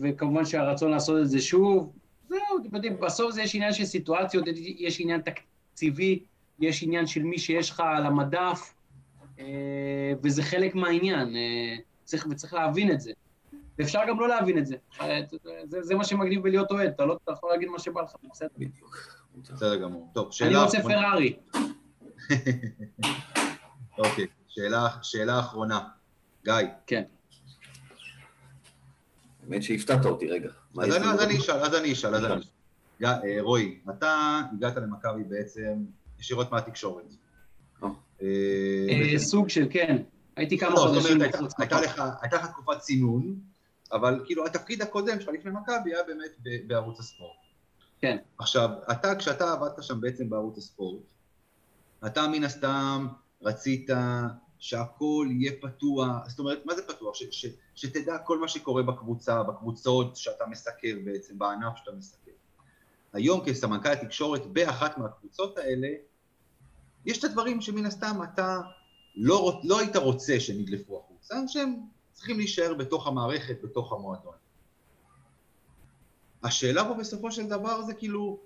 וכמובן 0.00 0.44
שהרצון 0.44 0.90
לעשות 0.90 1.22
את 1.22 1.30
זה 1.30 1.40
שוב, 1.40 1.92
זהו, 2.28 2.38
אתם 2.60 2.76
יודעים, 2.76 3.00
בסוף 3.00 3.32
זה 3.32 3.42
יש 3.42 3.54
עניין 3.54 3.72
של 3.72 3.84
סיטואציות, 3.84 4.44
יש 4.78 5.00
עניין 5.00 5.20
תקציבי, 5.20 6.24
יש 6.58 6.82
עניין 6.82 7.06
של 7.06 7.22
מי 7.22 7.38
שיש 7.38 7.70
לך 7.70 7.80
על 7.80 8.06
המדף, 8.06 8.74
אה, 9.38 9.44
וזה 10.22 10.42
חלק 10.42 10.74
מהעניין. 10.74 11.36
צריך, 12.04 12.26
וצריך 12.30 12.54
להבין 12.54 12.90
את 12.90 13.00
זה. 13.00 13.12
ואפשר 13.78 14.00
גם 14.08 14.20
לא 14.20 14.28
להבין 14.28 14.58
את 14.58 14.66
זה. 14.66 14.76
זה, 15.64 15.82
זה 15.82 15.94
מה 15.94 16.04
שמגניב 16.04 16.42
בלהיות 16.42 16.70
אוהד, 16.70 16.88
אתה 16.88 17.04
לא 17.04 17.18
אתה 17.24 17.32
יכול 17.32 17.50
להגיד 17.50 17.68
מה 17.68 17.78
שבא 17.78 18.02
לך, 18.02 18.12
בסדר. 18.30 18.48
בדיוק. 18.58 18.96
בסדר 19.36 19.76
גמור. 19.76 20.10
טוב, 20.14 20.32
שאלה... 20.32 20.50
אני 20.50 20.64
רוצה 20.64 20.82
פרארי. 20.82 21.36
אוקיי, 23.98 24.26
שאלה, 24.48 24.88
שאלה 25.02 25.40
אחרונה. 25.40 25.80
גיא. 26.44 26.54
כן. 26.86 27.02
האמת 29.46 29.62
שהפתעת 29.62 30.06
אותי 30.06 30.26
רגע. 30.26 30.48
מה 30.74 30.84
אז 30.84 30.96
אני, 30.96 31.04
לנו? 31.04 31.12
אז 31.12 31.22
אני 31.22 31.38
אשאל, 31.38 31.54
אז 31.54 31.74
אני 31.74 31.92
אשאל, 31.92 32.14
אז 32.14 32.24
אני 32.24 32.40
אשאל. 32.40 32.50
אה, 33.04 33.36
רועי, 33.40 33.78
אתה 33.90 34.40
הגעת 34.52 34.76
למכבי 34.76 35.24
בעצם 35.24 35.84
ישירות 36.20 36.52
מהתקשורת. 36.52 37.04
אה. 37.82 37.88
אה, 39.12 39.18
סוג 39.18 39.48
של 39.48 39.66
כן. 39.70 39.96
הייתי 40.36 40.58
כמה 40.58 40.70
לא, 40.70 40.76
זאת 40.76 40.88
חודשים 40.88 41.18
בחוץ. 41.18 41.52
הייתה 41.58 41.80
לך 41.80 42.02
הייתה 42.22 42.36
לך 42.36 42.46
תקופת 42.46 42.78
צינון, 42.78 43.40
אבל 43.92 44.22
כאילו 44.24 44.46
התפקיד 44.46 44.82
הקודם 44.82 45.20
שלך 45.20 45.30
לפני 45.34 45.50
מכבי 45.50 45.94
היה 45.94 46.04
באמת 46.06 46.30
בערוץ 46.66 47.00
הספורט. 47.00 47.36
כן. 48.00 48.16
עכשיו, 48.38 48.70
אתה, 48.90 49.14
כשאתה 49.14 49.52
עבדת 49.52 49.82
שם 49.82 50.00
בעצם 50.00 50.30
בערוץ 50.30 50.58
הספורט, 50.58 51.02
אתה 52.06 52.28
מן 52.28 52.44
הסתם 52.44 53.06
רצית 53.42 53.90
שהכל 54.58 55.28
יהיה 55.30 55.52
פתוח, 55.60 56.28
זאת 56.28 56.38
אומרת, 56.38 56.66
מה 56.66 56.74
זה 56.74 56.82
פתוח? 56.82 57.14
ש, 57.14 57.22
ש, 57.30 57.46
שתדע 57.74 58.18
כל 58.18 58.38
מה 58.38 58.48
שקורה 58.48 58.82
בקבוצה, 58.82 59.42
בקבוצות 59.42 60.16
שאתה 60.16 60.46
מסקר 60.46 60.96
בעצם, 61.04 61.38
בענף 61.38 61.76
שאתה 61.76 61.90
מסקר. 61.92 62.30
היום 63.12 63.40
כסמנכ"ל 63.46 63.88
התקשורת 63.88 64.46
באחת 64.46 64.98
מהקבוצות 64.98 65.58
האלה, 65.58 65.88
יש 67.06 67.18
את 67.18 67.24
הדברים 67.24 67.60
שמן 67.60 67.86
הסתם 67.86 68.20
אתה 68.22 68.60
לא, 69.16 69.60
לא 69.64 69.80
היית 69.80 69.96
רוצה 69.96 70.40
שנדלפו 70.40 70.98
החוצה, 70.98 71.36
שהם 71.48 71.74
צריכים 72.12 72.36
להישאר 72.36 72.74
בתוך 72.74 73.06
המערכת, 73.06 73.62
בתוך 73.62 73.92
המועדון. 73.92 74.34
השאלה 76.42 76.84
פה 76.84 76.94
בסופו 76.94 77.32
של 77.32 77.48
דבר 77.48 77.82
זה 77.82 77.94
כאילו, 77.94 78.38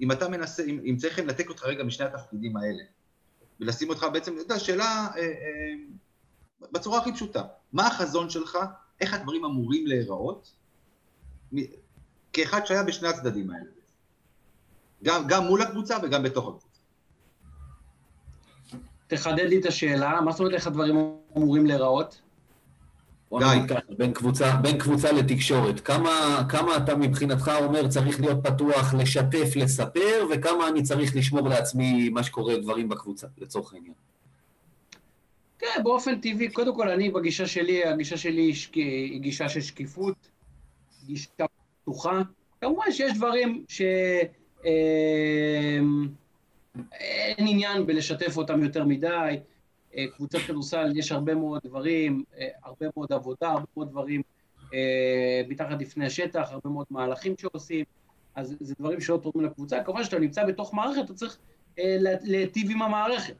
אם 0.00 0.12
אתה 0.12 0.28
מנסה, 0.28 0.64
אם, 0.64 0.80
אם 0.84 0.96
צריך 0.96 1.18
לנתק 1.18 1.48
אותך 1.48 1.64
רגע 1.64 1.84
משני 1.84 2.06
התפקידים 2.06 2.56
האלה, 2.56 2.82
ולשים 3.60 3.88
אותך 3.88 4.06
בעצם, 4.12 4.32
אתה 4.32 4.40
יודע, 4.42 4.58
שאלה 4.58 5.08
אה, 5.16 5.20
אה, 5.20 5.28
בצורה 6.72 6.98
הכי 6.98 7.12
פשוטה, 7.12 7.42
מה 7.72 7.86
החזון 7.86 8.30
שלך, 8.30 8.58
איך 9.00 9.14
הדברים 9.14 9.44
אמורים 9.44 9.86
להיראות, 9.86 10.52
כאחד 12.32 12.66
שהיה 12.66 12.82
בשני 12.82 13.08
הצדדים 13.08 13.50
האלה. 13.50 13.70
גם, 15.02 15.26
גם 15.26 15.44
מול 15.44 15.62
הקבוצה 15.62 15.96
וגם 16.02 16.22
בתוך 16.22 16.48
הקבוצה. 16.48 16.66
תחדד 19.06 19.44
לי 19.44 19.60
את 19.60 19.66
השאלה, 19.66 20.20
מה 20.20 20.32
זאת 20.32 20.40
אומרת 20.40 20.54
איך 20.54 20.66
הדברים 20.66 21.18
אמורים 21.36 21.66
להיראות? 21.66 22.20
גיא. 23.34 23.76
בין 23.98 24.12
קבוצה, 24.12 24.56
בין 24.56 24.78
קבוצה 24.78 25.12
לתקשורת, 25.12 25.80
כמה, 25.80 26.44
כמה 26.48 26.76
אתה 26.76 26.96
מבחינתך 26.96 27.50
אומר 27.62 27.88
צריך 27.88 28.20
להיות 28.20 28.38
פתוח, 28.46 28.94
לשתף, 28.94 29.56
לספר, 29.56 30.26
וכמה 30.34 30.68
אני 30.68 30.82
צריך 30.82 31.16
לשמור 31.16 31.48
לעצמי 31.48 32.08
מה 32.08 32.22
שקורה, 32.22 32.56
דברים 32.56 32.88
בקבוצה, 32.88 33.26
לצורך 33.38 33.72
העניין. 33.74 33.94
כן, 35.58 35.80
באופן 35.84 36.20
טבעי, 36.20 36.48
קודם 36.50 36.74
כל 36.74 36.88
אני 36.88 37.10
בגישה 37.10 37.46
שלי, 37.46 37.84
הגישה 37.84 38.16
שלי 38.16 38.42
היא 38.42 38.54
שק- 38.54 38.74
היא 38.74 39.20
גישה 39.20 39.48
של 39.48 39.60
שקיפות, 39.60 40.16
גישה 41.06 41.28
פתוחה. 41.82 42.22
כמובן 42.60 42.92
שיש 42.92 43.16
דברים 43.16 43.64
שאין 43.68 44.66
עניין 47.36 47.86
בלשתף 47.86 48.36
אותם 48.36 48.62
יותר 48.62 48.84
מדי. 48.84 49.36
אה, 49.96 50.06
קבוצת 50.16 50.38
כדורסל, 50.38 50.92
יש 50.96 51.12
הרבה 51.12 51.34
מאוד 51.34 51.60
דברים, 51.64 52.24
אה, 52.38 52.48
הרבה 52.64 52.86
מאוד 52.96 53.12
עבודה, 53.12 53.48
הרבה 53.48 53.66
מאוד 53.76 53.88
דברים 53.90 54.22
אה, 54.74 55.42
מתחת 55.48 55.80
לפני 55.80 56.06
השטח, 56.06 56.48
הרבה 56.50 56.70
מאוד 56.70 56.86
מהלכים 56.90 57.34
שעושים, 57.38 57.84
אז 58.34 58.56
זה 58.60 58.74
דברים 58.78 59.00
שלא 59.00 59.20
תורמים 59.22 59.50
לקבוצה. 59.50 59.84
כמובן 59.84 60.04
שאתה 60.04 60.18
נמצא 60.18 60.44
בתוך 60.44 60.74
מערכת, 60.74 61.04
אתה 61.04 61.14
צריך 61.14 61.38
לה- 61.78 62.10
להיטיב 62.22 62.70
עם 62.70 62.82
המערכת. 62.82 63.34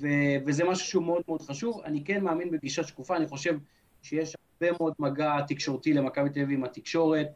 ו- 0.00 0.06
וזה 0.46 0.64
משהו 0.64 0.86
שהוא 0.86 1.04
מאוד 1.04 1.22
מאוד 1.28 1.42
חשוב. 1.42 1.80
אני 1.84 2.04
כן 2.04 2.24
מאמין 2.24 2.50
בגישה 2.50 2.82
שקופה, 2.84 3.16
אני 3.16 3.26
חושב 3.28 3.58
שיש 4.02 4.36
הרבה 4.60 4.76
מאוד 4.80 4.92
מגע 4.98 5.36
תקשורתי 5.48 5.92
למכבי 5.92 6.30
תל 6.30 6.40
אביב 6.40 6.58
עם 6.58 6.64
התקשורת. 6.64 7.26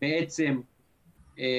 בעצם 0.00 0.60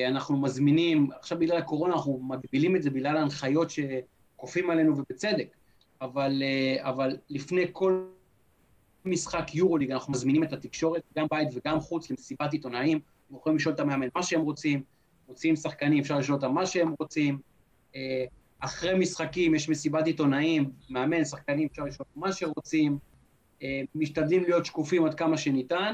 אנחנו 0.08 0.42
מזמינים, 0.42 1.10
עכשיו 1.20 1.40
בגלל 1.40 1.58
הקורונה 1.58 1.94
אנחנו 1.94 2.20
מגבילים 2.24 2.76
את 2.76 2.84
זה 2.84 2.90
בגלל 2.90 3.18
ההנחיות 3.18 3.68
שכופים 3.70 4.70
עלינו 4.70 4.98
ובצדק, 4.98 5.48
אבל, 6.02 6.44
אה, 6.44 6.90
אבל 6.90 7.18
לפני 7.30 7.66
כל 7.72 8.06
משחק 9.06 9.56
יורוליג 9.56 9.92
אנחנו 9.92 10.14
מזמינים 10.14 10.44
את 10.44 10.54
התקשורת, 10.54 11.02
גם 11.18 11.28
בית 11.32 11.48
וגם 11.54 11.80
חוץ, 11.80 12.10
למסיבת 12.10 12.54
עיתונאים, 12.54 13.00
הם 13.30 13.36
יכולים 13.36 13.58
לשאול 13.58 13.76
את 13.76 13.80
המאמן 13.80 14.08
מה 14.16 14.24
שהם 14.24 14.42
רוצים, 14.42 14.84
מוציאים 15.28 15.56
שחקנים, 15.56 16.00
אפשר 16.00 16.18
לשאול 16.18 16.36
אותם 16.36 16.54
מה 16.54 16.66
שהם 16.66 16.96
רוצים. 17.00 17.40
אה, 17.96 18.26
אחרי 18.60 19.00
משחקים 19.00 19.56
יש 19.56 19.70
מסיבת 19.70 20.06
עיתונאים, 20.06 20.72
מאמן, 20.90 21.26
שחקנים, 21.26 21.68
אפשר 21.72 21.84
לשאול 21.84 22.08
מה 22.16 22.34
שרוצים, 22.34 22.98
אה, 23.64 23.82
משתדלים 23.96 24.44
להיות 24.44 24.66
שקופים 24.66 25.06
עד 25.06 25.14
כמה 25.14 25.38
שניתן. 25.38 25.94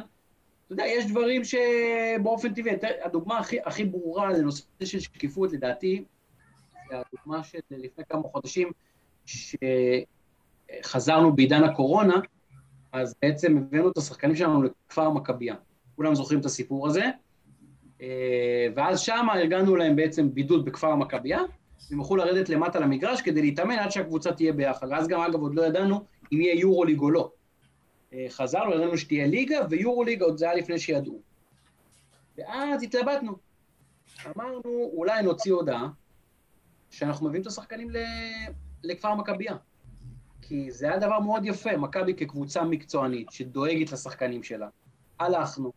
אתה 0.65 0.73
יודע, 0.73 0.83
יש 0.87 1.05
דברים 1.05 1.41
שבאופן 1.43 2.53
טבעי, 2.53 2.73
הדוגמה 3.03 3.39
הכי, 3.39 3.57
הכי 3.65 3.85
ברורה 3.85 4.31
לנושא 4.33 4.63
של 4.83 4.99
שקיפות, 4.99 5.53
לדעתי, 5.53 6.03
הדוגמה 6.91 7.43
של 7.43 7.59
לפני 7.69 8.03
כמה 8.09 8.23
חודשים, 8.23 8.71
שחזרנו 9.25 11.35
בעידן 11.35 11.63
הקורונה, 11.63 12.15
אז 12.91 13.15
בעצם 13.21 13.57
הבאנו 13.57 13.91
את 13.91 13.97
השחקנים 13.97 14.35
שלנו 14.35 14.63
לכפר 14.63 15.01
המכבייה. 15.01 15.55
כולם 15.95 16.15
זוכרים 16.15 16.39
את 16.39 16.45
הסיפור 16.45 16.87
הזה. 16.87 17.05
אה, 18.01 18.67
ואז 18.75 18.99
שם 18.99 19.27
ארגנו 19.35 19.75
להם 19.75 19.95
בעצם 19.95 20.33
בידוד 20.33 20.65
בכפר 20.65 20.87
המכבייה, 20.87 21.39
הם 21.91 21.97
יוכלו 21.97 22.15
לרדת 22.15 22.49
למטה 22.49 22.79
למגרש 22.79 23.21
כדי 23.21 23.41
להתאמן 23.41 23.75
עד 23.75 23.91
שהקבוצה 23.91 24.31
תהיה 24.31 24.53
ביחד. 24.53 24.87
ואז 24.91 25.07
גם, 25.07 25.21
אגב, 25.21 25.41
עוד 25.41 25.55
לא 25.55 25.65
ידענו 25.65 26.05
אם 26.33 26.41
יהיה 26.41 26.59
יורוליג 26.59 26.99
או 26.99 27.11
לא. 27.11 27.31
אה, 28.13 28.25
חזרנו, 28.29 28.75
ידענו 28.75 28.97
שתהיה 28.97 29.27
ליגה, 29.27 29.59
ויורוליג 29.69 30.21
עוד 30.21 30.37
זה 30.37 30.45
היה 30.45 30.55
לפני 30.55 30.79
שידעו. 30.79 31.21
ואז 32.37 32.83
התלבטנו. 32.83 33.35
אמרנו, 34.35 34.89
אולי 34.93 35.23
נוציא 35.23 35.53
הודעה 35.53 35.87
שאנחנו 36.89 37.27
מביאים 37.27 37.41
את 37.41 37.47
השחקנים. 37.47 37.89
לכפר 38.85 39.07
המכבייה. 39.07 39.55
כי 40.41 40.71
זה 40.71 40.87
היה 40.87 40.99
דבר 40.99 41.19
מאוד 41.19 41.45
יפה, 41.45 41.77
מכבי 41.77 42.13
כקבוצה 42.13 42.63
מקצוענית 42.63 43.31
שדואגת 43.31 43.91
לשחקנים 43.91 44.43
שלה. 44.43 44.67
הלכנו, 45.19 45.71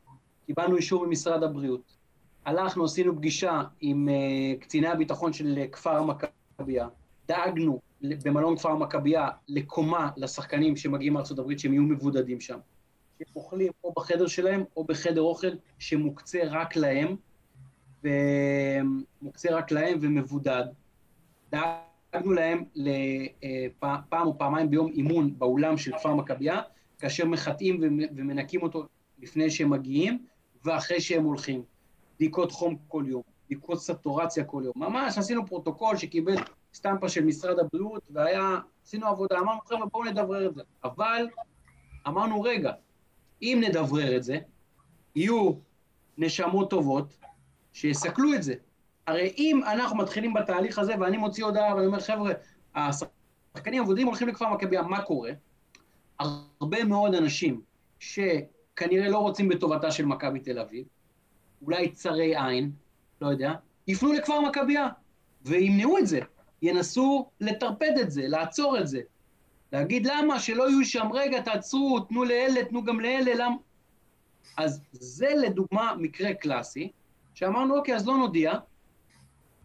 קיבלנו 0.46 0.76
אישור 0.76 1.06
ממשרד 1.06 1.42
הבריאות, 1.42 1.96
הלכנו, 2.44 2.84
עשינו 2.84 3.16
פגישה 3.16 3.62
עם 3.80 4.08
uh, 4.08 4.62
קציני 4.62 4.88
הביטחון 4.88 5.32
של 5.32 5.58
כפר 5.72 5.96
המכבייה, 5.96 6.88
דאגנו 7.28 7.80
במלון 8.02 8.56
כפר 8.56 8.68
המכבייה 8.68 9.28
לקומה 9.48 10.10
לשחקנים 10.16 10.76
שמגיעים 10.76 11.12
מארצות 11.12 11.38
הברית 11.38 11.58
שהם 11.58 11.72
יהיו 11.72 11.82
מבודדים 11.82 12.40
שם. 12.40 12.58
שהם 13.18 13.26
אוכלים 13.36 13.72
או 13.84 13.92
בחדר 13.96 14.26
שלהם 14.26 14.64
או 14.76 14.84
בחדר 14.84 15.20
אוכל 15.20 15.50
שמוקצה 15.78 16.38
רק 16.44 16.76
להם, 16.76 17.16
ומוקצה 18.04 19.56
רק 19.56 19.70
להם 19.70 19.98
ומבודד. 20.00 20.64
דאגנו 22.12 22.32
להם 22.32 22.64
לפעם 22.74 24.26
או 24.26 24.38
פעמיים 24.38 24.70
ביום 24.70 24.88
אימון 24.92 25.38
באולם 25.38 25.76
של 25.78 25.92
כפר 25.98 26.14
מכבייה, 26.14 26.60
כאשר 26.98 27.24
מחטאים 27.26 27.78
ומ- 27.82 28.08
ומנקים 28.16 28.62
אותו 28.62 28.86
לפני 29.18 29.50
שהם 29.50 29.70
מגיעים 29.70 30.24
ואחרי 30.64 31.00
שהם 31.00 31.24
הולכים. 31.24 31.62
בדיקות 32.16 32.52
חום 32.52 32.76
כל 32.88 33.04
יום, 33.06 33.22
בדיקות 33.46 33.80
סטורציה 33.80 34.44
כל 34.44 34.62
יום. 34.64 34.72
ממש 34.76 35.18
עשינו 35.18 35.46
פרוטוקול 35.46 35.96
שקיבל 35.96 36.34
סטמפה 36.74 37.08
של 37.08 37.24
משרד 37.24 37.58
הבריאות, 37.58 38.02
והיה, 38.10 38.58
עשינו 38.84 39.06
עבודה, 39.06 39.38
אמרנו, 39.38 39.60
חבר'ה, 39.60 39.86
בואו 39.86 40.04
נדברר 40.04 40.46
את 40.48 40.54
זה. 40.54 40.62
אבל 40.84 41.26
אמרנו, 42.06 42.42
רגע, 42.42 42.72
אם 43.42 43.62
נדברר 43.68 44.16
את 44.16 44.22
זה, 44.22 44.38
יהיו 45.16 45.52
נשמות 46.18 46.70
טובות 46.70 47.16
שיסכלו 47.72 48.34
את 48.34 48.42
זה. 48.42 48.54
הרי 49.08 49.34
אם 49.38 49.60
אנחנו 49.66 49.96
מתחילים 49.96 50.34
בתהליך 50.34 50.78
הזה, 50.78 50.94
ואני 51.00 51.16
מוציא 51.16 51.44
הודעה 51.44 51.74
ואני 51.74 51.86
אומר, 51.86 52.00
חבר'ה, 52.00 52.32
השחקנים 52.74 53.80
העבודים 53.80 54.06
הולכים 54.06 54.28
לכפר 54.28 54.54
מכבייה, 54.54 54.82
מה 54.82 55.02
קורה? 55.02 55.30
הרבה 56.18 56.84
מאוד 56.84 57.14
אנשים 57.14 57.60
שכנראה 57.98 59.08
לא 59.08 59.18
רוצים 59.18 59.48
בטובתה 59.48 59.90
של 59.90 60.04
מכבי 60.04 60.40
תל 60.40 60.58
אביב, 60.58 60.86
אולי 61.62 61.92
צרי 61.92 62.36
עין, 62.36 62.70
לא 63.20 63.28
יודע, 63.28 63.52
יפנו 63.86 64.12
לכפר 64.12 64.40
מכבייה 64.40 64.88
וימנעו 65.44 65.98
את 65.98 66.06
זה, 66.06 66.20
ינסו 66.62 67.30
לטרפד 67.40 67.98
את 68.00 68.10
זה, 68.10 68.28
לעצור 68.28 68.78
את 68.78 68.88
זה. 68.88 69.00
להגיד 69.72 70.06
למה, 70.06 70.40
שלא 70.40 70.70
יהיו 70.70 70.84
שם, 70.84 71.08
רגע, 71.12 71.40
תעצרו, 71.40 72.00
תנו 72.00 72.24
לאלה, 72.24 72.64
תנו 72.64 72.84
גם 72.84 73.00
לאלה, 73.00 73.34
למה... 73.34 73.56
אז 74.56 74.80
זה 74.92 75.28
לדוגמה 75.42 75.94
מקרה 75.98 76.34
קלאסי, 76.34 76.90
שאמרנו, 77.34 77.76
אוקיי, 77.76 77.94
אז 77.94 78.06
לא 78.06 78.16
נודיע, 78.16 78.52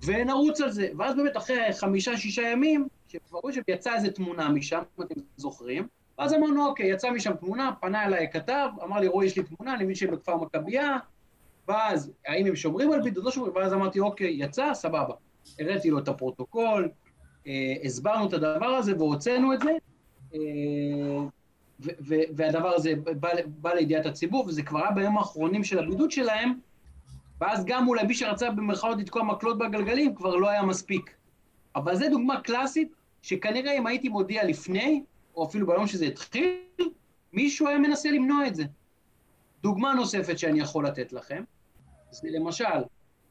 ונרוץ 0.05 0.61
על 0.61 0.71
זה. 0.71 0.89
ואז 0.97 1.15
באמת 1.15 1.37
אחרי 1.37 1.73
חמישה-שישה 1.73 2.41
ימים, 2.41 2.87
שכבר 3.07 3.39
רואים 3.39 3.63
שיצאה 3.67 3.95
איזו 3.95 4.11
תמונה 4.11 4.49
משם, 4.49 4.81
אם 4.99 5.03
אתם 5.03 5.15
זוכרים, 5.37 5.87
ואז 6.17 6.33
אמרנו, 6.33 6.65
אוקיי, 6.65 6.91
יצא 6.91 7.11
משם 7.11 7.33
תמונה, 7.33 7.71
פנה 7.81 8.05
אליי 8.05 8.27
כתב, 8.31 8.69
אמר 8.83 8.99
לי, 8.99 9.07
רועי, 9.07 9.27
יש 9.27 9.37
לי 9.37 9.43
תמונה, 9.43 9.73
אני 9.73 9.83
מבין 9.83 9.95
שהם 9.95 10.11
בכפר 10.11 10.37
מכבייה, 10.37 10.97
ואז, 11.67 12.11
האם 12.27 12.45
הם 12.45 12.55
שומרים 12.55 12.91
על 12.91 13.01
בידוד? 13.01 13.23
לא 13.23 13.31
שומרים, 13.31 13.55
ואז 13.55 13.73
אמרתי, 13.73 13.99
אוקיי, 13.99 14.35
יצא, 14.39 14.73
סבבה. 14.73 15.13
הראיתי 15.59 15.89
לו 15.89 15.99
את 15.99 16.07
הפרוטוקול, 16.07 16.89
אה, 17.47 17.73
הסברנו 17.83 18.27
את 18.27 18.33
הדבר 18.33 18.65
הזה 18.65 18.97
והוצאנו 18.97 19.53
את 19.53 19.59
זה, 19.59 19.71
אה, 20.35 20.39
והדבר 22.35 22.69
הזה 22.75 22.93
בא, 22.95 23.29
בא 23.45 23.73
לידיעת 23.73 24.05
הציבור, 24.05 24.45
וזה 24.47 24.63
כבר 24.63 24.79
היה 24.79 24.91
בימים 24.91 25.17
האחרונים 25.17 25.63
של 25.63 25.79
הבידוד 25.79 26.11
שלהם, 26.11 26.53
ואז 27.43 27.65
גם 27.65 27.87
אולי 27.87 28.03
מי 28.03 28.13
שרצה 28.13 28.49
במרכאות 28.49 28.97
לתקוע 28.97 29.23
מקלות 29.23 29.57
בגלגלים 29.57 30.15
כבר 30.15 30.35
לא 30.35 30.49
היה 30.49 30.63
מספיק. 30.63 31.15
אבל 31.75 31.95
זו 31.95 32.05
דוגמה 32.09 32.41
קלאסית, 32.41 32.95
שכנראה 33.21 33.77
אם 33.77 33.87
הייתי 33.87 34.09
מודיע 34.09 34.43
לפני, 34.43 35.03
או 35.35 35.45
אפילו 35.45 35.67
ביום 35.67 35.87
שזה 35.87 36.05
התחיל, 36.05 36.57
מישהו 37.33 37.67
היה 37.67 37.79
מנסה 37.79 38.11
למנוע 38.11 38.47
את 38.47 38.55
זה. 38.55 38.63
דוגמה 39.61 39.93
נוספת 39.93 40.39
שאני 40.39 40.59
יכול 40.59 40.87
לתת 40.87 41.13
לכם, 41.13 41.43
זה 42.11 42.29
למשל, 42.31 42.83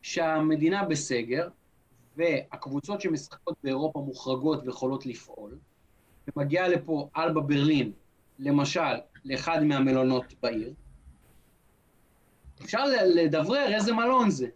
שהמדינה 0.03 0.85
בסגר, 0.85 1.49
והקבוצות 2.17 3.01
שמשחקות 3.01 3.55
באירופה 3.65 4.01
מוחרגות 4.01 4.63
ויכולות 4.65 5.07
לפעול, 5.07 5.59
ומגיעה 6.37 6.69
לפה 6.69 7.09
אלבה 7.17 7.41
ברלין, 7.41 7.93
למשל, 8.39 8.95
לאחד 9.25 9.63
מהמלונות 9.63 10.35
בעיר, 10.43 10.75
אפשר 12.65 12.85
לדברר 13.05 13.75
איזה 13.75 13.93
מלון 13.93 14.31
זה, 14.31 14.47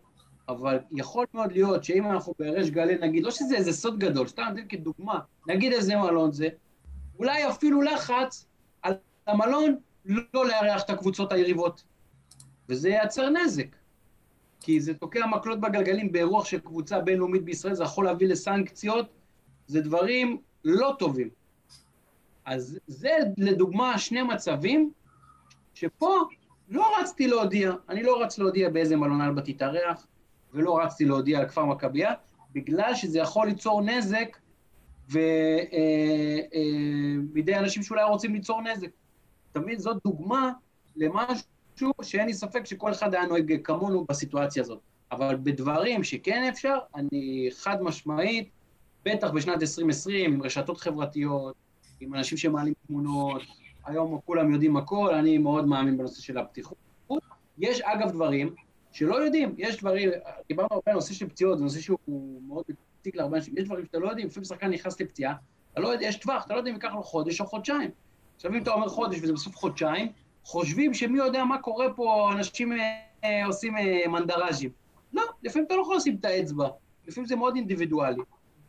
אבל 0.49 0.79
יכול 0.93 1.27
מאוד 1.35 1.53
להיות 1.53 1.85
שאם 1.85 2.11
אנחנו 2.11 2.35
בריש 2.39 2.71
גלי 2.71 2.99
נגיד, 2.99 3.25
לא 3.25 3.31
שזה 3.31 3.57
איזה 3.57 3.73
סוד 3.73 3.99
גדול, 3.99 4.27
סתם 4.27 4.43
נתן 4.53 4.69
כדוגמה, 4.69 5.19
נגיד 5.49 5.73
איזה 5.73 5.97
מלון 5.97 6.33
זה, 6.33 6.49
אולי 7.19 7.49
אפילו 7.49 7.83
לחץ 7.83 8.47
על 8.83 8.95
המלון 9.27 9.77
לא 10.07 10.47
לארח 10.49 10.83
את 10.83 10.91
הקבוצות 10.91 11.33
היריבות, 11.33 11.85
וזה 12.69 12.89
ייצר 12.89 13.31
נזק. 13.31 13.77
כי 14.61 14.81
זה 14.81 14.95
תוקע 14.95 15.27
מקלות 15.27 15.61
בגלגלים 15.61 16.13
באירוח 16.13 16.45
של 16.45 16.59
קבוצה 16.59 17.01
בינלאומית 17.01 17.45
בישראל, 17.45 17.75
זה 17.75 17.85
יכול 17.85 18.05
להביא 18.05 18.29
לסנקציות, 18.29 19.07
זה 19.67 19.81
דברים 19.81 20.41
לא 20.65 20.97
טובים. 20.99 21.29
אז 22.45 22.79
זה 22.87 23.11
לדוגמה 23.37 23.99
שני 23.99 24.23
מצבים 24.23 24.91
שפה 25.75 26.21
לא 26.69 27.01
רצתי 27.01 27.27
להודיע, 27.27 27.73
אני 27.89 28.03
לא 28.03 28.23
רץ 28.23 28.39
להודיע 28.39 28.69
באיזה 28.69 28.97
מלון 28.97 29.21
אלבה 29.21 29.43
תתארח, 29.43 30.07
ולא 30.55 30.79
רצתי 30.79 31.05
להודיע 31.05 31.39
על 31.39 31.49
כפר 31.49 31.65
מכבייה, 31.65 32.13
בגלל 32.53 32.95
שזה 32.95 33.19
יכול 33.19 33.47
ליצור 33.47 33.83
נזק 33.83 34.37
ובידי 35.09 35.23
אה, 37.53 37.57
אה, 37.57 37.59
אנשים 37.59 37.83
שאולי 37.83 38.05
רוצים 38.05 38.35
ליצור 38.35 38.63
נזק. 38.63 38.89
תמיד 39.53 39.79
זאת 39.79 39.97
דוגמה 40.05 40.53
למשהו 40.97 41.93
שאין 42.03 42.27
לי 42.27 42.35
ספק 42.35 42.67
שכל 42.67 42.93
אחד 42.93 43.15
היה 43.15 43.27
נוהג 43.27 43.57
כמונו 43.65 44.05
בסיטואציה 44.09 44.63
הזאת. 44.63 44.81
אבל 45.13 45.37
בדברים 45.43 46.05
שכן 46.05 46.45
אפשר, 46.49 46.79
אני 46.95 47.49
חד 47.53 47.83
משמעית, 47.83 48.51
בטח 49.05 49.31
בשנת 49.31 49.63
2020, 49.63 50.33
עם 50.33 50.43
רשתות 50.43 50.81
חברתיות, 50.81 51.55
עם 52.01 52.15
אנשים 52.15 52.39
שמעלים 52.39 52.75
תמונות, 52.87 53.43
היום 53.87 54.21
כולם 54.25 54.53
יודעים 54.53 54.77
הכל, 54.77 55.15
אני 55.15 55.39
מאוד 55.39 55.67
מאמין 55.67 55.99
בנושא 55.99 56.23
של 56.23 56.39
הפתיחות. 56.39 56.79
יש 57.59 57.81
אגב 57.81 58.11
דברים 58.11 58.55
שלא 58.93 59.25
יודעים, 59.25 59.55
יש 59.59 59.81
דברים, 59.81 60.11
דיברנו 60.49 60.69
הרבה 60.71 60.83
על 60.91 60.95
נושא 60.95 61.15
של 61.15 61.29
פציעות, 61.29 61.59
זה 61.59 61.65
נושא 61.65 61.81
שהוא 61.81 61.99
מאוד 62.47 62.65
מציק 63.01 63.17
להרבה 63.17 63.37
אנשים, 63.37 63.55
יש 63.59 63.65
דברים 63.65 63.85
שאתה 63.85 63.99
לא 63.99 64.09
יודעים, 64.09 64.27
לפעמים 64.27 64.45
שחקן 64.45 64.71
נכנס 64.71 65.01
לפציעה, 65.01 65.35
אתה 65.73 65.81
לא 65.81 65.89
יודע, 65.89 66.07
יש 66.07 66.17
טווח, 66.17 66.47
אתה 66.47 66.55
לא 66.55 66.59
יודע 66.59 66.71
אם 66.71 66.75
ייקח 66.75 66.93
לו 66.95 67.03
חודש 67.03 67.41
או 67.41 67.47
חודשיים. 67.47 67.91
עכשיו 68.37 68.53
אם 68.53 68.63
אתה 68.63 68.71
אומר 68.71 68.89
חודש 68.89 69.19
וזה 69.23 69.33
בסוף 69.33 69.57
חודשיים, 69.57 70.13
חושבים 70.45 70.95
שמי 70.95 71.19
יודע 71.19 71.45
מה 71.45 71.59
קורה 71.59 71.93
פה, 71.95 72.31
אנשים 72.33 72.73
אה, 73.25 73.47
עושים 73.47 73.77
אה, 73.77 74.09
מנדראז'ים. 74.09 74.71
לא, 75.13 75.23
לפעמים 75.43 75.67
אתה 75.67 75.77
לא 75.77 75.83
יכול 75.83 75.97
לשים 75.97 76.17
את 76.21 76.25
האצבע, 76.25 76.69
לפעמים 77.07 77.27
זה 77.27 77.37
מאוד 77.37 77.57
אינדיבידואלי. 77.57 78.23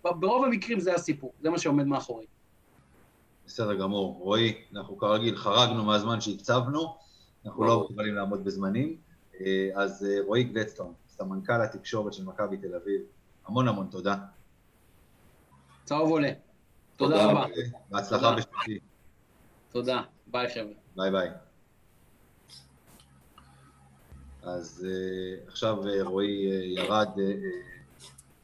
ברוב 0.03 0.45
המקרים 0.45 0.79
זה 0.79 0.93
הסיפור, 0.93 1.33
זה 1.41 1.49
מה 1.49 1.57
שעומד 1.57 1.87
מאחורי. 1.87 2.25
בסדר 3.47 3.73
גמור. 3.73 4.17
רועי, 4.21 4.53
אנחנו 4.73 4.97
כרגיל 4.97 5.35
חרגנו 5.35 5.83
מהזמן 5.83 6.21
שהקצבנו, 6.21 6.97
אנחנו 7.45 7.63
לא 7.63 7.87
יכולים 7.91 8.15
לעמוד 8.15 8.43
בזמנים. 8.43 8.97
אה, 9.41 9.69
אז 9.75 10.05
אה, 10.09 10.17
רועי 10.25 10.43
גלדסטון, 10.43 10.93
סמנכ"ל 11.09 11.61
התקשורת 11.61 12.13
של 12.13 12.23
מכבי 12.23 12.57
תל 12.57 12.75
אביב, 12.75 13.01
המון 13.45 13.67
המון 13.67 13.87
תודה. 13.91 14.15
צהוב 15.83 16.09
עולה. 16.09 16.31
תודה 16.95 17.25
רבה. 17.25 17.45
בהצלחה 17.89 18.35
בשבילי. 18.35 18.79
תודה. 19.71 20.01
ביי 20.27 20.49
חבר'ה. 20.49 20.73
ביי 20.95 21.11
ביי. 21.11 21.29
אז 24.43 24.87
uh, 24.87 25.49
עכשיו 25.49 25.77
רועי 26.01 26.47
ירד 26.75 27.09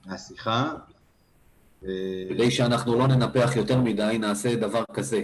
מהשיחה, 0.06 0.74
כדי 2.30 2.52
שאנחנו 2.52 3.00
לא 3.00 3.08
ננפח 3.08 3.52
יותר 3.56 3.82
מדי, 3.82 4.18
נעשה 4.20 4.56
דבר 4.56 4.84
כזה. 4.94 5.24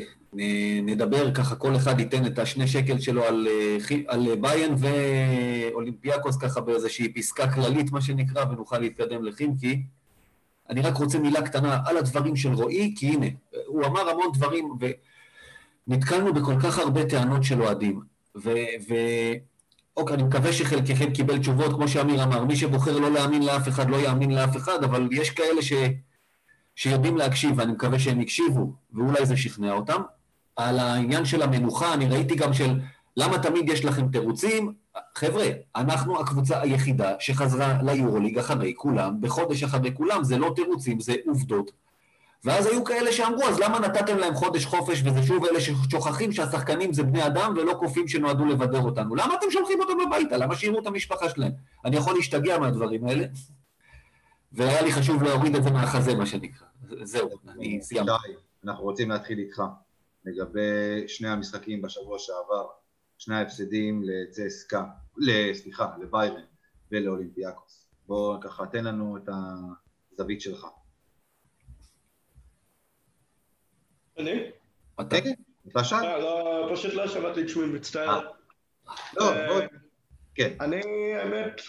נדבר 0.84 1.34
ככה, 1.34 1.56
כל 1.56 1.76
אחד 1.76 2.00
ייתן 2.00 2.26
את 2.26 2.40
השני 2.40 2.68
שקל 2.68 3.00
שלו 3.00 3.24
על, 3.24 3.48
אה, 3.48 3.98
על 4.08 4.36
באיירן 4.36 4.76
ואולימפיאקוס 4.78 6.38
ככה 6.38 6.62
באיזושהי 6.62 7.14
פסקה 7.14 7.52
כללית, 7.52 7.92
מה 7.92 8.02
שנקרא, 8.02 8.46
ונוכל 8.52 8.80
להתקדם 8.80 9.24
לחימקי. 9.24 9.84
אני 10.70 10.82
רק 10.82 10.98
רוצה 10.98 11.20
מילה 11.20 11.42
קטנה 11.42 11.80
על 11.86 11.98
הדברים 11.98 12.36
של 12.36 12.54
רועי, 12.54 12.94
כי 12.98 13.08
הנה, 13.08 13.26
הוא 13.66 13.86
אמר 13.86 14.10
המון 14.10 14.32
דברים, 14.34 14.70
ונתקלנו 15.88 16.34
בכל 16.34 16.60
כך 16.64 16.80
הרבה 16.80 17.06
טענות 17.06 17.44
של 17.44 17.62
אוהדים. 17.62 18.02
ו... 18.36 18.50
ו... 18.90 18.94
אוקיי, 19.98 20.16
אני 20.16 20.24
מקווה 20.24 20.54
שחלקכם 20.54 21.12
קיבל 21.14 21.38
תשובות, 21.38 21.74
כמו 21.74 21.88
שאמיר 21.88 22.24
אמר, 22.24 22.46
מי 22.46 22.56
שבוחר 22.56 23.00
לא 23.00 23.12
להאמין 23.12 23.46
לאף 23.46 23.68
אחד 23.68 23.90
לא 23.90 23.98
יאמין 23.98 24.32
לאף 24.32 24.58
אחד, 24.58 24.84
אבל 24.84 25.08
יש 25.12 25.30
כאלה 25.30 25.62
ש... 25.62 25.74
שיודעים 26.80 27.18
להקשיב, 27.18 27.52
ואני 27.58 27.72
מקווה 27.72 28.00
שהם 28.00 28.22
יקשיבו, 28.22 28.74
ואולי 28.94 29.26
זה 29.26 29.38
שכנע 29.38 29.72
אותם. 29.72 30.02
על 30.56 30.80
העניין 30.80 31.26
של 31.26 31.42
המנוחה, 31.42 31.94
אני 31.94 32.08
ראיתי 32.08 32.36
גם 32.36 32.54
של 32.54 32.80
למה 33.18 33.40
תמיד 33.40 33.70
יש 33.70 33.86
לכם 33.86 34.08
תירוצים. 34.08 34.74
חבר'ה, 35.16 35.48
אנחנו 35.76 36.20
הקבוצה 36.20 36.62
היחידה 36.62 37.14
שחזרה 37.20 37.82
ליורוליג 37.84 38.38
אחרי 38.40 38.74
כולם, 38.78 39.22
בחודש 39.22 39.64
אחרי 39.64 39.92
כולם, 39.94 40.24
זה 40.24 40.38
לא 40.38 40.54
תירוצים, 40.56 41.00
זה 41.00 41.16
עובדות. 41.28 41.72
ואז 42.44 42.66
היו 42.66 42.84
כאלה 42.84 43.12
שאמרו, 43.12 43.44
אז 43.44 43.60
למה 43.60 43.80
נתתם 43.80 44.18
להם 44.18 44.36
חודש 44.36 44.66
חופש, 44.66 45.02
וזה 45.06 45.24
שוב 45.24 45.46
אלה 45.46 45.60
ששוכחים 45.62 46.32
שהשחקנים 46.32 46.94
זה 46.94 47.04
בני 47.04 47.26
אדם 47.26 47.54
ולא 47.58 47.74
קופים 47.74 48.08
שנועדו 48.08 48.46
לבדר 48.46 48.82
אותנו. 48.82 49.16
למה 49.16 49.34
אתם 49.40 49.52
שולחים 49.52 49.80
אותם 49.80 50.00
הביתה? 50.08 50.38
למה 50.38 50.56
שיראו 50.56 50.80
את 50.80 50.88
המשפחה 50.88 51.30
שלהם? 51.30 51.52
אני 51.86 51.98
יכול 51.98 52.14
להשתגע 52.16 52.60
מהדברים 52.60 53.08
האלה, 53.08 53.26
והיה 54.52 54.82
לי 54.82 54.92
חשוב 54.92 55.24
להוריד 55.24 55.56
את 55.56 55.64
זה 55.64 55.72
מהחזה, 55.72 56.16
מה 56.16 56.26
שנקרא. 56.26 56.69
זהו, 57.04 57.30
אני 57.48 57.82
סיימתי. 57.82 58.12
אנחנו 58.64 58.84
רוצים 58.84 59.10
להתחיל 59.10 59.40
איתך 59.40 59.64
לגבי 60.26 61.08
שני 61.08 61.30
המשחקים 61.30 61.82
בשבוע 61.82 62.20
שעבר, 62.20 62.68
שני 63.18 63.36
ההפסדים 63.36 64.04
לצסקה, 64.04 64.86
סליחה, 65.54 65.92
לביירן 66.02 66.44
ולאולימפיאקוס. 66.92 67.90
בוא 68.08 68.42
ככה, 68.42 68.66
תן 68.66 68.84
לנו 68.84 69.18
את 69.18 69.30
הזווית 70.14 70.42
שלך. 70.42 70.68
אני? 74.18 74.52
אתה? 75.02 75.22
כן, 75.22 75.34
אתה 75.68 75.84
שם? 75.84 75.96
אה, 75.96 76.20
לא, 76.20 76.70
פשוט 76.74 76.94
לא 76.94 77.08
שמעתי 77.08 77.42
את 77.42 77.50
שמי, 77.50 77.66
מצטער. 77.66 78.28
אה. 78.90 78.94
לא, 79.14 79.48
בוא, 79.48 79.62
כן. 80.36 80.58
אני, 80.62 80.82
האמת, 81.16 81.62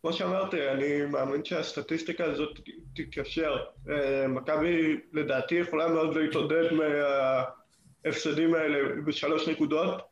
כמו 0.00 0.12
שאמרתי, 0.12 0.68
אני 0.68 1.06
מאמין 1.06 1.44
שהסטטיסטיקה 1.44 2.24
הזאת 2.24 2.58
תתקשר. 2.94 3.56
אה, 3.90 4.28
מכבי 4.28 5.00
לדעתי 5.12 5.54
יכולה 5.54 5.88
מאוד 5.88 6.16
להתעודד 6.16 6.64
מההפסדים 6.72 8.54
האלה 8.54 9.02
בשלוש 9.06 9.48
נקודות, 9.48 10.02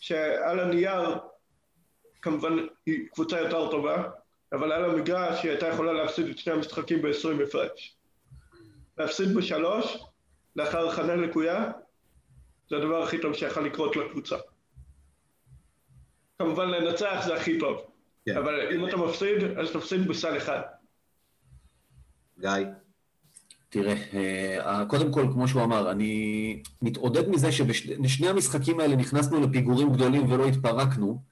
שעל 0.00 0.60
הנייר 0.60 1.18
כמובן 2.22 2.56
היא 2.86 3.08
קבוצה 3.08 3.40
יותר 3.40 3.70
טובה, 3.70 4.10
אבל 4.52 4.72
על 4.72 4.84
המגרש 4.84 5.42
היא 5.42 5.50
הייתה 5.50 5.68
יכולה 5.68 5.92
להפסיד 5.92 6.26
את 6.26 6.38
שני 6.38 6.52
המשחקים 6.52 7.02
ב-20 7.02 7.42
הפרש. 7.42 7.96
להפסיד 8.98 9.34
בשלוש, 9.34 9.96
לאחר 10.56 10.88
הכנה 10.88 11.16
לקויה, 11.16 11.70
זה 12.70 12.76
הדבר 12.76 13.02
הכי 13.02 13.20
טוב 13.20 13.34
שיכול 13.34 13.66
לקרות 13.66 13.96
לקבוצה. 13.96 14.36
כמובן 16.38 16.68
לנצח 16.68 17.22
זה 17.26 17.34
הכי 17.34 17.58
טוב. 17.58 17.97
כן. 18.32 18.36
אבל 18.36 18.72
אם 18.74 18.88
אתה 18.88 18.96
מפסיד, 18.96 19.42
אז 19.58 19.70
תפסיד 19.72 20.08
בסל 20.08 20.36
אחד. 20.36 20.60
גיא. 22.40 22.50
תראה, 23.68 23.94
אה, 24.14 24.84
קודם 24.86 25.12
כל, 25.12 25.26
כמו 25.32 25.48
שהוא 25.48 25.62
אמר, 25.62 25.90
אני 25.90 26.62
מתעודד 26.82 27.28
מזה 27.28 27.52
שבשני 27.52 28.28
המשחקים 28.28 28.80
האלה 28.80 28.96
נכנסנו 28.96 29.40
לפיגורים 29.40 29.92
גדולים 29.92 30.32
ולא 30.32 30.46
התפרקנו. 30.46 31.22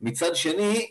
מצד 0.00 0.36
שני, 0.36 0.86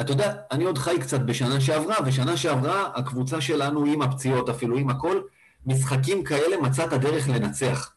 אתה 0.00 0.12
יודע, 0.12 0.34
אני 0.50 0.64
עוד 0.64 0.78
חי 0.78 0.96
קצת 1.00 1.20
בשנה 1.20 1.60
שעברה, 1.60 1.96
ושנה 2.06 2.36
שעברה 2.36 2.90
הקבוצה 2.94 3.40
שלנו 3.40 3.84
עם 3.84 4.02
הפציעות 4.02 4.48
אפילו, 4.48 4.76
עם 4.76 4.90
הכל, 4.90 5.20
משחקים 5.66 6.24
כאלה 6.24 6.56
מצאת 6.56 6.92
הדרך 6.92 7.28
לנצח. 7.28 7.94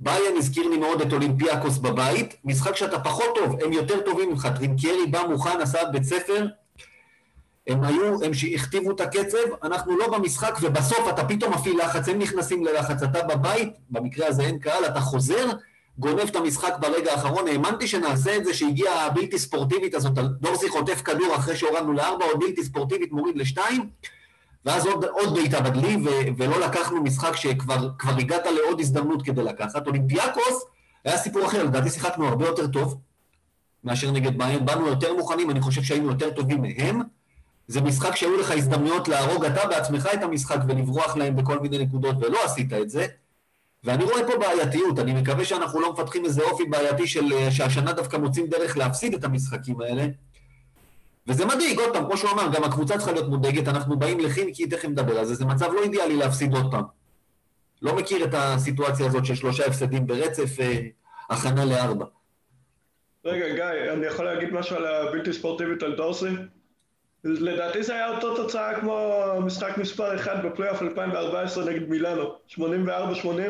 ביין 0.00 0.36
הזכיר 0.36 0.68
לי 0.68 0.78
מאוד 0.78 1.00
את 1.00 1.12
אולימפיאקוס 1.12 1.78
בבית, 1.78 2.34
משחק 2.44 2.76
שאתה 2.76 2.98
פחות 2.98 3.34
טוב, 3.34 3.56
הם 3.64 3.72
יותר 3.72 4.00
טובים 4.00 4.30
ממך. 4.30 4.48
טרינקיירי 4.56 5.06
בא 5.06 5.26
מוכן, 5.30 5.60
עשה 5.60 5.84
בית 5.84 6.04
ספר, 6.04 6.46
הם 7.66 7.84
היו, 7.84 8.24
הם 8.24 8.34
שהכתיבו 8.34 8.90
את 8.90 9.00
הקצב, 9.00 9.38
אנחנו 9.62 9.98
לא 9.98 10.18
במשחק, 10.18 10.58
ובסוף 10.62 11.08
אתה 11.08 11.24
פתאום 11.24 11.54
מפעיל 11.54 11.80
לחץ, 11.80 12.08
הם 12.08 12.18
נכנסים 12.18 12.64
ללחץ, 12.64 13.02
אתה 13.02 13.22
בבית, 13.22 13.68
במקרה 13.90 14.26
הזה 14.26 14.42
אין 14.42 14.58
קהל, 14.58 14.84
אתה 14.84 15.00
חוזר, 15.00 15.50
גונב 15.98 16.20
את 16.20 16.36
המשחק 16.36 16.72
ברגע 16.80 17.12
האחרון, 17.12 17.48
האמנתי 17.48 17.86
שנעשה 17.88 18.36
את 18.36 18.44
זה 18.44 18.54
שהגיעה 18.54 19.06
הבלתי 19.06 19.38
ספורטיבית 19.38 19.94
הזאת, 19.94 20.12
דורסי 20.40 20.68
חוטף 20.68 21.02
כדור 21.02 21.36
אחרי 21.36 21.56
שהורדנו 21.56 21.92
לארבע, 21.92 22.24
עוד 22.24 22.40
בלתי 22.40 22.64
ספורטיבית 22.64 23.12
מוריד 23.12 23.36
לשתיים, 23.36 23.90
ואז 24.64 24.86
עוד, 24.86 25.04
עוד 25.04 25.34
בעיטה 25.34 25.60
בדלי, 25.60 25.96
ו, 25.96 26.08
ולא 26.36 26.60
לקחנו 26.60 27.02
משחק 27.02 27.36
שכבר 27.36 27.88
הגעת 28.02 28.46
לעוד 28.46 28.80
הזדמנות 28.80 29.22
כדי 29.22 29.42
לקחת. 29.42 29.86
אולימפיאקוס 29.86 30.64
היה 31.04 31.16
סיפור 31.16 31.46
אחר, 31.46 31.64
לדעתי 31.64 31.90
שיחקנו 31.90 32.28
הרבה 32.28 32.46
יותר 32.46 32.66
טוב 32.66 33.00
מאשר 33.84 34.10
נגד 34.10 34.38
ביין, 34.38 34.66
באנו 34.66 34.86
יותר 34.86 35.14
מוכנים, 35.14 35.50
אני 35.50 35.60
חושב 35.60 35.82
שהיינו 35.82 36.08
יותר 36.08 36.30
טובים 36.30 36.62
מהם. 36.62 37.00
זה 37.68 37.80
משחק 37.80 38.16
שהיו 38.16 38.40
לך 38.40 38.50
הזדמנויות 38.50 39.08
להרוג 39.08 39.44
אתה 39.44 39.66
בעצמך 39.66 40.08
את 40.14 40.22
המשחק 40.22 40.58
ולברוח 40.68 41.16
להם 41.16 41.36
בכל 41.36 41.60
מיני 41.60 41.78
נקודות, 41.78 42.16
ולא 42.20 42.44
עשית 42.44 42.72
את 42.72 42.90
זה. 42.90 43.06
ואני 43.84 44.04
רואה 44.04 44.26
פה 44.26 44.38
בעייתיות, 44.38 44.98
אני 44.98 45.12
מקווה 45.12 45.44
שאנחנו 45.44 45.80
לא 45.80 45.92
מפתחים 45.92 46.24
איזה 46.24 46.42
אופי 46.42 46.64
בעייתי 46.64 47.06
של 47.06 47.50
שהשנה 47.50 47.92
דווקא 47.92 48.16
מוצאים 48.16 48.46
דרך 48.46 48.76
להפסיד 48.76 49.14
את 49.14 49.24
המשחקים 49.24 49.80
האלה. 49.80 50.06
וזה 51.28 51.46
מדאיג, 51.46 51.78
עוד 51.78 51.92
פעם, 51.92 52.04
כמו 52.04 52.16
שהוא 52.16 52.30
אמר, 52.30 52.48
גם 52.52 52.64
הקבוצה 52.64 52.96
צריכה 52.96 53.12
להיות 53.12 53.28
מודאגת, 53.28 53.68
אנחנו 53.68 53.98
באים 53.98 54.20
לכימקי, 54.20 54.66
תכף 54.66 54.88
נדבר 54.88 55.18
על 55.18 55.24
זה, 55.24 55.34
זה 55.34 55.44
מצב 55.44 55.72
לא 55.72 55.82
אידיאלי 55.82 56.16
להפסיד 56.16 56.54
עוד 56.54 56.70
פעם. 56.70 56.84
לא 57.82 57.96
מכיר 57.96 58.24
את 58.24 58.34
הסיטואציה 58.34 59.06
הזאת 59.06 59.24
של 59.24 59.34
שלושה 59.34 59.66
הפסדים 59.66 60.06
ברצף, 60.06 60.60
אה, 60.60 60.80
הכנה 61.30 61.64
לארבע. 61.64 62.04
רגע, 63.24 63.54
גיא, 63.54 63.92
אני 63.92 64.06
יכול 64.06 64.24
להגיד 64.24 64.52
משהו 64.52 64.76
על 64.76 64.86
הבלתי 64.86 65.32
ספורטיבית 65.32 65.82
על 65.82 65.96
דורסי? 65.96 66.26
לדעתי 67.24 67.82
זה 67.82 67.94
היה 67.94 68.14
אותו 68.14 68.36
תוצאה 68.36 68.80
כמו 68.80 69.24
משחק 69.44 69.78
מספר 69.78 70.16
1 70.16 70.32
בפלייאוף 70.44 70.82
2014 70.82 71.64
נגד 71.64 71.88
מילאנו, 71.88 72.22
84-80 72.50 72.60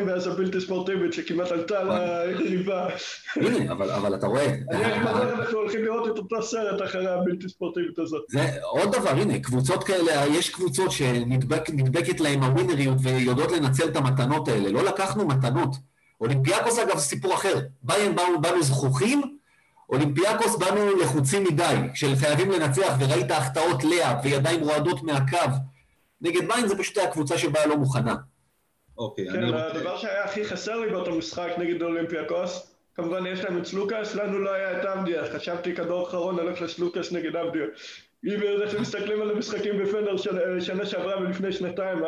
ואיזה 0.06 0.30
בלתי 0.30 0.60
ספורטיבית 0.60 1.12
שכמעט 1.12 1.52
עלתה 1.52 1.82
ליריבה. 1.82 2.88
הנה, 3.36 3.72
אבל 3.72 4.14
אתה 4.14 4.26
רואה... 4.26 4.54
אני 4.70 5.00
בטוח 5.00 5.20
אנחנו 5.20 5.58
הולכים 5.58 5.84
לראות 5.84 6.12
את 6.12 6.18
אותו 6.18 6.42
סרט 6.42 6.82
אחרי 6.82 7.06
הבלתי 7.08 7.48
ספורטיבית 7.48 7.98
הזאת. 7.98 8.24
זה 8.28 8.48
עוד 8.62 8.96
דבר, 8.96 9.10
הנה, 9.10 9.38
קבוצות 9.38 9.84
כאלה, 9.84 10.26
יש 10.26 10.50
קבוצות 10.50 10.90
שנדבקת 10.90 12.20
להן 12.20 12.42
הווינריות 12.42 12.96
ויודעות 13.02 13.52
לנצל 13.52 13.88
את 13.88 13.96
המתנות 13.96 14.48
האלה. 14.48 14.70
לא 14.70 14.84
לקחנו 14.84 15.28
מתנות. 15.28 15.76
אולימפיאקוס 16.20 16.78
אגב 16.78 16.96
זה 16.96 17.02
סיפור 17.02 17.34
אחר. 17.34 17.58
ביין 17.82 18.16
באנו 18.40 18.62
זכוכים, 18.62 19.38
אולימפיאקוס 19.88 20.56
באנו 20.56 20.96
לחוצים 20.96 21.44
מדי, 21.44 21.76
של 21.94 22.16
חייבים 22.16 22.50
לנצח, 22.50 22.96
וראית 23.00 23.30
החטאות 23.30 23.84
לאה 23.84 24.20
וידיים 24.24 24.60
רועדות 24.60 25.02
מהקו. 25.02 25.50
נגד 26.20 26.48
ביין 26.48 26.68
זה 26.68 26.78
פשוט 26.78 26.98
היה 26.98 27.10
קבוצה 27.10 27.38
שבאה 27.38 27.66
לא 27.66 27.76
מוכנה. 27.76 28.14
אוקיי, 28.98 29.26
כן, 29.26 29.36
אני 29.36 29.50
רוצה... 29.50 29.66
הדבר 29.66 29.96
שהיה 29.96 30.24
הכי 30.24 30.44
חסר 30.44 30.76
לי 30.76 30.90
באותו 30.90 31.14
משחק 31.14 31.50
נגד 31.58 31.82
אולימפיאקוס, 31.82 32.74
כמובן 32.94 33.26
יש 33.26 33.44
להם 33.44 33.58
את 33.58 33.66
סלוקאס, 33.66 34.14
לנו 34.14 34.38
לא 34.38 34.50
היה 34.50 34.80
את 34.80 34.86
אבדיה, 34.86 35.22
חשבתי 35.32 35.74
כדור 35.74 36.08
אחרון 36.08 36.38
הולך 36.38 36.60
לסלוקאס 36.60 37.12
נגד 37.12 37.36
אבדיה. 37.36 37.66
אם 38.24 38.42
איך 38.62 38.80
מסתכלים 38.80 39.22
על 39.22 39.30
המשחקים 39.30 39.82
בפנדר 39.82 40.16
שנה 40.60 40.86
שעברה 40.86 41.18
ולפני 41.20 41.52
שנתיים, 41.52 41.98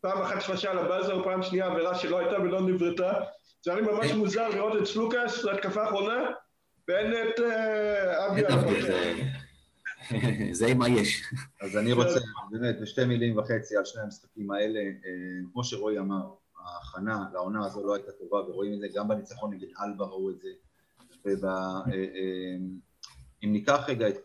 פעם 0.00 0.22
אחת 0.22 0.42
שלושה 0.42 0.74
לבאזר, 0.74 1.24
פעם 1.24 1.42
שנייה 1.42 1.66
עבירה 1.66 1.94
שלא 1.94 2.18
הייתה 2.18 2.40
ולא 2.40 2.60
נברתה. 2.60 3.12
זה 3.62 3.72
היה 3.72 3.80
לי 3.80 3.86
ממש 3.86 4.12
מוזר 4.12 4.48
לראות 4.48 4.76
את 4.76 4.86
סלוקאס, 4.86 5.44
להתקפה 5.44 5.82
האחרונה, 5.82 6.30
ואין 6.90 7.12
את 7.12 7.40
אה, 7.40 8.26
אבי 8.26 8.42
זה 10.52 10.74
מה 10.74 10.88
יש. 10.88 11.22
אז 11.60 11.76
אני 11.76 11.92
רוצה 11.92 12.20
באמת 12.50 12.80
בשתי 12.80 13.04
מילים 13.04 13.38
וחצי 13.38 13.76
על 13.76 13.84
שני 13.84 14.02
המשחקים 14.02 14.50
האלה. 14.50 14.80
אה, 14.80 15.50
כמו 15.52 15.64
שרועי 15.64 15.98
אמר, 15.98 16.34
ההכנה 16.58 17.24
לעונה 17.32 17.66
הזו 17.66 17.86
לא 17.86 17.94
הייתה 17.94 18.12
טובה, 18.12 18.36
ורואים 18.36 18.74
את 18.74 18.80
זה 18.80 18.86
גם 18.94 19.08
בניצחון 19.08 19.54
נגד 19.54 19.68
אלבה 19.84 20.04
ראו 20.04 20.30
את 20.30 20.40
זה. 20.40 20.48
אה, 21.26 21.32
אם 23.44 23.52
ניקח 23.52 23.84
רגע 23.88 24.08
את, 24.08 24.16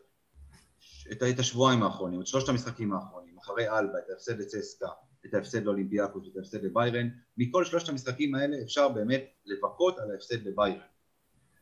את, 1.12 1.24
את 1.24 1.40
השבועיים 1.40 1.84
האחרונים, 1.84 2.22
את 2.22 2.28
שלושת 2.28 2.50
המשחקים 2.50 2.94
האחרונים, 2.94 3.38
אחרי 3.38 3.70
אלבה, 3.70 4.00
את 4.00 4.10
ההפסד 4.10 4.40
לצסקה, 4.40 4.88
את 5.26 5.34
ההפסד 5.34 5.64
לאולימפיאקוס 5.64 6.28
ואת 6.28 6.38
ההפסד 6.38 6.64
לביירן, 6.64 7.10
מכל 7.38 7.66
שלושת 7.66 7.90
המשחקים 7.90 8.36
האלה 8.36 8.58
אפשר 8.62 8.90
באמת 8.90 9.24
לבכות 9.46 10.00
על 10.00 10.12
ההפסד 10.12 10.48
לביירן. 10.48 10.95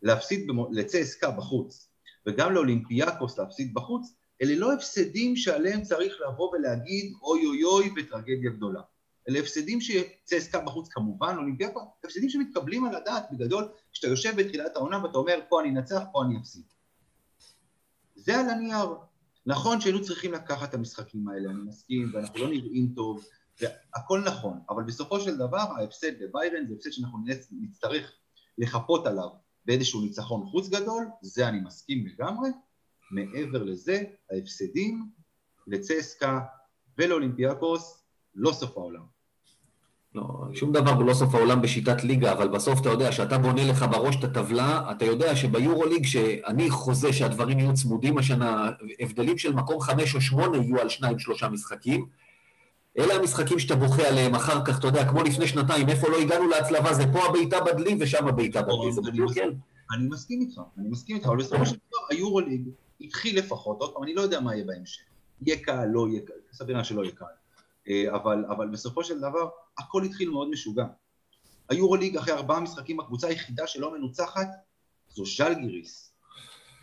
להפסיד 0.04 0.48
לצסקה 0.72 1.32
בחוץ 1.32 1.90
וגם 2.28 2.54
לאולימפיאקוס 2.54 3.38
להפסיד 3.40 3.74
בחוץ, 3.74 4.16
אלה 4.42 4.56
לא 4.56 4.74
הפסדים 4.74 5.36
שעליהם 5.36 5.82
צריך 5.82 6.14
לבוא 6.28 6.50
ולהגיד 6.50 7.14
אוי 7.22 7.46
אוי 7.46 7.64
אוי 7.64 7.90
וטרגדיה 7.98 8.52
גדולה. 8.52 8.82
אלה 9.30 9.40
הפסדים 9.40 9.80
שצסקה 9.82 10.60
בחוץ 10.60 10.88
כמובן, 10.92 11.36
אולימפיאקוס, 11.38 11.84
הפסדים 12.04 12.30
שמתקבלים 12.30 12.86
על 12.86 12.96
הדעת 12.96 13.24
בגדול, 13.32 13.72
כשאתה 13.92 14.08
יושב 14.08 14.34
בתחילת 14.38 14.76
העונה 14.76 15.04
ואתה 15.04 15.18
אומר 15.18 15.40
פה 15.50 15.62
אני 15.62 15.70
אנצח, 15.70 16.02
פה 16.12 16.24
אני 16.24 16.38
אפסיד. 16.40 16.64
זה 18.16 18.40
על 18.40 18.50
הנייר. 18.50 18.96
נכון 19.46 19.82
שהיינו 19.82 20.02
צריכים 20.02 20.34
לקחת 20.34 20.70
את 20.70 20.74
המשחקים 20.74 21.28
האלה, 21.28 21.50
אני 21.50 21.60
מסכים, 21.66 22.12
ואנחנו 22.14 22.40
לא 22.40 22.50
נראים 22.50 22.94
טוב, 22.96 23.26
והכל 23.62 24.22
נכון, 24.26 24.60
אבל 24.70 24.84
בסופו 24.84 25.20
של 25.20 25.38
דבר 25.38 25.58
ההפסד 25.58 26.22
לביירן 26.22 26.68
זה 26.68 26.74
הפסד 26.74 26.92
שאנחנו 26.92 27.20
נצטרך 27.52 28.14
לחפות 28.58 29.08
עליו 29.08 29.30
באיזשהו 29.66 30.02
ניצחון 30.02 30.46
חוץ 30.46 30.70
גדול, 30.70 31.06
זה 31.22 31.48
אני 31.48 31.60
מסכים 31.60 32.06
לגמרי. 32.08 32.50
מעבר 33.12 33.64
לזה, 33.64 34.04
ההפסדים 34.32 35.06
לצסקה 35.68 36.40
ולאולימפיאקוס 36.98 38.04
לא 38.36 38.52
סוף 38.52 38.78
העולם. 38.78 39.14
לא, 40.16 40.24
שום 40.54 40.72
דבר 40.72 40.92
הוא 40.92 41.06
לא 41.06 41.14
סוף 41.14 41.36
העולם 41.36 41.62
בשיטת 41.62 42.04
ליגה, 42.04 42.32
אבל 42.32 42.48
בסוף 42.48 42.82
אתה 42.82 42.90
יודע, 42.90 43.12
שאתה 43.12 43.38
בונה 43.38 43.66
לך 43.66 43.86
בראש 43.92 44.16
את 44.16 44.24
הטבלה, 44.24 44.92
אתה 44.92 45.06
יודע 45.06 45.36
שביורוליג, 45.36 46.06
שאני 46.06 46.70
חוזה 46.70 47.14
שהדברים 47.14 47.60
יהיו 47.60 47.74
צמודים 47.74 48.18
השנה, 48.18 48.70
הבדלים 49.00 49.38
של 49.38 49.54
מקום 49.54 49.80
חמש 49.80 50.16
או 50.16 50.22
שמונה 50.22 50.58
יהיו 50.58 50.80
על 50.80 50.90
שניים 50.90 51.20
שלושה 51.20 51.50
משחקים, 51.50 52.06
אלה 52.98 53.14
המשחקים 53.14 53.60
שאתה 53.60 53.76
בוכה 53.76 54.08
עליהם 54.08 54.36
אחר 54.36 54.66
כך, 54.66 54.80
אתה 54.80 54.88
יודע, 54.88 55.10
כמו 55.10 55.24
לפני 55.24 55.48
שנתיים, 55.48 55.90
איפה 55.90 56.10
לא 56.10 56.18
הגענו 56.18 56.48
להצלבה, 56.48 56.94
זה 56.94 57.04
פה 57.14 57.26
הבעיטה 57.26 57.62
בדלי 57.62 57.98
ושם 58.00 58.28
הבעיטה 58.28 58.62
בדלי, 58.62 58.92
זה 58.92 59.02
בדיוק 59.02 59.34
כן. 59.34 59.50
אני 59.96 60.08
מסכים 60.08 60.42
איתך, 60.42 60.62
אני 60.78 60.90
מסכים 60.90 61.16
איתך, 61.16 61.28
אבל 61.28 61.38
בסופו 61.38 61.66
של 61.66 61.76
דבר 61.76 61.98
היורוליג 62.10 62.70
התחיל 63.02 63.38
לפחות, 63.38 63.80
עוד 63.80 63.94
פעם, 63.94 64.04
אני 64.04 64.14
לא 64.14 64.22
יודע 64.22 64.40
מה 64.40 64.56
יהיה 64.56 64.66
בהמשך. 64.66 65.02
יהיה 65.42 65.60
קל, 65.60 65.86
לא 65.86 66.08
יהיה 66.10 66.22
קל, 66.22 66.34
סביר 66.54 66.84
שלא 66.84 67.02
יהיה 67.04 67.16
קל. 67.16 67.26
אה, 67.88 68.16
אבל, 68.16 68.46
אבל 68.50 68.68
בסופו 68.68 69.04
של 69.04 69.20
דבר, 69.20 69.50
הכל 69.78 70.04
התחיל 70.04 70.30
מאוד 70.30 70.50
משוגע. 70.50 70.86
היורוליג 71.70 72.18
אחרי 72.18 72.34
ארבעה 72.34 72.60
משחקים, 72.60 73.00
הקבוצה 73.00 73.28
היחידה 73.28 73.68
שלא 73.68 73.94
מנוצחת 73.94 74.48
זו 75.10 75.24
ז'לגיריס. 75.26 76.12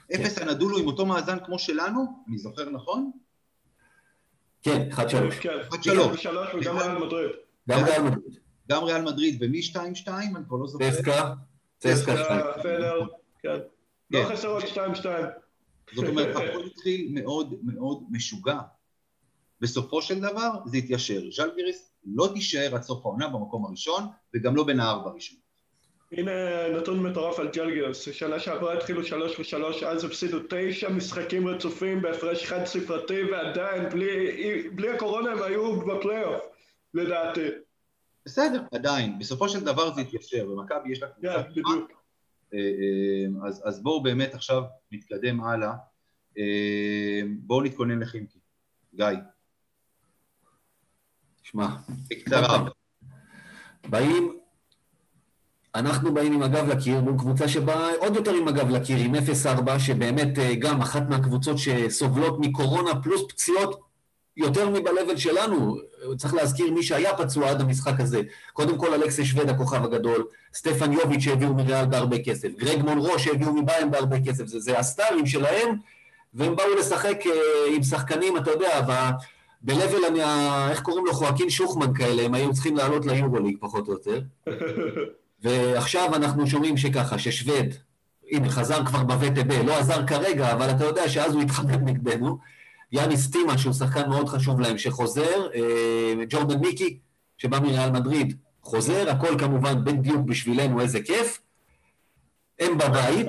כן. 0.08 0.22
אפס 0.22 0.38
הנדולו 0.38 0.78
עם 0.78 0.86
אותו 0.86 1.06
מאזן 1.06 1.38
כמו 1.44 1.58
שלנו, 1.58 2.24
אני 2.28 2.38
זוכר 2.38 2.70
נכון? 2.70 3.11
כן, 4.62 4.88
1-3. 4.92 4.98
כן, 5.40 5.58
1-3 5.70 5.76
וגם 6.61 6.78
ריאל 6.78 6.98
מדריד. 6.98 7.30
גם 7.68 7.84
ריאל 7.84 8.02
מדריד. 8.02 8.38
גם 8.70 8.84
ריאל 8.84 9.02
מדריד, 9.02 9.42
ומי 9.42 9.61
2-2? 9.61 9.76
אני 10.08 10.44
כבר 10.48 10.56
לא 10.56 10.66
זוכר. 10.66 10.90
צסקה. 10.90 11.34
צסקה 11.78 12.24
2. 12.24 12.40
פנר, 12.62 13.00
כן. 13.42 13.58
לא 14.11 14.22
כן. 14.22 14.34
חסר 14.34 14.48
עוד 14.48 14.62
2-2. 14.62 14.76
זאת 15.94 16.08
אומרת, 16.08 16.36
הכל 16.36 16.66
התחיל 16.66 17.08
מאוד 17.11 17.54
מאוד 17.62 18.04
משוגע. 18.11 18.58
בסופו 19.61 20.02
של 20.02 20.20
דבר 20.20 20.50
זה 20.66 20.76
התיישר. 20.76 21.20
ז'לגיריס 21.36 21.92
לא 22.04 22.30
תישאר 22.34 22.74
עד 22.74 22.82
סוף 22.82 23.06
העונה 23.06 23.28
במקום 23.28 23.66
הראשון, 23.66 24.04
וגם 24.34 24.56
לא 24.56 24.64
בין 24.64 24.80
הארבע 24.80 25.11
הראשון. 25.11 25.38
הנה 26.12 26.32
נתון 26.68 27.02
מטורף 27.02 27.38
על 27.38 27.48
ג'לגיוס, 27.48 28.08
שנה 28.12 28.40
שעברה 28.40 28.74
התחילו 28.74 29.04
שלוש 29.04 29.38
ושלוש, 29.40 29.82
אז 29.82 30.04
הפסידו 30.04 30.38
תשע 30.48 30.88
משחקים 30.88 31.48
רצופים 31.48 32.02
בהפרש 32.02 32.46
חד 32.46 32.64
ספרתי, 32.64 33.22
ועדיין, 33.22 33.88
בלי, 33.88 34.68
בלי 34.68 34.90
הקורונה 34.90 35.32
הם 35.32 35.42
היו 35.42 35.80
בפלייאוף, 35.80 36.42
לדעתי. 36.94 37.46
בסדר, 38.26 38.62
עדיין, 38.72 39.18
בסופו 39.18 39.48
של 39.48 39.61
דבר 39.64 39.94
זה 39.94 40.00
התיישר, 40.00 40.46
במכבי 40.46 40.92
יש 40.92 41.02
לה 41.02 41.08
קבוצה 41.08 41.42
כן, 41.42 41.50
בדיוק. 41.50 41.90
אה, 42.54 42.58
אה, 42.58 43.48
אז, 43.48 43.62
אז 43.64 43.82
בואו 43.82 44.02
באמת 44.02 44.34
עכשיו 44.34 44.62
נתקדם 44.92 45.44
הלאה. 45.44 45.72
אה, 46.38 47.20
בואו 47.38 47.62
נתכונן 47.62 47.98
לכימקי. 47.98 48.38
גיא. 48.94 49.06
שמע, 51.42 51.66
בקצרה. 52.08 52.68
באים 53.88 54.39
אנחנו 55.74 56.14
באים 56.14 56.32
עם 56.32 56.42
הגב 56.42 56.68
לקיר, 56.68 57.00
מול 57.00 57.18
קבוצה 57.18 57.48
שבאה 57.48 57.90
עוד 57.98 58.16
יותר 58.16 58.34
עם 58.34 58.48
הגב 58.48 58.70
לקיר, 58.70 58.98
עם 58.98 59.14
0-4, 59.14 59.78
שבאמת 59.78 60.38
אה, 60.38 60.54
גם 60.54 60.80
אחת 60.80 61.02
מהקבוצות 61.08 61.58
שסובלות 61.58 62.40
מקורונה 62.40 63.02
פלוס 63.02 63.22
פציעות 63.28 63.80
יותר 64.36 64.68
מבלבל 64.68 65.16
שלנו. 65.16 65.76
צריך 66.16 66.34
להזכיר 66.34 66.70
מי 66.70 66.82
שהיה 66.82 67.16
פצוע 67.16 67.50
עד 67.50 67.60
המשחק 67.60 68.00
הזה. 68.00 68.20
קודם 68.52 68.78
כל 68.78 68.94
אלכסי 68.94 69.24
שווד, 69.24 69.48
הכוכב 69.48 69.84
הגדול, 69.84 70.24
סטפן 70.54 70.92
יוביץ' 70.92 71.20
שהביאו 71.20 71.54
מריאל 71.54 71.86
בהרבה 71.86 72.18
כסף, 72.18 72.48
גרג 72.48 72.82
מונרו 72.82 73.18
שהביאו 73.18 73.52
מביין 73.52 73.90
בהרבה 73.90 74.16
כסף, 74.20 74.46
זה, 74.46 74.60
זה 74.60 74.78
הסטארים 74.78 75.26
שלהם, 75.26 75.76
והם 76.34 76.56
באו 76.56 76.74
לשחק 76.78 77.26
אה, 77.26 77.32
עם 77.76 77.82
שחקנים, 77.82 78.36
אתה 78.36 78.50
יודע, 78.50 78.80
ב-level, 79.62 80.20
איך 80.70 80.80
קוראים 80.82 81.06
לו, 81.06 81.12
חואקין 81.12 81.50
שוחמן 81.50 81.94
כאלה, 81.94 82.22
הם 82.22 82.34
היו 82.34 82.52
צריכים 82.52 82.76
לעלות 82.76 83.06
ליורוליג 83.06 83.56
פחות 83.60 83.88
או 83.88 83.92
יותר. 83.92 84.20
ועכשיו 85.43 86.14
אנחנו 86.14 86.47
שומעים 86.47 86.76
שככה, 86.76 87.18
ששווד, 87.18 87.66
הנה, 88.30 88.51
חזר 88.51 88.86
כבר 88.86 89.05
בווטב, 89.05 89.53
לא 89.53 89.78
עזר 89.78 90.07
כרגע, 90.07 90.53
אבל 90.53 90.70
אתה 90.70 90.84
יודע 90.84 91.09
שאז 91.09 91.34
הוא 91.34 91.43
התחמם 91.43 91.88
נגדנו. 91.88 92.38
יאניס 92.93 93.26
סטימה, 93.26 93.59
שהוא 93.59 93.72
שחקן 93.72 94.09
מאוד 94.09 94.28
חשוב 94.28 94.61
להם, 94.61 94.78
שחוזר, 94.78 95.49
אה, 95.55 96.24
ג'ורדן 96.28 96.59
מיקי, 96.59 96.99
שבא 97.38 97.59
מריאל 97.61 97.91
מדריד, 97.91 98.36
חוזר, 98.62 99.11
הכל 99.11 99.38
כמובן 99.38 99.84
בדיוק 99.84 100.20
בשבילנו, 100.26 100.80
איזה 100.80 101.03
כיף. 101.03 101.41
הם 102.59 102.78
בבית, 102.78 103.26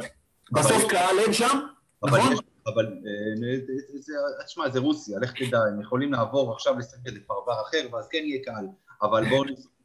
בסוף 0.51 0.83
קהל 0.89 1.19
אין 1.19 1.33
שם, 1.33 1.59
נכון? 2.05 2.33
אבל 2.67 2.85
אה, 2.85 4.45
תשמע, 4.45 4.69
זה 4.69 4.79
רוסיה, 4.79 5.19
לך 5.19 5.33
תדע, 5.33 5.59
הם 5.73 5.81
יכולים 5.81 6.13
לעבור 6.13 6.53
עכשיו 6.53 6.79
לשחק 6.79 6.99
לפרבר 7.05 7.61
אחר, 7.61 7.87
ואז 7.91 8.07
כן 8.11 8.17
יהיה 8.17 8.43
קהל, 8.43 8.65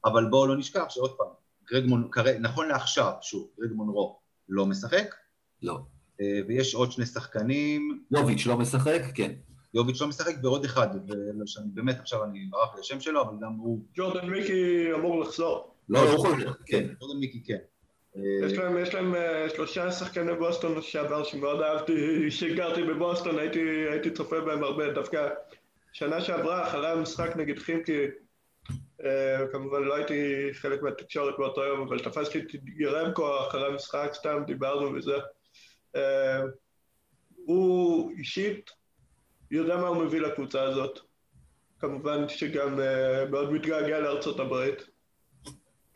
אבל 0.04 0.24
בואו 0.30 0.46
לא 0.46 0.56
נשכח 0.56 0.84
שעוד 0.88 1.16
פעם, 1.16 1.28
גרג 1.70 1.84
מונרו, 1.86 2.10
נכון 2.40 2.68
לעכשיו, 2.68 3.12
שוב, 3.22 3.48
גרג 3.60 3.72
מונרו 3.72 4.18
לא 4.48 4.66
משחק. 4.66 5.14
לא. 5.62 5.78
אה, 6.20 6.40
ויש 6.48 6.74
עוד 6.74 6.92
שני 6.92 7.06
שחקנים. 7.06 8.02
יוביץ' 8.10 8.46
לא 8.46 8.56
משחק, 8.56 9.02
כן. 9.14 9.32
יוביץ' 9.74 10.00
לא 10.00 10.08
משחק 10.08 10.34
ועוד 10.42 10.64
אחד, 10.64 10.88
שאני 11.46 11.66
באמת 11.74 11.98
עכשיו 12.00 12.24
אני 12.24 12.46
ברח 12.50 12.74
לי 12.74 12.80
השם 12.80 13.00
שלו, 13.00 13.22
אבל 13.22 13.36
גם 13.42 13.52
הוא... 13.52 13.80
ג'ורדן 13.94 14.30
מיקי 14.30 14.92
אמור 14.94 15.20
לחזור. 15.20 15.74
לא, 15.88 16.10
הוא 16.10 16.18
חוזר, 16.18 16.52
כן. 16.66 16.86
ג'ורדן 17.00 17.18
מיקי 17.20 17.42
כן. 17.44 17.58
יש 18.46 18.52
להם, 18.52 18.78
יש 18.78 18.94
להם 18.94 19.14
אה, 19.14 19.46
שלושה 19.54 19.92
שחקני 19.92 20.34
בוסטון 20.34 20.78
לשעבר 20.78 21.24
שמאוד 21.24 21.60
אהבתי, 21.60 22.24
כשגרתי 22.28 22.82
בבוסטון 22.82 23.38
הייתי, 23.38 23.60
הייתי 23.90 24.10
צופה 24.10 24.40
בהם 24.40 24.64
הרבה, 24.64 24.92
דווקא 24.92 25.28
שנה 25.92 26.20
שעברה 26.20 26.68
אחרי 26.68 26.88
המשחק 26.88 27.36
נגד 27.36 27.58
חימקי, 27.58 28.04
אה, 28.04 28.06
כמובן 29.52 29.82
לא 29.82 29.94
הייתי 29.94 30.48
חלק 30.52 30.82
מהתקשורת 30.82 31.34
באותו 31.38 31.64
יום, 31.64 31.80
אבל 31.80 31.98
תפסתי 31.98 32.38
את 32.38 32.44
ירמקו 32.76 33.40
אחרי 33.40 33.66
המשחק, 33.66 34.10
סתם 34.12 34.42
דיברנו 34.46 34.94
וזה. 34.94 35.16
אה, 35.96 36.42
הוא 37.36 38.10
אישית 38.10 38.70
יודע 39.50 39.76
מה 39.76 39.88
הוא 39.88 39.96
מביא 39.96 40.20
לקבוצה 40.20 40.62
הזאת. 40.62 40.98
כמובן 41.78 42.28
שגם 42.28 42.80
מאוד 43.30 43.52
מתגעגע 43.52 44.00
לארצות 44.00 44.40
הברית. 44.40 44.86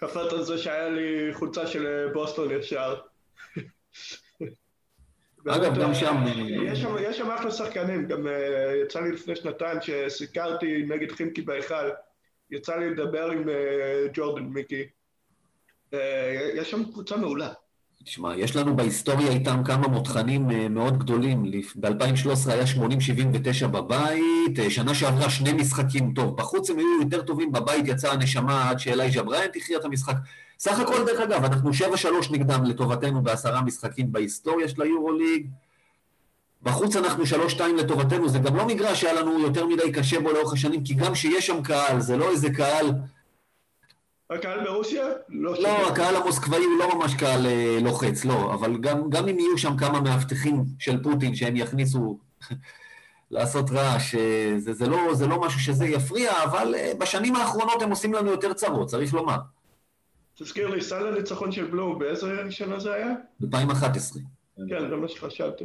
קפאת 0.00 0.32
על 0.32 0.42
זה 0.42 0.58
שהיה 0.58 0.88
לי 0.88 1.34
חולצה 1.34 1.66
של 1.66 1.86
אה, 1.86 2.12
בוסטון 2.12 2.50
ישר. 2.50 2.94
אגב, 5.48 5.78
גם 5.82 5.94
שם... 5.94 6.16
אה, 6.26 7.00
יש 7.00 7.18
שם 7.18 7.30
אחלה 7.30 7.50
שחקנים, 7.50 8.06
גם 8.06 8.26
אה, 8.26 8.76
יצא 8.84 9.00
לי 9.00 9.12
לפני 9.12 9.36
שנתיים 9.36 9.78
שסיקרתי 9.80 10.82
נגד 10.82 11.12
חימקי 11.12 11.42
בהיכל, 11.42 11.90
יצא 12.50 12.76
לי 12.76 12.90
לדבר 12.90 13.30
עם 13.30 13.48
ג'ורדן 14.14 14.42
מיקי. 14.44 14.84
יש 16.54 16.70
שם 16.70 16.84
קבוצה 16.84 17.16
מעולה. 17.16 17.52
תשמע, 18.04 18.36
יש 18.36 18.56
לנו 18.56 18.76
בהיסטוריה 18.76 19.28
איתם 19.30 19.62
כמה 19.64 19.88
מותחנים 19.88 20.50
אה, 20.50 20.68
מאוד 20.68 20.98
גדולים. 20.98 21.50
ב-2013 21.76 22.50
היה 22.52 22.64
80-79 23.64 23.66
בבית, 23.66 24.58
אה, 24.58 24.70
שנה 24.70 24.94
שעברה 24.94 25.30
שני 25.30 25.52
משחקים 25.52 26.12
טוב. 26.14 26.36
בחוץ 26.36 26.70
הם 26.70 26.78
היו 26.78 27.00
יותר 27.02 27.22
טובים, 27.22 27.52
בבית 27.52 27.88
יצאה 27.88 28.12
הנשמה 28.12 28.70
עד 28.70 28.78
שאלייג'ה 28.78 29.22
בריינט 29.22 29.56
הכריע 29.56 29.78
את 29.78 29.84
המשחק. 29.84 30.14
סך 30.58 30.78
הכל, 30.78 31.04
דרך 31.06 31.20
אגב, 31.20 31.44
אנחנו 31.44 31.70
7-3 31.72 32.32
נגדם 32.32 32.64
לטובתנו 32.64 33.22
בעשרה 33.22 33.62
משחקים 33.62 34.12
בהיסטוריה 34.12 34.68
של 34.68 34.82
היורוליג. 34.82 35.46
בחוץ 36.62 36.96
אנחנו 36.96 37.24
3-2 37.24 37.60
לטובתנו, 37.78 38.28
זה 38.28 38.38
גם 38.38 38.56
לא 38.56 38.66
מגרש 38.66 39.00
שהיה 39.00 39.12
לנו 39.12 39.40
יותר 39.40 39.66
מדי 39.66 39.92
קשה 39.92 40.20
בו 40.20 40.32
לאורך 40.32 40.52
השנים, 40.52 40.84
כי 40.84 40.94
גם 40.94 41.14
שיש 41.14 41.46
שם 41.46 41.62
קהל, 41.62 42.00
זה 42.00 42.16
לא 42.16 42.30
איזה 42.30 42.50
קהל... 42.50 42.90
הקהל 44.30 44.64
ברוסיה? 44.64 45.04
לא, 45.28 45.62
לא 45.62 45.88
הקהל 45.88 46.16
המוסקבאי 46.16 46.64
הוא 46.64 46.78
לא 46.78 46.98
ממש 46.98 47.14
קהל 47.14 47.46
אה, 47.46 47.78
לוחץ, 47.82 48.24
לא, 48.24 48.54
אבל 48.54 48.78
גם, 48.78 49.10
גם 49.10 49.28
אם 49.28 49.38
יהיו 49.38 49.58
שם 49.58 49.76
כמה 49.76 50.00
מאבטחים 50.00 50.64
של 50.78 51.02
פוטין 51.02 51.34
שהם 51.34 51.56
יכניסו 51.56 52.18
לעשות 53.30 53.70
רעש, 53.70 54.14
אה, 54.14 54.54
זה, 54.58 54.72
זה, 54.72 54.88
לא, 54.88 55.14
זה 55.14 55.26
לא 55.26 55.40
משהו 55.40 55.60
שזה 55.60 55.86
יפריע, 55.86 56.44
אבל 56.44 56.74
אה, 56.74 56.92
בשנים 56.98 57.36
האחרונות 57.36 57.82
הם 57.82 57.90
עושים 57.90 58.14
לנו 58.14 58.30
יותר 58.30 58.52
צרות, 58.52 58.88
צריך 58.88 59.14
לומר. 59.14 59.36
תזכיר 60.38 60.68
לי, 60.68 60.80
סל 60.80 61.06
הניצחון 61.06 61.52
של 61.52 61.64
בלום, 61.64 61.98
באיזה 61.98 62.26
שנה 62.50 62.78
זה 62.78 62.94
היה? 62.94 63.12
2011. 63.42 64.22
כן, 64.68 64.88
זה 64.88 64.96
מה 64.96 65.08
שחשבתי. 65.08 65.64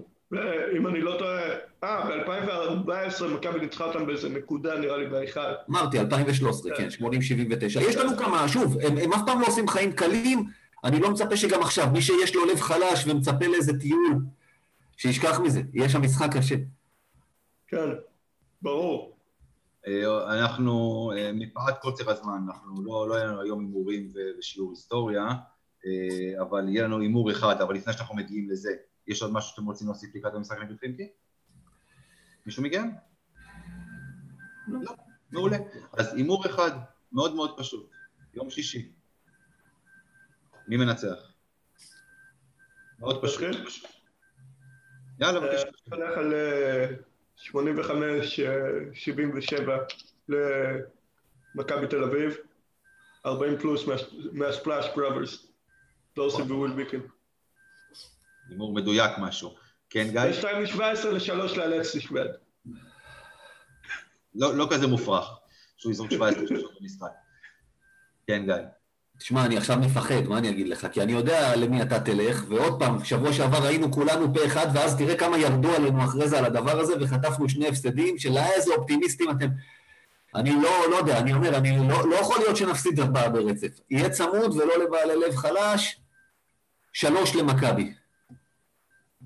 אם 0.78 0.88
אני 0.88 1.01
לא 1.01 1.15
טועה, 1.19 1.41
אה, 1.84 2.26
ב-2014 2.26 3.28
מכבי 3.28 3.59
ניצחה 3.59 3.84
אותם 3.86 4.05
באיזה 4.05 4.30
נקודה, 4.30 4.80
נראה 4.80 4.97
לי, 4.97 5.07
בהיכל. 5.07 5.39
אמרתי, 5.69 5.99
2013, 5.99 6.76
כן, 6.78 6.88
80-79. 6.88 7.80
יש 7.82 7.95
לנו 7.95 8.17
כמה, 8.17 8.47
שוב, 8.47 8.78
הם, 8.82 8.97
הם 8.97 9.13
אף 9.13 9.21
פעם 9.26 9.41
לא 9.41 9.47
עושים 9.47 9.67
חיים 9.67 9.91
קלים, 9.91 10.45
אני 10.84 10.99
לא 10.99 11.11
מצפה 11.11 11.38
שגם 11.38 11.61
עכשיו, 11.61 11.88
מי 11.93 12.01
שיש 12.01 12.36
לו 12.36 12.45
לב 12.45 12.59
חלש 12.59 13.07
ומצפה 13.07 13.47
לאיזה 13.47 13.80
טיול, 13.80 14.15
שישכח 14.97 15.39
מזה, 15.39 15.61
יהיה 15.73 15.89
שם 15.89 16.01
משחק 16.01 16.38
קשה. 16.38 16.55
כן, 17.67 17.89
ברור. 18.61 19.15
אה, 19.88 20.39
אנחנו, 20.39 21.11
אה, 21.17 21.32
מפאת 21.34 21.78
קוצר 21.82 22.11
הזמן, 22.11 22.38
אנחנו 22.47 22.84
לא, 22.84 23.09
לא 23.09 23.15
יהיה 23.15 23.26
לנו 23.26 23.41
היום 23.41 23.59
הימורים 23.59 24.09
ושיעור 24.39 24.69
היסטוריה, 24.69 25.28
אה, 25.86 26.41
אבל 26.41 26.69
יהיה 26.69 26.84
לנו 26.84 26.99
הימור 26.99 27.32
אחד, 27.32 27.61
אבל 27.61 27.76
לפני 27.76 27.93
שאנחנו 27.93 28.15
מגיעים 28.15 28.49
לזה, 28.49 28.69
יש 29.07 29.21
עוד 29.21 29.33
משהו 29.33 29.49
שאתם 29.49 29.65
רוצים 29.65 29.87
להוסיף 29.87 30.15
לקראת 30.15 30.33
המשחק 30.33 30.57
נגד 30.57 30.79
פינקי? 30.79 31.09
מישהו 32.45 32.63
מכם? 32.63 32.89
לא. 34.67 34.79
לא. 34.81 34.95
מעולה. 35.31 35.57
אז 35.93 36.13
הימור 36.13 36.45
אחד, 36.45 36.71
מאוד 37.11 37.35
מאוד 37.35 37.57
פשוט, 37.57 37.91
יום 38.33 38.49
שישי. 38.49 38.91
מי 40.67 40.77
מנצח? 40.77 41.33
מאוד 42.99 43.21
פשוט. 43.21 43.43
יאללה, 45.19 45.39
בבקשה. 45.39 45.67
אני 45.93 46.01
הולך 46.01 46.17
על 46.17 46.33
85-77 47.37 49.69
אה, 49.69 49.77
למכבי 51.55 51.87
תל 51.87 52.03
אביב, 52.03 52.37
40 53.25 53.57
פלוס 53.57 53.81
מהספלאש 54.31 54.85
בראברס. 54.95 55.47
לא 56.17 56.23
עושים 56.23 56.45
בוויל 56.45 56.73
ביקן. 56.73 56.99
הימור 58.49 58.73
מדויק 58.73 59.11
משהו. 59.17 59.55
כן, 59.89 60.07
גיא? 60.11 60.21
יש 60.25 60.43
להם 60.43 60.63
מ-17 60.63 61.07
ל-3 61.07 61.57
לאלכסי 61.57 61.99
שווד. 62.01 62.27
לא, 64.35 64.55
לא 64.55 64.67
כזה 64.71 64.87
מופרך 64.87 65.25
שהוא 65.77 65.91
יזרוק 65.91 66.11
17 66.11 66.43
לשלוש 66.43 66.71
במשחק. 66.81 67.07
כן, 68.27 68.45
גיא. 68.45 68.55
תשמע, 69.17 69.45
אני 69.45 69.57
עכשיו 69.57 69.77
מפחד, 69.77 70.23
מה 70.27 70.37
אני 70.37 70.49
אגיד 70.49 70.67
לך? 70.67 70.87
כי 70.91 71.01
אני 71.01 71.11
יודע 71.11 71.55
למי 71.55 71.81
אתה 71.81 71.99
תלך, 71.99 72.43
ועוד 72.47 72.79
פעם, 72.79 73.03
שבוע 73.03 73.33
שעבר 73.33 73.65
היינו 73.65 73.91
כולנו 73.91 74.33
פה 74.33 74.45
אחד, 74.45 74.67
ואז 74.73 74.97
תראה 74.97 75.17
כמה 75.17 75.37
ירדו 75.37 75.75
עלינו 75.75 76.03
אחרי 76.03 76.29
זה 76.29 76.37
על 76.37 76.45
הדבר 76.45 76.79
הזה, 76.79 76.93
וחטפנו 77.01 77.49
שני 77.49 77.67
הפסדים, 77.67 78.17
של 78.17 78.37
איזה 78.37 78.73
אופטימיסטים 78.73 79.31
אתם. 79.31 79.47
אני 80.35 80.51
לא, 80.61 80.89
לא 80.91 80.95
יודע, 80.95 81.19
אני 81.19 81.33
אומר, 81.33 81.57
אני 81.57 81.89
לא, 81.89 82.09
לא 82.09 82.15
יכול 82.15 82.37
להיות 82.39 82.57
שנפסיד 82.57 82.99
ארבעה 82.99 83.29
ברצף. 83.29 83.79
יהיה 83.89 84.09
צמוד 84.09 84.53
ולא 84.55 84.83
לבעלי 84.83 85.15
לב 85.27 85.35
חלש, 85.35 86.01
שלוש 86.93 87.35
למכבי. 87.35 87.93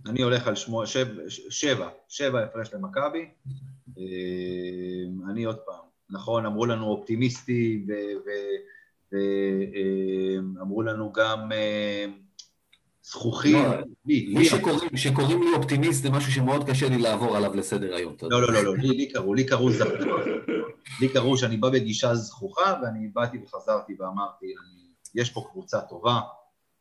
אני 0.06 0.22
הולך 0.22 0.48
על 0.48 0.56
שמו, 0.56 0.88
שב, 0.88 1.08
שבע, 1.50 1.90
שבע 2.08 2.44
הפרש 2.44 2.74
למכבי. 2.74 3.30
אה, 3.98 5.32
אני 5.32 5.44
עוד 5.44 5.58
פעם, 5.58 5.86
נכון, 6.10 6.46
אמרו 6.46 6.66
לנו 6.66 6.86
אופטימיסטי, 6.86 7.86
ואמרו 9.12 10.82
לנו 10.82 11.14
גם 11.14 11.52
אה, 11.52 12.06
זכוכים. 13.04 13.56
לא, 13.56 13.76
לי 14.06 14.50
שקוראים 14.96 15.44
לי 15.44 15.50
אופטימיסט 15.56 16.04
זה 16.04 16.10
משהו 16.10 16.32
שמאוד 16.32 16.70
קשה 16.70 16.90
לי 16.90 16.98
לעבור 16.98 17.38
עליו 17.38 17.54
לסדר 17.56 17.96
היום. 17.96 18.16
לא, 18.22 18.42
לא, 18.42 18.54
לא, 18.54 18.64
לא, 18.64 18.74
לי 18.76 19.12
קראו, 19.12 19.34
לי 19.34 19.44
קראו 19.44 19.72
זכוך. 19.72 19.94
לי 21.02 21.10
קראו 21.10 21.38
שאני 21.38 21.58
בא 21.58 21.70
בגישה 21.70 22.16
זכוכה, 22.16 22.80
ואני 22.84 23.08
באתי 23.14 23.38
וחזרתי 23.44 23.94
ואמרתי, 24.00 24.46
יש 25.16 25.30
פה 25.30 25.48
קבוצה 25.52 25.82
טובה, 25.82 26.20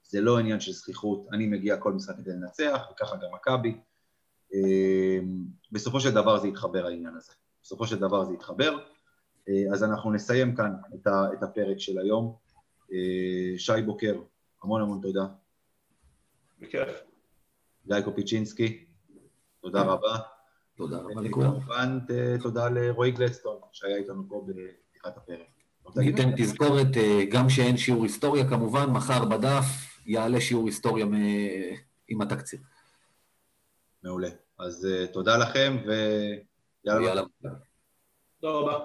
זה 0.09 0.21
לא 0.21 0.39
עניין 0.39 0.61
של 0.61 0.73
זכיחות, 0.73 1.27
אני 1.33 1.47
מגיע 1.47 1.77
כל 1.77 1.93
משחק 1.93 2.17
כדי 2.17 2.31
לנצח, 2.31 2.83
וככה 2.93 3.17
גם 3.17 3.29
מכבי. 3.35 3.77
אמ, 4.55 5.45
בסופו 5.73 6.01
של 6.01 6.11
דבר 6.11 6.39
זה 6.39 6.49
יתחבר 6.49 6.87
העניין 6.87 7.15
הזה. 7.15 7.33
בסופו 7.63 7.87
של 7.87 7.99
דבר 7.99 8.25
זה 8.25 8.35
יתחבר. 8.35 8.79
אה, 9.49 9.65
אז 9.73 9.85
אנחנו 9.85 10.13
נסיים 10.13 10.57
כאן 10.57 10.73
את 11.07 11.43
הפרק 11.43 11.79
של 11.79 11.99
היום. 11.99 12.35
אה, 12.93 13.59
שי 13.59 13.83
בוקר, 13.87 14.21
המון 14.63 14.83
המון 14.83 15.01
תודה. 15.03 15.27
בכיף. 16.61 16.89
גיא 17.87 18.01
קופיצ'ינסקי, 18.01 18.85
תודה 19.61 19.83
רבה. 19.83 20.17
תודה 20.77 20.99
רבה 20.99 21.21
לכולם. 21.21 21.51
וכמובן 21.51 21.99
תודה 22.43 22.69
לרועי 22.69 23.11
גלדסטון 23.11 23.59
שהיה 23.73 23.97
איתנו 23.97 24.29
פה 24.29 24.47
בפתיחת 24.47 25.17
הפרק. 25.17 25.47
ניתן 25.97 26.31
תזכורת, 26.37 26.97
אה, 26.97 27.25
גם 27.31 27.51
שאין 27.51 27.77
שיעור 27.77 28.03
היסטוריה 28.03 28.49
כמובן, 28.49 28.91
מחר 28.91 29.25
בדף 29.25 29.98
יעלה 30.09 30.41
שיעור 30.41 30.67
היסטוריה 30.67 31.07
עם 32.09 32.21
התקציר. 32.21 32.61
מעולה. 34.03 34.29
אז 34.59 34.89
תודה 35.13 35.37
לכם, 35.37 35.77
ויאללה. 35.87 37.07
יאללה. 37.07 37.23
תודה 38.41 38.53
רבה. 38.55 38.85